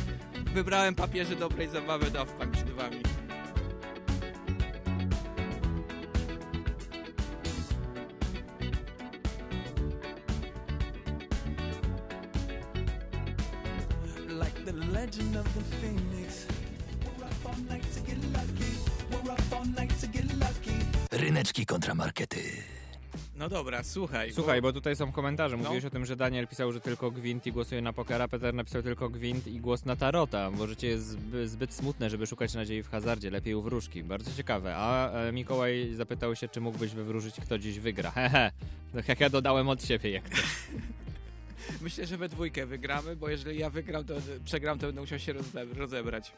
Wybrałem 0.54 0.94
papieży 0.94 1.36
dobrej 1.36 1.68
zabawy 1.68 2.10
Daft 2.10 2.32
Punk 2.32 2.50
przed 2.52 2.70
wami. 2.70 2.96
Ryneczki 21.20 21.66
kontramarkety. 21.66 22.42
No 23.36 23.48
dobra, 23.48 23.82
słuchaj. 23.82 24.32
Słuchaj, 24.32 24.62
bo 24.62 24.72
tutaj 24.72 24.96
są 24.96 25.12
komentarze. 25.12 25.56
No. 25.56 25.62
Mówiłeś 25.62 25.84
o 25.84 25.90
tym, 25.90 26.06
że 26.06 26.16
Daniel 26.16 26.48
pisał, 26.48 26.72
że 26.72 26.80
tylko 26.80 27.10
gwint 27.10 27.46
i 27.46 27.52
głosuje 27.52 27.82
na 27.82 27.92
pokera. 27.92 28.28
Peter 28.28 28.54
napisał 28.54 28.82
tylko 28.82 29.08
gwint 29.08 29.46
i 29.46 29.60
głos 29.60 29.84
na 29.84 29.96
tarota. 29.96 30.50
Bo 30.50 30.66
życie 30.66 30.86
jest 30.86 31.06
zby, 31.06 31.48
zbyt 31.48 31.74
smutne, 31.74 32.10
żeby 32.10 32.26
szukać 32.26 32.54
nadziei 32.54 32.82
w 32.82 32.88
hazardzie. 32.88 33.30
Lepiej 33.30 33.54
u 33.54 33.62
wróżki. 33.62 34.04
Bardzo 34.04 34.32
ciekawe. 34.36 34.76
A 34.76 35.12
e, 35.12 35.32
Mikołaj 35.32 35.94
zapytał 35.94 36.36
się, 36.36 36.48
czy 36.48 36.60
mógłbyś 36.60 36.92
wywróżyć, 36.92 37.34
kto 37.40 37.58
dziś 37.58 37.78
wygra. 37.78 38.10
Hehe. 38.20 38.50
Tak 38.94 39.08
jak 39.08 39.20
ja 39.20 39.30
dodałem 39.30 39.68
od 39.68 39.84
siebie, 39.84 40.10
jak 40.10 40.24
chcesz. 40.24 40.44
Myślę, 41.80 42.06
że 42.06 42.16
we 42.16 42.28
dwójkę 42.28 42.66
wygramy, 42.66 43.16
bo 43.16 43.28
jeżeli 43.28 43.58
ja 43.58 43.70
wygram, 43.70 44.04
to 44.04 44.14
przegram, 44.44 44.78
to 44.78 44.86
będę 44.86 45.00
musiał 45.00 45.18
się 45.18 45.34
rozebrać. 45.76 46.32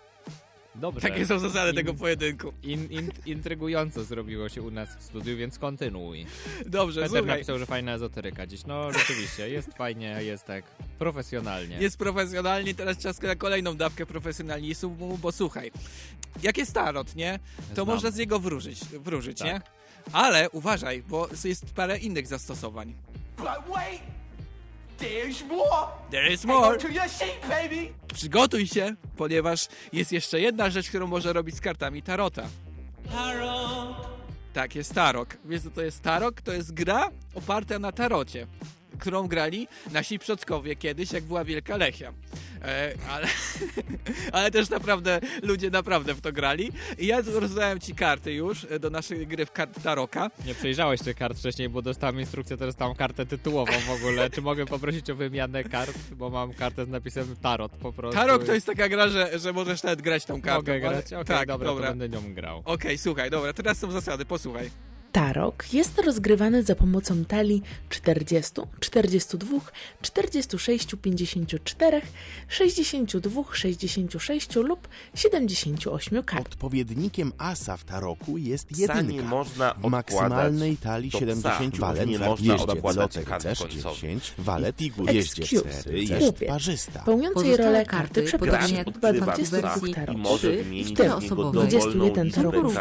Dobrze. 0.74 1.00
Takie 1.08 1.26
są 1.26 1.38
zasady 1.38 1.70
In- 1.70 1.76
tego 1.76 1.94
pojedynku. 1.94 2.52
In, 2.62 2.90
in, 2.90 3.10
intrygująco 3.26 4.04
zrobiło 4.04 4.48
się 4.48 4.62
u 4.62 4.70
nas 4.70 4.96
w 4.96 5.02
studiu, 5.02 5.36
więc 5.36 5.58
kontynuuj. 5.58 6.26
Dobrze, 6.66 7.00
Peter 7.00 7.18
słuchaj. 7.18 7.36
napisał, 7.36 7.58
że 7.58 7.66
fajna 7.66 7.92
ezoteryka 7.92 8.46
dziś. 8.46 8.66
No 8.66 8.92
rzeczywiście, 8.92 9.48
jest 9.50 9.72
fajnie, 9.76 10.16
jest 10.22 10.44
tak 10.44 10.64
profesjonalnie. 10.98 11.76
Jest 11.78 11.96
profesjonalnie, 11.98 12.74
teraz 12.74 12.98
czas 12.98 13.22
na 13.22 13.36
kolejną 13.36 13.76
dawkę 13.76 14.06
profesjonalizmu, 14.06 15.18
bo 15.22 15.32
słuchaj, 15.32 15.70
jak 16.42 16.58
jest 16.58 16.72
tarot, 16.74 17.16
nie? 17.16 17.38
To 17.68 17.74
Znam. 17.74 17.86
można 17.86 18.10
z 18.10 18.16
niego 18.16 18.38
wróżyć, 18.40 18.80
wróżyć 18.84 19.38
Tak. 19.38 19.46
nie? 19.48 19.60
Ale 20.12 20.50
uważaj, 20.50 21.02
bo 21.08 21.28
jest 21.44 21.74
parę 21.74 21.98
innych 21.98 22.26
zastosowań. 22.26 22.94
But 23.36 23.46
wait, 23.74 24.00
there's 25.02 25.48
more. 25.48 25.88
There 26.10 26.32
is 26.32 26.44
more. 26.44 26.78
to 26.78 26.88
your 26.88 27.08
seat, 27.08 27.40
baby. 27.48 27.92
Przygotuj 28.14 28.66
się, 28.66 28.94
ponieważ 29.16 29.68
jest 29.92 30.12
jeszcze 30.12 30.40
jedna 30.40 30.70
rzecz, 30.70 30.88
którą 30.88 31.06
można 31.06 31.32
robić 31.32 31.56
z 31.56 31.60
kartami 31.60 32.02
tarota. 32.02 32.42
Tak, 34.52 34.74
jest 34.74 34.94
tarok. 34.94 35.36
Wiesz 35.44 35.62
co 35.62 35.70
to 35.70 35.82
jest 35.82 36.02
tarok? 36.02 36.40
To 36.40 36.52
jest 36.52 36.74
gra 36.74 37.10
oparta 37.34 37.78
na 37.78 37.92
tarocie, 37.92 38.46
którą 39.02 39.28
grali 39.28 39.68
nasi 39.92 40.18
przodkowie 40.18 40.76
kiedyś, 40.76 41.12
jak 41.12 41.24
była 41.24 41.44
Wielka 41.44 41.76
Lechia. 41.76 42.12
E, 42.64 42.92
ale, 43.10 43.26
ale 44.32 44.50
też 44.50 44.70
naprawdę 44.70 45.20
ludzie 45.42 45.70
naprawdę 45.70 46.14
w 46.14 46.20
to 46.20 46.32
grali. 46.32 46.72
I 46.98 47.06
ja 47.06 47.20
rozdałem 47.34 47.80
ci 47.80 47.94
karty 47.94 48.32
już 48.32 48.66
e, 48.70 48.78
do 48.78 48.90
naszej 48.90 49.26
gry 49.26 49.46
w 49.46 49.52
kart 49.52 49.82
taroka. 49.82 50.30
Nie 50.46 50.54
przejrzałeś 50.54 51.00
tych 51.00 51.16
kart 51.16 51.38
wcześniej, 51.38 51.68
bo 51.68 51.82
dostałem 51.82 52.20
instrukcję, 52.20 52.56
teraz 52.56 52.76
tam 52.76 52.94
kartę 52.94 53.26
tytułową 53.26 53.72
w 53.72 53.90
ogóle. 53.90 54.30
Czy 54.30 54.42
mogę 54.42 54.66
poprosić 54.66 55.10
o 55.10 55.14
wymianę 55.14 55.64
kart, 55.64 55.98
bo 56.16 56.30
mam 56.30 56.54
kartę 56.54 56.84
z 56.84 56.88
napisem 56.88 57.36
Tarot 57.36 57.72
po 57.72 57.92
prostu. 57.92 58.20
Tarok 58.20 58.44
to 58.44 58.54
jest 58.54 58.66
taka 58.66 58.88
gra, 58.88 59.08
że, 59.08 59.38
że 59.38 59.52
możesz 59.52 59.82
nawet 59.82 60.02
grać 60.02 60.24
tą 60.24 60.42
kartą. 60.42 60.58
Mogę 60.58 60.80
grać? 60.80 61.12
Okej, 61.12 61.24
tak, 61.24 61.48
dobra, 61.48 61.68
dobra. 61.68 61.86
to 61.86 61.96
będę 61.96 62.08
nią 62.08 62.34
grał. 62.34 62.62
Okej, 62.64 62.98
słuchaj, 62.98 63.30
dobra, 63.30 63.52
teraz 63.52 63.78
są 63.78 63.90
zasady, 63.90 64.24
posłuchaj. 64.24 64.91
Tarok 65.12 65.72
jest 65.72 65.98
rozgrywany 65.98 66.62
za 66.62 66.74
pomocą 66.74 67.24
talii 67.24 67.62
40, 67.88 68.52
42, 68.80 69.58
46, 70.02 70.88
54, 71.02 72.02
62, 72.48 73.42
66 73.52 74.56
lub 74.56 74.88
78 75.14 76.22
kart. 76.22 76.46
Odpowiednikiem 76.46 77.32
asa 77.38 77.76
w 77.76 77.84
taroku 77.84 78.38
jest 78.38 78.78
jedynka. 78.78 79.24
można 79.24 79.74
w 79.74 79.82
maksymalnej 79.90 80.76
talii 80.76 81.10
do 81.10 81.18
psa. 81.18 81.58
70 81.58 81.78
walet 81.78 82.08
Nie 82.08 82.18
w 82.18 82.20
można 82.20 82.56
odkładać 82.56 83.18
kart 83.24 83.44
rycerz 83.44 83.58
końcowych. 83.58 84.00
10, 84.00 84.34
walet 84.38 84.80
jeździe 84.80 85.42
Excuse, 85.42 85.82
cery 85.82 86.02
kubie. 86.02 86.16
jest 86.16 86.38
parzysta. 86.46 87.02
Pełniącej 87.02 87.56
rolę 87.56 87.86
karty, 87.86 88.22
przeprowadzi 88.22 88.74
w 88.74 88.90
22 88.90 89.60
wersji 89.60 89.94
tarot. 89.94 90.16
i 90.16 90.18
może 90.18 90.38
Trzy, 90.38 90.62
wymienić 90.62 90.94
w 90.94 90.96
tym 90.96 91.06
niego 91.06 91.36
dowolną 91.36 91.52
21 91.52 92.24
listę 92.26 92.42
taroków 92.42 92.76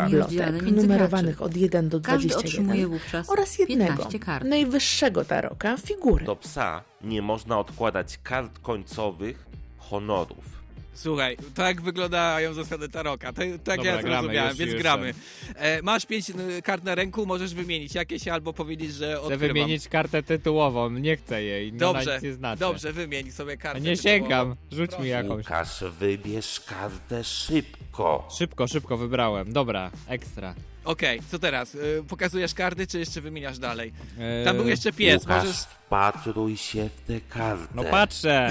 między 0.63 0.71
numerowanych 0.71 1.41
od 1.41 1.57
1 1.57 1.89
do 1.89 1.99
Każdy 2.21 2.33
21 2.33 2.45
otrzymuje 2.65 2.87
wówczas 2.87 3.29
oraz 3.29 3.59
jednego 3.59 3.83
15 3.93 4.19
kart. 4.19 4.45
najwyższego 4.45 5.25
taroka 5.25 5.77
figury. 5.77 6.25
Do 6.25 6.35
psa 6.35 6.83
nie 7.01 7.21
można 7.21 7.59
odkładać 7.59 8.19
kart 8.23 8.59
końcowych 8.59 9.45
honorów. 9.77 10.61
Słuchaj, 10.93 11.37
tak 11.55 11.81
wyglądają 11.81 12.53
zasady 12.53 12.89
taroka. 12.89 13.33
Tak, 13.33 13.47
tak 13.63 13.77
Dobra, 13.77 13.91
ja 13.91 14.01
zrozumiałem, 14.01 14.49
już- 14.49 14.57
więc 14.57 14.71
już 14.71 14.81
gramy. 14.81 15.13
E, 15.55 15.81
masz 15.81 16.05
pięć 16.05 16.29
y, 16.29 16.61
kart 16.63 16.83
na 16.83 16.95
ręku, 16.95 17.25
możesz 17.25 17.53
wymienić 17.53 17.95
jakieś 17.95 18.27
albo 18.27 18.53
powiedzieć, 18.53 18.93
że 18.93 19.07
Chcę 19.07 19.21
odkrywam. 19.21 19.47
wymienić 19.47 19.87
kartę 19.87 20.23
tytułową, 20.23 20.89
nie 20.89 21.17
chcę 21.17 21.43
jej. 21.43 21.73
No, 21.73 21.79
Dobrze, 21.79 22.13
nic 22.13 22.23
nie 22.23 22.33
znaczy. 22.33 22.59
dobrze, 22.59 22.93
wymień 22.93 23.31
sobie 23.31 23.53
A 23.53 23.57
kartę. 23.57 23.81
nie 23.81 23.95
tytułową. 23.95 24.19
sięgam, 24.19 24.55
rzuć 24.71 24.89
Proszę. 24.89 25.03
mi 25.03 25.09
jakąś. 25.09 25.37
Łukasz, 25.45 25.83
wybierz 25.99 26.59
kartę 26.59 27.23
szybko. 27.23 28.27
Szybko, 28.37 28.67
szybko 28.67 28.97
wybrałem. 28.97 29.53
Dobra, 29.53 29.91
ekstra. 30.07 30.53
Okej, 30.83 31.21
co 31.31 31.39
teraz? 31.39 31.75
Y, 31.75 32.03
pokazujesz 32.07 32.53
karty, 32.53 32.87
czy 32.87 32.99
jeszcze 32.99 33.21
wymieniasz 33.21 33.59
dalej? 33.59 33.93
Eee, 34.19 34.45
Tam 34.45 34.57
był 34.57 34.67
jeszcze 34.67 34.93
pies, 34.93 35.21
Łukasz, 35.21 35.43
możesz... 35.43 35.57
wpatruj 35.59 36.57
się 36.57 36.89
w 36.89 37.01
tę 37.07 37.21
kartę. 37.29 37.67
No 37.75 37.83
patrzę, 37.83 38.49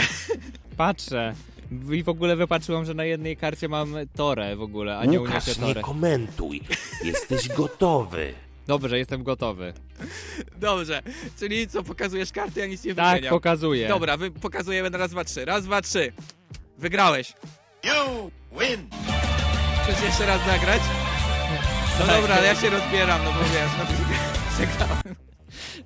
patrzę. 0.76 1.34
I 1.92 2.02
w 2.02 2.08
ogóle 2.08 2.36
wypatrzyłem, 2.36 2.84
że 2.84 2.94
na 2.94 3.04
jednej 3.04 3.36
karcie 3.36 3.68
mam 3.68 3.94
torę 4.16 4.56
w 4.56 4.62
ogóle, 4.62 4.98
a 4.98 5.04
nie 5.04 5.20
Łukasz, 5.20 5.46
nie 5.46 5.54
torę. 5.54 5.80
komentuj. 5.82 6.60
Jesteś 7.04 7.48
gotowy. 7.48 8.34
Dobrze, 8.66 8.98
jestem 8.98 9.22
gotowy. 9.22 9.72
Dobrze, 10.56 11.02
czyli 11.38 11.68
co, 11.68 11.82
pokazujesz 11.82 12.32
karty, 12.32 12.60
ja 12.60 12.66
nic 12.66 12.84
nie 12.84 12.94
Tak, 12.94 13.08
wymieniam. 13.14 13.30
pokazuję. 13.30 13.88
Dobra, 13.88 14.16
wy, 14.16 14.30
pokazujemy 14.30 14.90
na 14.90 14.98
raz, 14.98 15.10
dwa, 15.10 15.24
trzy. 15.24 15.44
Raz, 15.44 15.64
dwa, 15.64 15.82
trzy. 15.82 16.12
Wygrałeś. 16.78 17.32
You 17.84 18.30
win. 18.60 18.86
Chcesz 19.84 20.02
jeszcze 20.04 20.26
raz 20.26 20.46
zagrać? 20.46 20.80
No 21.98 22.06
Tak. 22.06 22.16
dobra, 22.20 22.34
ale 22.34 22.46
ja 22.46 22.54
się 22.54 22.70
rozbieram, 22.70 23.20
no 23.24 23.32
bo 23.32 23.38
wiesz, 23.38 23.70
no. 23.78 23.84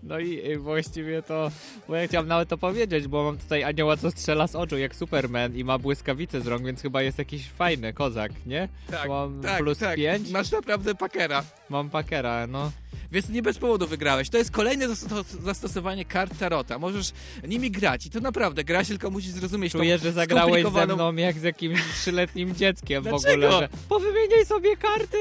No 0.02 0.18
i 0.18 0.50
y, 0.52 0.58
właściwie 0.58 1.22
to, 1.22 1.50
bo 1.88 1.94
ja 1.96 2.06
chciałem 2.08 2.28
nawet 2.28 2.48
to 2.48 2.58
powiedzieć, 2.58 3.08
bo 3.08 3.24
mam 3.24 3.38
tutaj 3.38 3.64
anioła, 3.64 3.96
co 3.96 4.10
strzela 4.10 4.46
z 4.46 4.54
oczu 4.56 4.78
jak 4.78 4.94
Superman 4.96 5.56
i 5.56 5.64
ma 5.64 5.78
błyskawice 5.78 6.40
z 6.40 6.46
rąk, 6.46 6.64
więc 6.66 6.82
chyba 6.82 7.02
jest 7.02 7.18
jakiś 7.18 7.48
fajny 7.50 7.92
kozak, 7.92 8.32
nie? 8.46 8.68
Tak, 8.90 9.08
mam 9.08 9.40
tak, 9.42 9.58
plus 9.58 9.78
tak. 9.78 9.96
5, 9.96 10.30
Masz 10.30 10.50
naprawdę 10.50 10.94
pakera. 10.94 11.44
mam 11.68 11.90
pakera, 11.90 12.46
no. 12.46 12.70
Więc 13.12 13.28
nie 13.28 13.42
bez 13.42 13.58
powodu 13.58 13.86
wygrałeś. 13.86 14.30
To 14.30 14.38
jest 14.38 14.50
kolejne 14.50 14.88
zastos- 14.88 15.42
zastosowanie 15.42 16.04
kart 16.04 16.38
Tarota. 16.38 16.78
Możesz 16.78 17.12
nimi 17.48 17.70
grać 17.70 18.06
i 18.06 18.10
to 18.10 18.20
naprawdę 18.20 18.64
grać, 18.64 18.88
tylko 18.88 19.10
musisz 19.10 19.30
zrozumieć 19.30 19.72
Czuję, 19.72 19.98
że 19.98 20.12
zagrałeś 20.12 20.62
ze 20.64 20.70
skomplikowaną- 20.70 20.94
mną 20.94 21.14
jak 21.16 21.38
z 21.38 21.42
jakimś 21.42 21.80
trzyletnim 22.00 22.54
dzieckiem 22.54 23.04
w 23.04 23.14
ogóle, 23.14 23.50
że 23.52 23.68
powymieniaj 23.88 24.46
sobie 24.46 24.76
karty, 24.76 25.18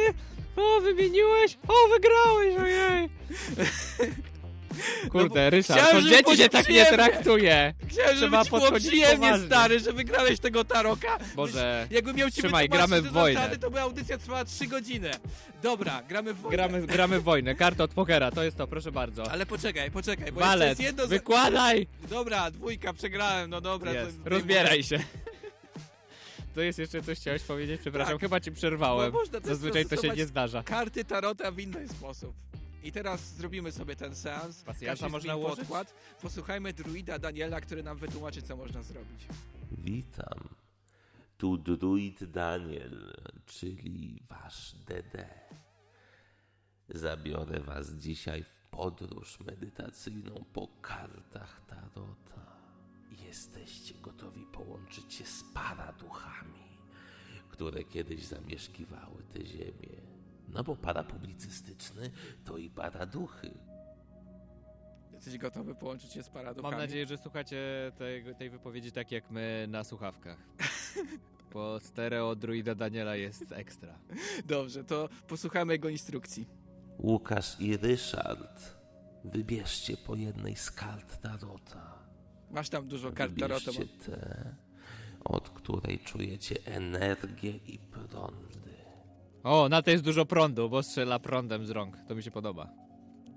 o 0.56 0.82
wymieniłeś, 0.82 1.58
o 1.68 1.89
wygrałeś, 1.93 2.56
ojej. 2.62 3.10
Kurde, 5.12 5.49
Ryszard, 5.49 5.80
No 5.82 5.86
Chciałem, 5.88 6.04
to 6.06 6.10
dzieci 6.10 6.38
się 6.43 6.49
tak 6.49 6.70
nie 6.70 6.86
traktuje. 6.86 7.74
Chciałem, 7.88 8.16
żeby 8.18 8.28
Trzeba 8.32 8.43
ci 8.43 8.49
było 8.49 8.72
przyjemnie, 8.72 9.16
poważnie. 9.28 9.47
stary, 9.47 9.80
że 9.80 9.93
wygrałeś 9.93 10.39
tego 10.39 10.64
Taroka. 10.66 11.18
Boże, 11.36 11.88
Jakbym 11.91 12.16
miał 12.16 12.30
ci 12.32 12.41
trzymaj, 12.41 12.70
gramy 12.70 13.01
w 13.01 13.12
wojnę. 13.12 13.39
zasady, 13.39 13.58
to 13.58 13.72
by 13.72 13.82
audycja 13.82 14.18
trwała 14.18 14.45
3 14.45 14.68
godziny. 14.68 15.12
Dobra, 15.64 16.01
gramy 16.10 16.34
w 16.34 16.38
wojnę. 16.41 16.58
Gramy, 16.58 16.88
gramy 16.88 17.20
w 17.20 17.24
wojnę, 17.24 17.56
karta 17.56 17.84
od 17.84 17.93
pokera, 17.93 18.32
to 18.32 18.43
jest 18.43 18.58
to, 18.58 18.68
proszę 18.68 18.91
bardzo. 18.91 19.32
Ale 19.32 19.45
poczekaj, 19.45 19.91
poczekaj, 19.91 20.32
bo 20.32 20.39
Walet, 20.39 20.70
jest 20.70 20.82
jedno... 20.82 21.04
za- 21.04 21.10
wykładaj! 21.10 21.88
Dobra, 22.10 22.51
dwójka, 22.51 22.93
przegrałem, 22.93 23.49
no 23.49 23.62
dobra. 23.62 23.93
Jest, 23.93 24.24
to- 24.24 24.30
rozbieraj 24.30 24.84
się. 24.84 24.99
To 26.54 26.62
jest 26.62 26.80
jeszcze 26.80 27.01
coś 27.01 27.20
chciałeś 27.20 27.43
powiedzieć? 27.43 27.82
Przepraszam, 27.82 28.14
Tak. 28.14 28.22
chyba 28.22 28.39
ci 28.39 28.51
przerwałem. 28.51 29.14
No, 29.14 29.20
można 29.20 29.39
Zazwyczaj 29.39 29.86
to 29.86 29.95
się 29.95 30.10
nie 30.10 30.26
zdarza. 30.26 30.64
Karty 30.64 31.06
Tarota 31.06 31.51
w 31.51 31.60
inny 31.60 31.88
sposób. 31.88 32.36
I 32.84 32.91
teraz 32.91 33.36
zrobimy 33.36 33.72
sobie 33.72 33.95
ten 33.95 34.16
seans. 34.16 34.64
Każdy 34.86 35.10
można 35.10 35.36
ułożyć? 35.36 35.60
podkład. 35.60 35.93
Posłuchajmy 36.22 36.74
druida 36.74 37.20
Daniela, 37.20 37.62
który 37.62 37.84
nam 37.84 37.97
wytłumaczy, 37.97 38.41
co 38.41 38.58
można 38.58 38.84
zrobić. 38.84 39.28
Witam. 39.72 40.49
Tu 41.38 41.58
druid 41.58 42.24
Daniel, 42.24 43.14
czyli 43.45 44.24
wasz 44.30 44.76
DD. 44.76 45.26
Zabiorę 46.89 47.60
was 47.60 47.91
dzisiaj 47.93 48.43
w 48.43 48.62
podróż 48.72 49.39
medytacyjną 49.39 50.45
po 50.54 50.68
kartach 50.82 51.62
Tarota. 51.68 52.53
Jesteście 53.34 53.94
gotowi 54.02 54.46
połączyć 54.46 55.14
się 55.14 55.26
z 55.26 55.44
paraduchami, 55.54 56.78
które 57.50 57.84
kiedyś 57.84 58.26
zamieszkiwały 58.26 59.24
tę 59.34 59.46
ziemię. 59.46 60.02
No 60.48 60.64
bo 60.64 60.76
parapublicystyczny 60.76 62.12
to 62.46 62.58
i 62.58 62.70
paraduchy. 62.70 63.52
Jesteś 65.14 65.38
gotowy 65.38 65.76
połączyć 65.76 66.14
się 66.14 66.24
z 66.24 66.30
paraduchami? 66.30 66.72
Mam 66.72 66.82
nadzieję, 66.82 67.06
że 67.06 67.18
słuchacie 67.18 67.92
tej, 67.98 68.36
tej 68.36 68.50
wypowiedzi 68.50 68.92
tak 68.92 69.12
jak 69.12 69.32
my 69.32 69.66
na 69.70 69.84
słuchawkach. 69.84 70.38
Bo 71.54 71.80
stereo 71.80 72.36
druida 72.36 72.76
Daniela 72.76 73.16
jest 73.16 73.52
ekstra. 73.52 74.00
Dobrze, 74.46 74.84
to 74.84 75.10
posłuchamy 75.28 75.74
jego 75.74 75.90
instrukcji. 75.90 76.48
Łukasz 77.00 77.60
i 77.60 77.78
Ryszard, 77.78 78.78
wybierzcie 79.24 79.98
po 79.98 80.16
jednej 80.16 80.56
z 80.56 80.72
kart 80.72 81.22
Tarota. 81.22 81.93
Masz 82.54 82.70
tam 82.70 82.88
dużo 82.88 83.12
kart 83.12 83.39
Tarota. 83.39 83.72
Wybierzcie 83.72 83.86
tę, 84.06 84.56
od 85.24 85.49
której 85.49 85.99
czujecie 85.99 86.56
energię 86.66 87.51
i 87.68 87.80
prądy. 87.80 88.74
O, 89.43 89.70
na 89.70 89.82
to 89.82 89.91
jest 89.91 90.04
dużo 90.04 90.26
prądu, 90.26 90.70
bo 90.70 90.84
strzela 90.84 91.20
prądem 91.20 91.66
z 91.66 91.70
rąk. 91.70 91.97
To 92.08 92.16
mi 92.16 92.24
się 92.24 92.32
podoba. 92.32 92.70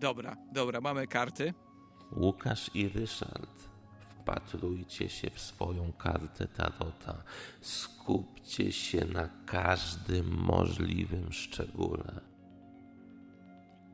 Dobra, 0.00 0.36
dobra, 0.52 0.80
mamy 0.80 1.06
karty. 1.06 1.54
Łukasz 2.16 2.70
i 2.74 2.88
Ryszard, 2.88 3.68
wpatrujcie 4.08 5.08
się 5.08 5.30
w 5.30 5.40
swoją 5.40 5.92
kartę 5.92 6.48
Tarota. 6.48 7.22
Skupcie 7.60 8.72
się 8.72 9.04
na 9.04 9.28
każdym 9.46 10.34
możliwym 10.34 11.32
szczególe. 11.32 12.20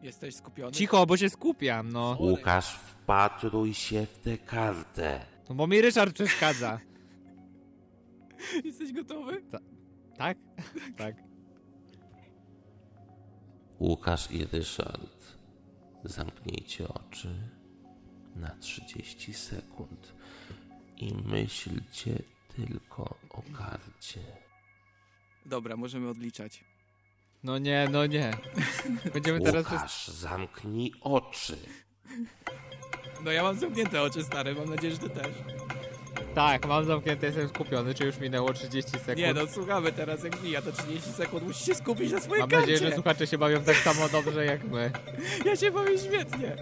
Jesteś 0.02 0.34
skupiony? 0.36 0.72
Cicho, 0.72 1.06
bo 1.06 1.16
się 1.16 1.30
skupiam, 1.30 1.92
no. 1.92 2.16
Łukasz, 2.20 2.74
wpatruj 2.74 3.74
się 3.74 4.06
w 4.06 4.18
tę 4.18 4.38
kartę. 4.38 5.26
No 5.48 5.54
bo 5.54 5.66
mi 5.66 5.80
Ryszard 5.80 6.14
przeszkadza. 6.14 6.80
Jesteś 8.64 8.92
gotowy? 8.92 9.42
Tak? 10.16 10.38
Tak. 10.96 11.16
Łukasz 13.80 14.30
i 14.30 14.44
Ryszard, 14.44 15.36
zamknijcie 16.04 16.88
oczy 16.88 17.34
na 18.36 18.56
30 18.56 19.34
sekund 19.34 20.14
i 20.96 21.14
myślcie 21.14 22.22
tylko 22.56 23.02
o 23.30 23.42
karcie. 23.58 24.20
Dobra, 25.46 25.76
możemy 25.76 26.08
odliczać. 26.08 26.64
No 27.44 27.58
nie, 27.58 27.88
no 27.90 28.06
nie. 28.06 28.30
Będziemy 29.14 29.40
teraz... 29.40 29.64
Łukasz, 29.72 30.08
zamknij 30.08 30.92
oczy. 31.00 31.56
No 33.24 33.32
ja 33.32 33.42
mam 33.42 33.58
zamknięte 33.58 34.02
oczy, 34.02 34.24
stary, 34.24 34.54
mam 34.54 34.70
nadzieję, 34.70 34.92
że 34.92 34.98
ty 34.98 35.10
też. 35.10 35.28
Tak, 36.34 36.66
mam 36.66 36.84
zamknięte, 36.84 37.26
jestem 37.26 37.48
skupiony. 37.48 37.94
Czy 37.94 38.04
już 38.04 38.18
minęło 38.18 38.52
30 38.52 38.90
sekund? 38.90 39.16
Nie 39.18 39.34
no, 39.34 39.46
słuchamy 39.46 39.92
teraz, 39.92 40.24
jak 40.24 40.42
mija 40.42 40.62
to 40.62 40.72
30 40.72 41.12
sekund, 41.12 41.42
musisz 41.42 41.66
się 41.66 41.74
skupić 41.74 42.12
na 42.12 42.20
swojej 42.20 42.40
Mam 42.40 42.50
karcie. 42.50 42.72
nadzieję, 42.72 42.90
że 42.90 42.94
słuchacze 42.94 43.26
się 43.26 43.38
bawią 43.38 43.62
tak 43.62 43.76
samo 43.76 44.08
dobrze 44.08 44.44
jak 44.44 44.64
my. 44.64 44.90
Ja 45.46 45.56
się 45.56 45.70
bawię 45.70 45.98
świetnie. 45.98 46.56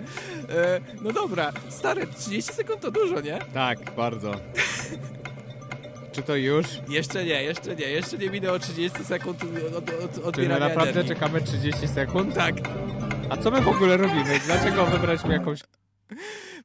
E, 0.49 0.81
no 1.03 1.13
dobra, 1.13 1.53
stary, 1.69 2.07
30 2.07 2.53
sekund 2.53 2.81
to 2.81 2.91
dużo, 2.91 3.21
nie? 3.21 3.39
Tak, 3.55 3.79
bardzo. 3.97 4.35
Czy 6.13 6.23
to 6.23 6.37
już? 6.37 6.67
Jeszcze 6.89 7.25
nie, 7.25 7.43
jeszcze 7.43 7.77
nie, 7.77 7.85
jeszcze 7.89 8.19
nie 8.19 8.31
minęło 8.31 8.59
30 8.59 9.05
sekund 9.05 9.43
od, 9.77 9.91
od, 9.91 9.91
od 10.03 10.15
Czy 10.15 10.21
my 10.21 10.27
odbierania 10.27 10.69
naprawdę 10.69 10.91
energii. 10.91 11.15
czekamy 11.15 11.41
30 11.41 11.89
sekund? 11.89 12.35
Tak. 12.35 12.55
A 13.31 13.37
co 13.37 13.51
my 13.51 13.61
w 13.61 13.69
ogóle 13.69 13.97
robimy? 13.97 14.41
Dlaczego 14.47 14.87
wybraliśmy 14.87 15.33
jakąś... 15.33 15.61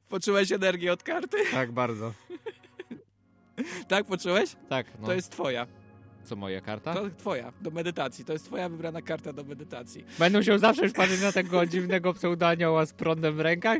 Poczułeś 0.08 0.52
energię 0.52 0.92
od 0.92 1.02
karty? 1.02 1.36
Tak, 1.52 1.72
bardzo. 1.72 2.12
Tak, 3.88 4.06
poczułeś? 4.06 4.56
Tak, 4.68 4.86
no. 5.00 5.06
To 5.06 5.12
jest 5.14 5.30
twoja. 5.32 5.66
Co, 6.24 6.36
moja 6.36 6.60
karta? 6.60 6.94
To 6.94 7.10
twoja, 7.18 7.52
do 7.60 7.70
medytacji. 7.70 8.24
To 8.24 8.32
jest 8.32 8.44
twoja 8.44 8.68
wybrana 8.68 9.02
karta 9.02 9.32
do 9.32 9.44
medytacji. 9.44 10.04
Będą 10.18 10.42
się 10.42 10.58
zawsze 10.58 10.82
już 10.82 10.92
patrzeć 10.92 11.20
na 11.20 11.32
tego 11.32 11.66
dziwnego 11.66 12.14
pseudanioła 12.14 12.86
z 12.86 12.92
prądem 12.92 13.36
w 13.36 13.40
rękach? 13.40 13.78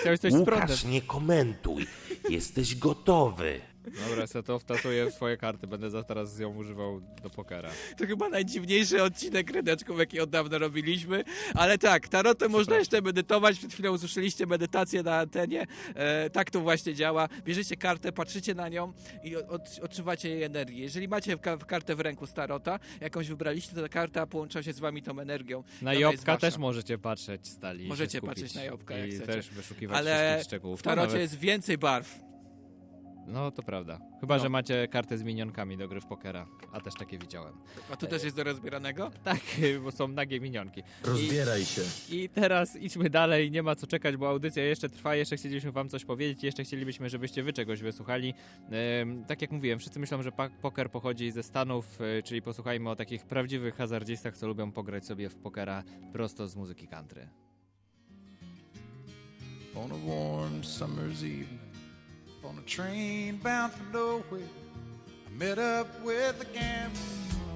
Chciałeś 0.00 0.20
coś 0.20 0.32
z 0.32 0.44
prądem. 0.44 0.68
Łukasz, 0.68 0.84
nie 0.84 1.02
komentuj. 1.02 1.86
Jesteś 2.28 2.76
gotowy. 2.76 3.60
Dobra, 4.08 4.26
se 4.26 4.42
to 4.42 4.58
wtasuję 4.58 5.10
w 5.10 5.14
swoje 5.14 5.36
karty. 5.36 5.66
Będę 5.66 5.90
za 5.90 6.02
teraz 6.02 6.38
ją 6.38 6.56
używał 6.56 7.00
do 7.22 7.30
pokera. 7.30 7.70
To 7.96 8.06
chyba 8.06 8.28
najdziwniejszy 8.28 9.02
odcinek 9.02 9.50
ryneczków, 9.50 9.98
jaki 9.98 10.20
od 10.20 10.30
dawna 10.30 10.58
robiliśmy. 10.58 11.24
Ale 11.54 11.78
tak, 11.78 12.08
tarotem 12.08 12.50
można 12.50 12.78
jeszcze 12.78 13.00
medytować. 13.00 13.58
Przed 13.58 13.72
chwilą 13.72 13.92
usłyszeliście 13.92 14.46
medytację 14.46 15.02
na 15.02 15.18
antenie. 15.18 15.66
E, 15.94 16.30
tak 16.30 16.50
to 16.50 16.60
właśnie 16.60 16.94
działa. 16.94 17.28
Bierzecie 17.44 17.76
kartę, 17.76 18.12
patrzycie 18.12 18.54
na 18.54 18.68
nią 18.68 18.92
i 19.24 19.36
od, 19.36 19.78
odczuwacie 19.82 20.28
jej 20.28 20.42
energię. 20.42 20.82
Jeżeli 20.82 21.08
macie 21.08 21.38
ka 21.38 21.56
kartę 21.56 21.94
w 21.96 22.00
ręku 22.00 22.26
z 22.26 22.32
tarota, 22.32 22.78
jakąś 23.00 23.28
wybraliście, 23.28 23.74
to 23.74 23.82
ta 23.82 23.88
karta 23.88 24.26
połącza 24.26 24.62
się 24.62 24.72
z 24.72 24.78
wami 24.78 25.02
tą 25.02 25.18
energią. 25.20 25.64
Na 25.82 25.94
Jobka 25.94 26.36
też 26.36 26.58
możecie 26.58 26.98
patrzeć 26.98 27.48
stali. 27.48 27.88
Możecie 27.88 28.20
patrzeć 28.20 28.54
na 28.54 28.64
Jobka, 28.64 28.96
jak 28.96 29.08
I 29.08 29.12
chcecie. 29.12 29.26
też 29.26 29.50
wyszukiwać 29.50 29.98
Ale 29.98 30.16
wszystkich 30.16 30.46
szczegółów. 30.46 30.80
w 30.80 30.82
tarocie 30.82 31.18
jest 31.18 31.38
więcej 31.38 31.78
barw. 31.78 32.31
No, 33.26 33.50
to 33.50 33.62
prawda. 33.62 33.98
Chyba, 34.20 34.36
No. 34.36 34.42
że 34.42 34.48
macie 34.48 34.88
kartę 34.88 35.18
z 35.18 35.22
minionkami 35.22 35.76
do 35.76 35.88
gry 35.88 36.00
w 36.00 36.06
pokera. 36.06 36.46
A 36.72 36.80
też 36.80 36.94
takie 36.94 37.18
widziałem. 37.18 37.54
A 37.90 37.96
tu 37.96 38.06
też 38.06 38.24
jest 38.24 38.36
do 38.36 38.44
rozbieranego? 38.44 39.10
Tak, 39.24 39.40
bo 39.84 39.90
są 39.90 40.08
nagie 40.08 40.40
minionki. 40.40 40.82
Rozbieraj 41.04 41.62
I, 41.62 41.66
się. 41.66 41.82
I 42.10 42.28
teraz 42.28 42.76
idźmy 42.76 43.10
dalej, 43.10 43.50
nie 43.50 43.62
ma 43.62 43.74
co 43.76 43.86
czekać, 43.86 44.16
bo 44.16 44.28
audycja 44.28 44.64
jeszcze 44.64 44.88
trwa, 44.88 45.14
jeszcze 45.14 45.36
chcielibyśmy 45.36 45.72
wam 45.72 45.88
coś 45.88 46.04
powiedzieć, 46.04 46.44
jeszcze 46.44 46.64
chcielibyśmy, 46.64 47.10
żebyście 47.10 47.42
wy 47.42 47.52
czegoś 47.52 47.80
wysłuchali. 47.82 48.34
Tak 49.26 49.42
jak 49.42 49.50
mówiłem, 49.52 49.78
wszyscy 49.78 50.00
myślą, 50.00 50.22
że 50.22 50.32
poker 50.62 50.90
pochodzi 50.90 51.30
ze 51.30 51.42
Stanów, 51.42 51.98
e, 52.00 52.22
czyli 52.22 52.42
posłuchajmy 52.42 52.90
o 52.90 52.96
takich 52.96 53.24
prawdziwych 53.26 53.74
hazardzistach, 53.76 54.36
co 54.36 54.46
lubią 54.46 54.72
pograć 54.72 55.06
sobie 55.06 55.28
w 55.28 55.34
pokera 55.36 55.82
prosto 56.12 56.48
z 56.48 56.56
muzyki 56.56 56.88
country. 56.88 57.28
On 59.76 59.90
a 59.92 59.94
warm 59.94 60.60
summer's 60.62 61.22
evening, 61.24 61.60
on 62.44 62.58
a 62.58 62.62
train 62.62 63.36
bound 63.42 63.72
for 63.72 63.84
nowhere, 63.92 64.48
I 65.26 65.38
met 65.38 65.58
up 65.58 65.88
with 66.02 66.40
a 66.40 66.44
gambler, 66.52 67.00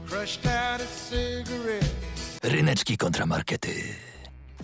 crushed 0.06 0.46
out 0.46 0.80
a 0.80 0.86
cigarette. 0.86 1.94
Ryneczki 2.42 2.96
kontramarkety. 2.96 3.94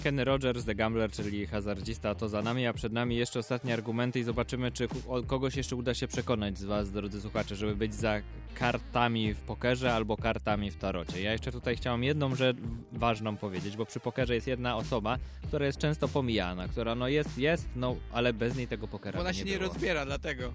Kenny 0.02 0.24
Rogers, 0.24 0.64
The 0.64 0.74
Gambler, 0.74 1.10
czyli 1.10 1.46
hazardzista, 1.46 2.14
to 2.14 2.28
za 2.28 2.42
nami, 2.42 2.66
a 2.66 2.72
przed 2.72 2.92
nami 2.92 3.16
jeszcze 3.16 3.38
ostatnie 3.38 3.74
argumenty 3.74 4.20
i 4.20 4.22
zobaczymy, 4.24 4.72
czy 4.72 4.88
kogoś 5.26 5.56
jeszcze 5.56 5.76
uda 5.76 5.94
się 5.94 6.08
przekonać 6.08 6.58
z 6.58 6.64
was, 6.64 6.90
drodzy 6.90 7.20
słuchacze, 7.20 7.56
żeby 7.56 7.76
być 7.76 7.94
za 7.94 8.20
kartami 8.54 9.34
w 9.34 9.40
pokerze 9.40 9.94
albo 9.94 10.16
kartami 10.16 10.70
w 10.70 10.76
tarocie. 10.76 11.22
Ja 11.22 11.32
jeszcze 11.32 11.52
tutaj 11.52 11.76
chciałam 11.76 12.04
jedną 12.04 12.34
rzecz 12.34 12.56
ważną 12.92 13.36
powiedzieć, 13.36 13.76
bo 13.76 13.86
przy 13.86 14.00
pokerze 14.00 14.34
jest 14.34 14.46
jedna 14.46 14.76
osoba, 14.76 15.18
która 15.48 15.66
jest 15.66 15.78
często 15.78 16.08
pomijana, 16.08 16.68
która 16.68 16.94
no 16.94 17.08
jest, 17.08 17.38
jest, 17.38 17.68
no 17.76 17.96
ale 18.12 18.32
bez 18.32 18.56
niej 18.56 18.68
tego 18.68 18.88
pokera 18.88 19.20
ona 19.20 19.32
się 19.32 19.44
nie 19.44 19.50
nie 19.50 19.58
było. 19.58 19.68
rozbiera, 19.70 20.06
dlatego. 20.06 20.52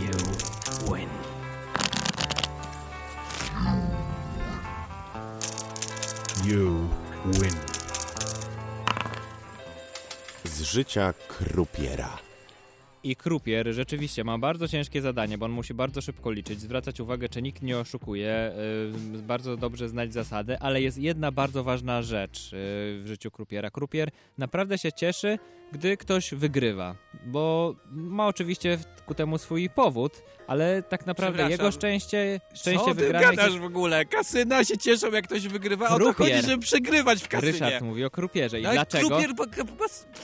You 0.00 0.94
win. 0.94 1.29
You 6.46 6.88
win. 7.26 7.54
Z 10.44 10.62
życia 10.62 11.14
krupiera. 11.28 12.18
I 13.04 13.16
krupier 13.16 13.72
rzeczywiście 13.72 14.24
ma 14.24 14.38
bardzo 14.38 14.68
ciężkie 14.68 15.02
zadanie, 15.02 15.38
bo 15.38 15.46
on 15.46 15.52
musi 15.52 15.74
bardzo 15.74 16.00
szybko 16.00 16.30
liczyć, 16.30 16.60
zwracać 16.60 17.00
uwagę, 17.00 17.28
czy 17.28 17.42
nikt 17.42 17.62
nie 17.62 17.78
oszukuje, 17.78 18.52
yy, 19.12 19.22
bardzo 19.22 19.56
dobrze 19.56 19.88
znać 19.88 20.12
zasady, 20.12 20.58
ale 20.58 20.82
jest 20.82 20.98
jedna 20.98 21.32
bardzo 21.32 21.64
ważna 21.64 22.02
rzecz 22.02 22.52
yy, 22.52 22.58
w 23.02 23.04
życiu 23.06 23.30
krupiera. 23.30 23.70
Krupier 23.70 24.10
naprawdę 24.38 24.78
się 24.78 24.92
cieszy, 24.92 25.38
gdy 25.72 25.96
ktoś 25.96 26.34
wygrywa, 26.34 26.94
bo 27.26 27.74
ma 27.90 28.26
oczywiście 28.26 28.78
ku 29.06 29.14
temu 29.14 29.38
swój 29.38 29.70
powód, 29.70 30.22
ale 30.46 30.82
tak 30.82 31.06
naprawdę 31.06 31.50
jego 31.50 31.72
szczęście, 31.72 32.40
szczęście 32.54 32.84
Co 32.84 32.94
wygranych 32.94 33.60
w 33.60 33.64
ogóle? 33.64 34.04
Kasyna 34.04 34.64
się 34.64 34.78
cieszą, 34.78 35.10
jak 35.12 35.24
ktoś 35.24 35.48
wygrywa. 35.48 35.88
O 35.88 35.98
to 35.98 36.04
Krupier. 36.14 36.16
chodzi, 36.36 36.46
żeby 36.48 36.62
przegrywać 36.62 37.22
w 37.22 37.28
kasynie. 37.28 37.52
Ryszard 37.52 37.80
mówi 37.80 38.04
o 38.04 38.10
krupierze 38.10 38.60
i 38.60 38.62
No 38.62 38.72
dlaczego? 38.72 39.08
Krupier, 39.08 39.30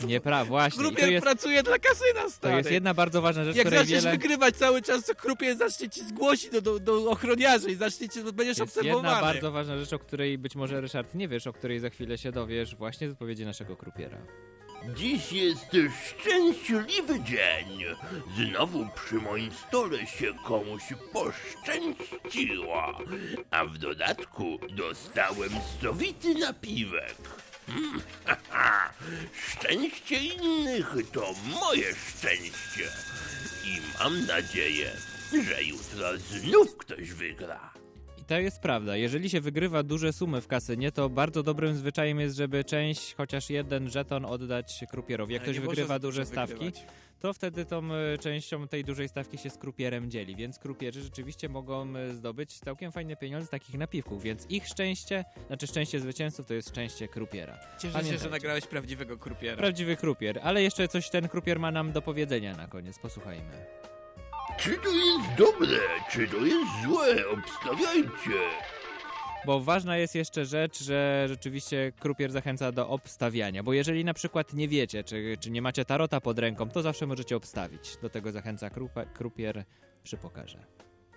Nie, 0.06 0.20
pra, 0.20 0.44
właśnie. 0.44 0.82
To 0.82 0.88
krupier 0.88 1.10
jest, 1.10 1.24
pracuje 1.24 1.62
dla 1.62 1.78
kasyna, 1.78 2.22
to 2.22 2.30
stary. 2.30 2.56
jest 2.56 2.70
jedna 2.70 2.94
bardzo 2.94 3.22
ważna 3.22 3.44
rzecz, 3.44 3.56
Jak 3.56 3.70
zaczniesz 3.70 3.88
wiele... 4.04 4.10
wygrywać 4.10 4.56
cały 4.56 4.82
czas, 4.82 5.04
to 5.04 5.14
krupier 5.14 5.56
zacznie 5.56 5.88
ci 5.88 6.04
zgłosić 6.04 6.50
do, 6.50 6.60
do, 6.62 6.78
do 6.80 7.10
ochroniarzy 7.10 7.70
i 7.70 7.74
zacznie 7.74 8.08
cię, 8.08 8.22
będziesz 8.22 8.58
Jest 8.58 8.60
obserwowany. 8.60 9.08
jedna 9.08 9.20
bardzo 9.20 9.52
ważna 9.52 9.78
rzecz, 9.78 9.92
o 9.92 9.98
której 9.98 10.38
być 10.38 10.56
może 10.56 10.80
Ryszard 10.80 11.14
nie 11.14 11.28
wiesz, 11.28 11.46
o 11.46 11.52
której 11.52 11.80
za 11.80 11.90
chwilę 11.90 12.18
się 12.18 12.32
dowiesz 12.32 12.76
właśnie 12.76 13.08
z 13.08 13.12
odpowiedzi 13.12 13.44
naszego 13.44 13.76
krupiera. 13.76 14.18
Dziś 14.84 15.32
jest 15.32 15.76
szczęśliwy 16.06 17.20
dzień. 17.20 17.84
Znowu 18.36 18.88
przy 18.94 19.14
moim 19.14 19.50
stole 19.52 20.06
się 20.06 20.34
komuś 20.44 20.82
poszczęściło. 21.12 22.98
A 23.50 23.64
w 23.64 23.78
dodatku 23.78 24.58
dostałem 24.70 25.50
sowity 25.82 26.34
napiwek. 26.34 27.16
Mm, 27.68 28.02
haha. 28.24 28.92
Szczęście 29.48 30.16
innych 30.16 30.94
to 31.12 31.34
moje 31.60 31.94
szczęście. 31.94 32.88
I 33.64 33.98
mam 33.98 34.26
nadzieję, 34.26 34.90
że 35.46 35.62
jutro 35.62 36.18
znów 36.18 36.76
ktoś 36.76 37.10
wygra. 37.12 37.75
To 38.26 38.38
jest 38.40 38.60
prawda. 38.60 38.96
Jeżeli 38.96 39.30
się 39.30 39.40
wygrywa 39.40 39.82
duże 39.82 40.12
sumy 40.12 40.40
w 40.40 40.46
kasynie, 40.48 40.92
to 40.92 41.08
bardzo 41.08 41.42
dobrym 41.42 41.76
zwyczajem 41.76 42.20
jest, 42.20 42.36
żeby 42.36 42.64
część, 42.64 43.14
chociaż 43.14 43.50
jeden 43.50 43.90
żeton 43.90 44.24
oddać 44.24 44.84
krupierowi. 44.90 45.34
Jak 45.34 45.42
ktoś 45.42 45.60
wygrywa 45.60 45.98
duże 45.98 46.26
stawki, 46.26 46.54
wygrywać. 46.54 46.84
to 47.20 47.32
wtedy 47.32 47.64
tą 47.64 47.94
e, 47.94 48.18
częścią 48.18 48.68
tej 48.68 48.84
dużej 48.84 49.08
stawki 49.08 49.38
się 49.38 49.50
z 49.50 49.58
krupierem 49.58 50.10
dzieli, 50.10 50.36
więc 50.36 50.58
krupierzy 50.58 51.02
rzeczywiście 51.02 51.48
mogą 51.48 51.96
e, 51.96 52.14
zdobyć 52.14 52.58
całkiem 52.58 52.92
fajne 52.92 53.16
pieniądze 53.16 53.46
z 53.46 53.50
takich 53.50 53.78
napiwków, 53.78 54.22
więc 54.22 54.46
ich 54.50 54.66
szczęście, 54.68 55.24
znaczy 55.46 55.66
szczęście 55.66 56.00
zwycięzców 56.00 56.46
to 56.46 56.54
jest 56.54 56.68
szczęście 56.68 57.08
krupiera. 57.08 57.52
Cieszę 57.52 57.80
się, 57.82 57.88
że 57.88 57.92
Pamiętajcie. 57.92 58.30
nagrałeś 58.30 58.66
prawdziwego 58.66 59.18
krupiera. 59.18 59.56
Prawdziwy 59.56 59.96
krupier, 59.96 60.40
ale 60.42 60.62
jeszcze 60.62 60.88
coś 60.88 61.10
ten 61.10 61.28
krupier 61.28 61.60
ma 61.60 61.70
nam 61.70 61.92
do 61.92 62.02
powiedzenia 62.02 62.56
na 62.56 62.66
koniec, 62.68 62.98
posłuchajmy. 62.98 63.66
Czy 64.58 64.78
to 64.78 64.88
jest 64.88 65.34
dobre, 65.38 65.78
czy 66.10 66.28
to 66.28 66.36
jest 66.36 66.82
złe? 66.84 67.28
Obstawiajcie. 67.30 68.40
Bo 69.46 69.60
ważna 69.60 69.96
jest 69.96 70.14
jeszcze 70.14 70.44
rzecz, 70.46 70.82
że 70.82 71.24
rzeczywiście 71.28 71.92
krupier 72.00 72.32
zachęca 72.32 72.72
do 72.72 72.88
obstawiania, 72.88 73.62
bo 73.62 73.72
jeżeli 73.72 74.04
na 74.04 74.14
przykład 74.14 74.54
nie 74.54 74.68
wiecie, 74.68 75.04
czy, 75.04 75.36
czy 75.40 75.50
nie 75.50 75.62
macie 75.62 75.84
tarota 75.84 76.20
pod 76.20 76.38
ręką, 76.38 76.68
to 76.70 76.82
zawsze 76.82 77.06
możecie 77.06 77.36
obstawić. 77.36 77.96
Do 78.02 78.10
tego 78.10 78.32
zachęca 78.32 78.70
krupe, 78.70 79.06
krupier 79.06 79.64
przy 80.02 80.16
pokerze. 80.16 80.58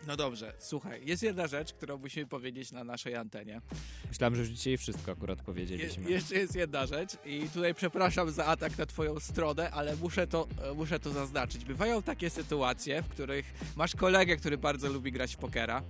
No 0.08 0.16
dobrze, 0.18 0.54
słuchaj, 0.60 1.02
jest 1.06 1.24
jedna 1.24 1.48
rzecz, 1.48 1.74
którą 1.74 1.98
musimy 1.98 2.26
powiedzieć 2.28 2.72
na 2.72 2.84
naszej 2.84 3.16
antenie. 3.16 3.62
Myślałem, 4.10 4.36
że 4.36 4.42
już 4.42 4.50
dzisiaj 4.50 4.78
wszystko 4.78 5.12
akurat 5.12 5.38
Je, 5.40 5.44
powiedzieliśmy. 5.44 6.12
jeszcze 6.12 6.36
jest 6.36 6.56
jedna 6.56 6.86
rzecz 6.86 7.12
i 7.26 7.50
tutaj 7.54 7.74
przepraszam 7.76 8.32
za 8.32 8.46
atak 8.46 8.78
na 8.78 8.86
twoją 8.86 9.20
stronę, 9.20 9.72
ale 9.72 9.96
muszę 9.96 10.28
to, 10.28 10.48
e, 10.64 10.74
muszę 10.74 11.00
to 11.00 11.12
zaznaczyć. 11.12 11.66
Bywają 11.66 12.04
takie 12.04 12.30
sytuacje, 12.30 13.02
w 13.02 13.08
których 13.10 13.54
masz 13.76 13.96
kolegę, 13.96 14.38
który 14.38 14.58
bardzo 14.58 14.90
lubi 14.90 15.12
grać 15.12 15.36
w 15.36 15.38
pokera. 15.38 15.84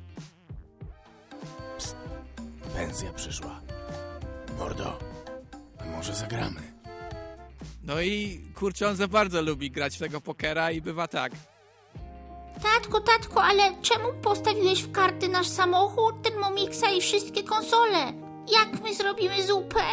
Pensja 2.76 3.14
przyszła. 3.14 3.62
Mordo, 4.58 5.00
a 5.78 5.86
może 5.86 6.16
zagramy? 6.16 6.62
No 7.84 8.02
i 8.02 8.42
kurczę, 8.56 8.88
on 8.88 8.96
za 8.96 9.08
bardzo 9.08 9.42
lubi 9.42 9.72
grać 9.72 9.96
w 9.96 10.00
tego 10.00 10.22
pokera 10.22 10.72
i 10.72 10.82
bywa 10.82 11.08
tak. 11.08 11.32
Tatko, 12.64 13.02
tatko, 13.02 13.44
ale 13.44 13.64
czemu 13.82 14.14
postawiłeś 14.22 14.84
w 14.84 14.92
karty 14.92 15.28
nasz 15.30 15.48
samochód, 15.48 16.22
Thermomixa 16.24 16.90
i 16.98 17.02
wszystkie 17.02 17.44
konsole? 17.44 17.98
Jak 18.52 18.82
my 18.84 18.94
zrobimy 18.96 19.44
zupę? 19.44 19.84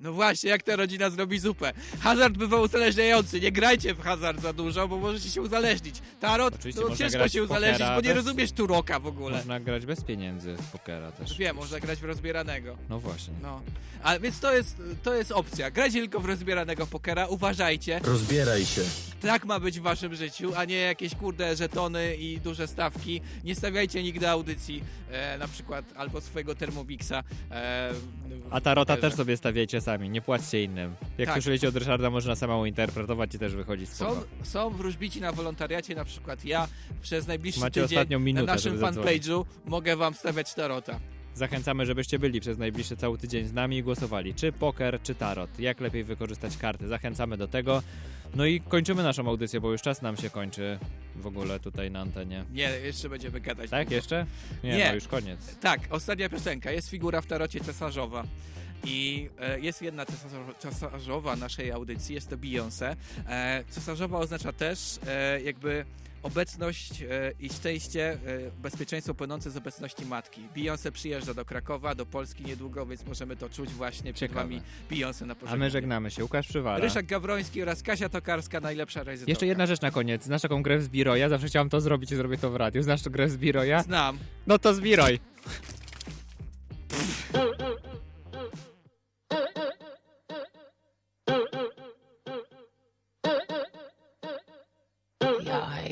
No 0.00 0.12
właśnie, 0.12 0.50
jak 0.50 0.62
ta 0.62 0.76
rodzina 0.76 1.10
zrobi 1.10 1.38
zupę? 1.38 1.72
Hazard 2.00 2.36
bywa 2.36 2.60
uzależniający, 2.60 3.40
nie 3.40 3.52
grajcie 3.52 3.94
w 3.94 4.00
hazard 4.00 4.42
za 4.42 4.52
dużo, 4.52 4.88
bo 4.88 4.96
możecie 4.98 5.30
się 5.30 5.42
uzależnić. 5.42 6.02
Tarot, 6.20 6.54
Oczywiście 6.54 6.80
no 6.82 6.88
można 6.88 7.04
ciężko 7.04 7.18
grać 7.18 7.32
się 7.32 7.42
w 7.42 7.48
pokera 7.48 7.58
uzależnić, 7.60 7.88
bo 7.88 8.00
nie 8.00 8.14
bez- 8.14 8.16
rozumiesz 8.16 8.52
turoka 8.52 9.00
w 9.00 9.06
ogóle. 9.06 9.36
Można 9.36 9.60
grać 9.60 9.86
bez 9.86 10.04
pieniędzy 10.04 10.56
w 10.56 10.66
pokera 10.70 11.12
też. 11.12 11.38
Wiem, 11.38 11.56
można 11.56 11.80
grać 11.80 11.98
w 11.98 12.04
rozbieranego. 12.04 12.76
No 12.88 13.00
właśnie. 13.00 13.34
No. 13.42 13.62
A 14.02 14.18
więc 14.18 14.40
to 14.40 14.56
jest, 14.56 14.82
to 15.02 15.14
jest 15.14 15.32
opcja. 15.32 15.70
Grajcie 15.70 16.00
tylko 16.00 16.20
w 16.20 16.24
rozbieranego 16.26 16.86
pokera, 16.86 17.26
uważajcie. 17.26 18.00
Rozbieraj 18.04 18.64
się. 18.66 18.82
Tak 19.20 19.44
ma 19.44 19.60
być 19.60 19.80
w 19.80 19.82
waszym 19.82 20.14
życiu, 20.14 20.52
a 20.56 20.64
nie 20.64 20.76
jakieś 20.76 21.14
kurde 21.14 21.56
żetony 21.56 22.16
i 22.16 22.40
duże 22.40 22.68
stawki. 22.68 23.20
Nie 23.44 23.54
stawiajcie 23.54 24.02
nigdy 24.02 24.28
audycji, 24.28 24.82
e, 25.10 25.38
na 25.38 25.48
przykład 25.48 25.84
albo 25.96 26.20
swojego 26.20 26.54
Thermomixa. 26.54 27.12
E, 27.12 27.22
w 27.92 28.46
A 28.50 28.60
tarota 28.60 28.92
pokerze. 28.96 29.10
też 29.10 29.16
sobie 29.16 29.36
stawiajcie 29.36 29.80
sami, 29.86 30.10
nie 30.10 30.20
płaccie 30.20 30.62
innym. 30.64 30.94
Jak 31.18 31.26
Tak. 31.26 31.34
słyszeliście 31.34 31.68
od 31.68 31.76
Ryszarda, 31.76 32.10
można 32.10 32.36
samemu 32.36 32.66
interpretować 32.66 33.34
i 33.34 33.38
też 33.38 33.54
wychodzi 33.54 33.86
spoko. 33.86 34.14
Są, 34.14 34.20
są 34.44 34.70
wróżbici 34.70 35.20
na 35.20 35.32
wolontariacie, 35.32 35.94
na 35.94 36.04
przykład 36.04 36.44
ja 36.44 36.68
przez 37.02 37.26
najbliższy 37.26 37.60
Macie 37.60 37.82
tydzień 37.82 37.98
ostatnią 37.98 38.18
minutę, 38.18 38.46
na 38.46 38.52
naszym 38.52 38.78
fanpage'u 38.78 39.44
mogę 39.66 39.96
wam 39.96 40.14
stawiać 40.14 40.54
tarota. 40.54 41.00
Zachęcamy, 41.34 41.86
żebyście 41.86 42.18
byli 42.18 42.40
przez 42.40 42.58
najbliższy 42.58 42.96
cały 42.96 43.18
tydzień 43.18 43.46
z 43.46 43.52
nami 43.52 43.76
i 43.78 43.82
głosowali, 43.82 44.34
czy 44.34 44.52
poker, 44.52 45.02
czy 45.02 45.14
tarot. 45.14 45.58
Jak 45.60 45.80
lepiej 45.80 46.04
wykorzystać 46.04 46.56
karty. 46.56 46.88
Zachęcamy 46.88 47.36
do 47.36 47.48
tego. 47.48 47.82
No 48.34 48.46
i 48.46 48.60
kończymy 48.60 49.02
naszą 49.02 49.28
audycję, 49.28 49.60
bo 49.60 49.72
już 49.72 49.82
czas 49.82 50.02
nam 50.02 50.16
się 50.16 50.30
kończy 50.30 50.78
w 51.16 51.26
ogóle 51.26 51.60
tutaj 51.60 51.90
na 51.90 52.00
antenie. 52.00 52.44
Nie, 52.52 52.70
jeszcze 52.70 53.08
będziemy 53.08 53.40
gadać. 53.40 53.70
Tak, 53.70 53.90
jeszcze? 53.90 54.26
Nie, 54.64 54.70
Nie. 54.76 54.88
no 54.88 54.94
już 54.94 55.08
koniec. 55.08 55.56
Tak, 55.60 55.80
ostatnia 55.90 56.28
piosenka. 56.28 56.70
Jest 56.70 56.88
figura 56.90 57.20
w 57.20 57.26
tarocie 57.26 57.60
cesarzowa. 57.60 58.24
I 58.84 59.28
e, 59.40 59.60
jest 59.60 59.82
jedna 59.82 60.04
cesarzo- 60.04 60.54
cesarzowa 60.58 61.36
naszej 61.36 61.72
audycji, 61.72 62.14
jest 62.14 62.30
to 62.30 62.36
Beyoncé. 62.36 62.96
E, 63.28 63.64
cesarzowa 63.70 64.18
oznacza 64.18 64.52
też 64.52 64.98
e, 65.06 65.40
jakby 65.42 65.84
obecność 66.22 66.90
i 67.40 67.48
szczęście, 67.48 68.18
bezpieczeństwo 68.62 69.14
płynące 69.14 69.50
z 69.50 69.56
obecności 69.56 70.06
matki. 70.06 70.40
Beyoncé 70.56 70.90
przyjeżdża 70.90 71.34
do 71.34 71.44
Krakowa, 71.44 71.94
do 71.94 72.06
Polski 72.06 72.44
niedługo, 72.44 72.86
więc 72.86 73.06
możemy 73.06 73.36
to 73.36 73.48
czuć 73.48 73.70
właśnie 73.70 74.12
przed 74.12 74.30
Ciekawe. 74.30 74.40
wami 74.48 74.62
Beyoncé 74.90 75.26
na 75.26 75.32
A 75.32 75.36
pożegnanie. 75.36 75.58
my 75.64 75.70
żegnamy 75.70 76.10
się. 76.10 76.22
Łukasz 76.22 76.48
Przywara. 76.48 76.78
Ryszak 76.84 77.06
Gawroński 77.06 77.62
oraz 77.62 77.82
Kasia 77.82 78.08
Tokarska, 78.08 78.60
najlepsza 78.60 79.02
realizatorka. 79.02 79.30
Jeszcze 79.30 79.46
jedna 79.46 79.66
rzecz 79.66 79.80
na 79.80 79.90
koniec. 79.90 80.24
Znasz 80.24 80.42
taką 80.42 80.62
grę 80.62 80.80
z 80.80 80.88
Biroja? 80.88 81.28
Zawsze 81.28 81.46
chciałam 81.46 81.68
to 81.68 81.80
zrobić 81.80 82.12
i 82.12 82.16
zrobię 82.16 82.38
to 82.38 82.50
w 82.50 82.56
radiu. 82.56 82.82
Znasz 82.82 83.02
tę 83.02 83.10
grę 83.10 83.28
z 83.28 83.36
Biroja? 83.36 83.82
Znam. 83.82 84.18
No 84.46 84.58
to 84.58 84.74
zbiroj. 84.74 85.20
Y'all 87.32 87.54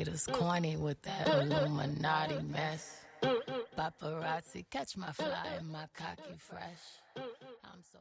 haters 0.05 0.27
corny 0.33 0.77
with 0.77 1.01
that 1.03 1.27
Illuminati 1.29 2.43
mess. 2.43 3.01
Paparazzi, 3.77 4.65
catch 4.71 4.97
my 4.97 5.13
fly 5.13 5.47
and 5.59 5.69
my 5.73 5.87
cocky 5.95 6.37
fresh. 6.39 7.01
I'm 7.17 7.83
so 7.93 7.99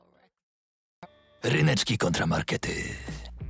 Ryneczki 1.43 1.97
kontramarkety. 1.97 2.95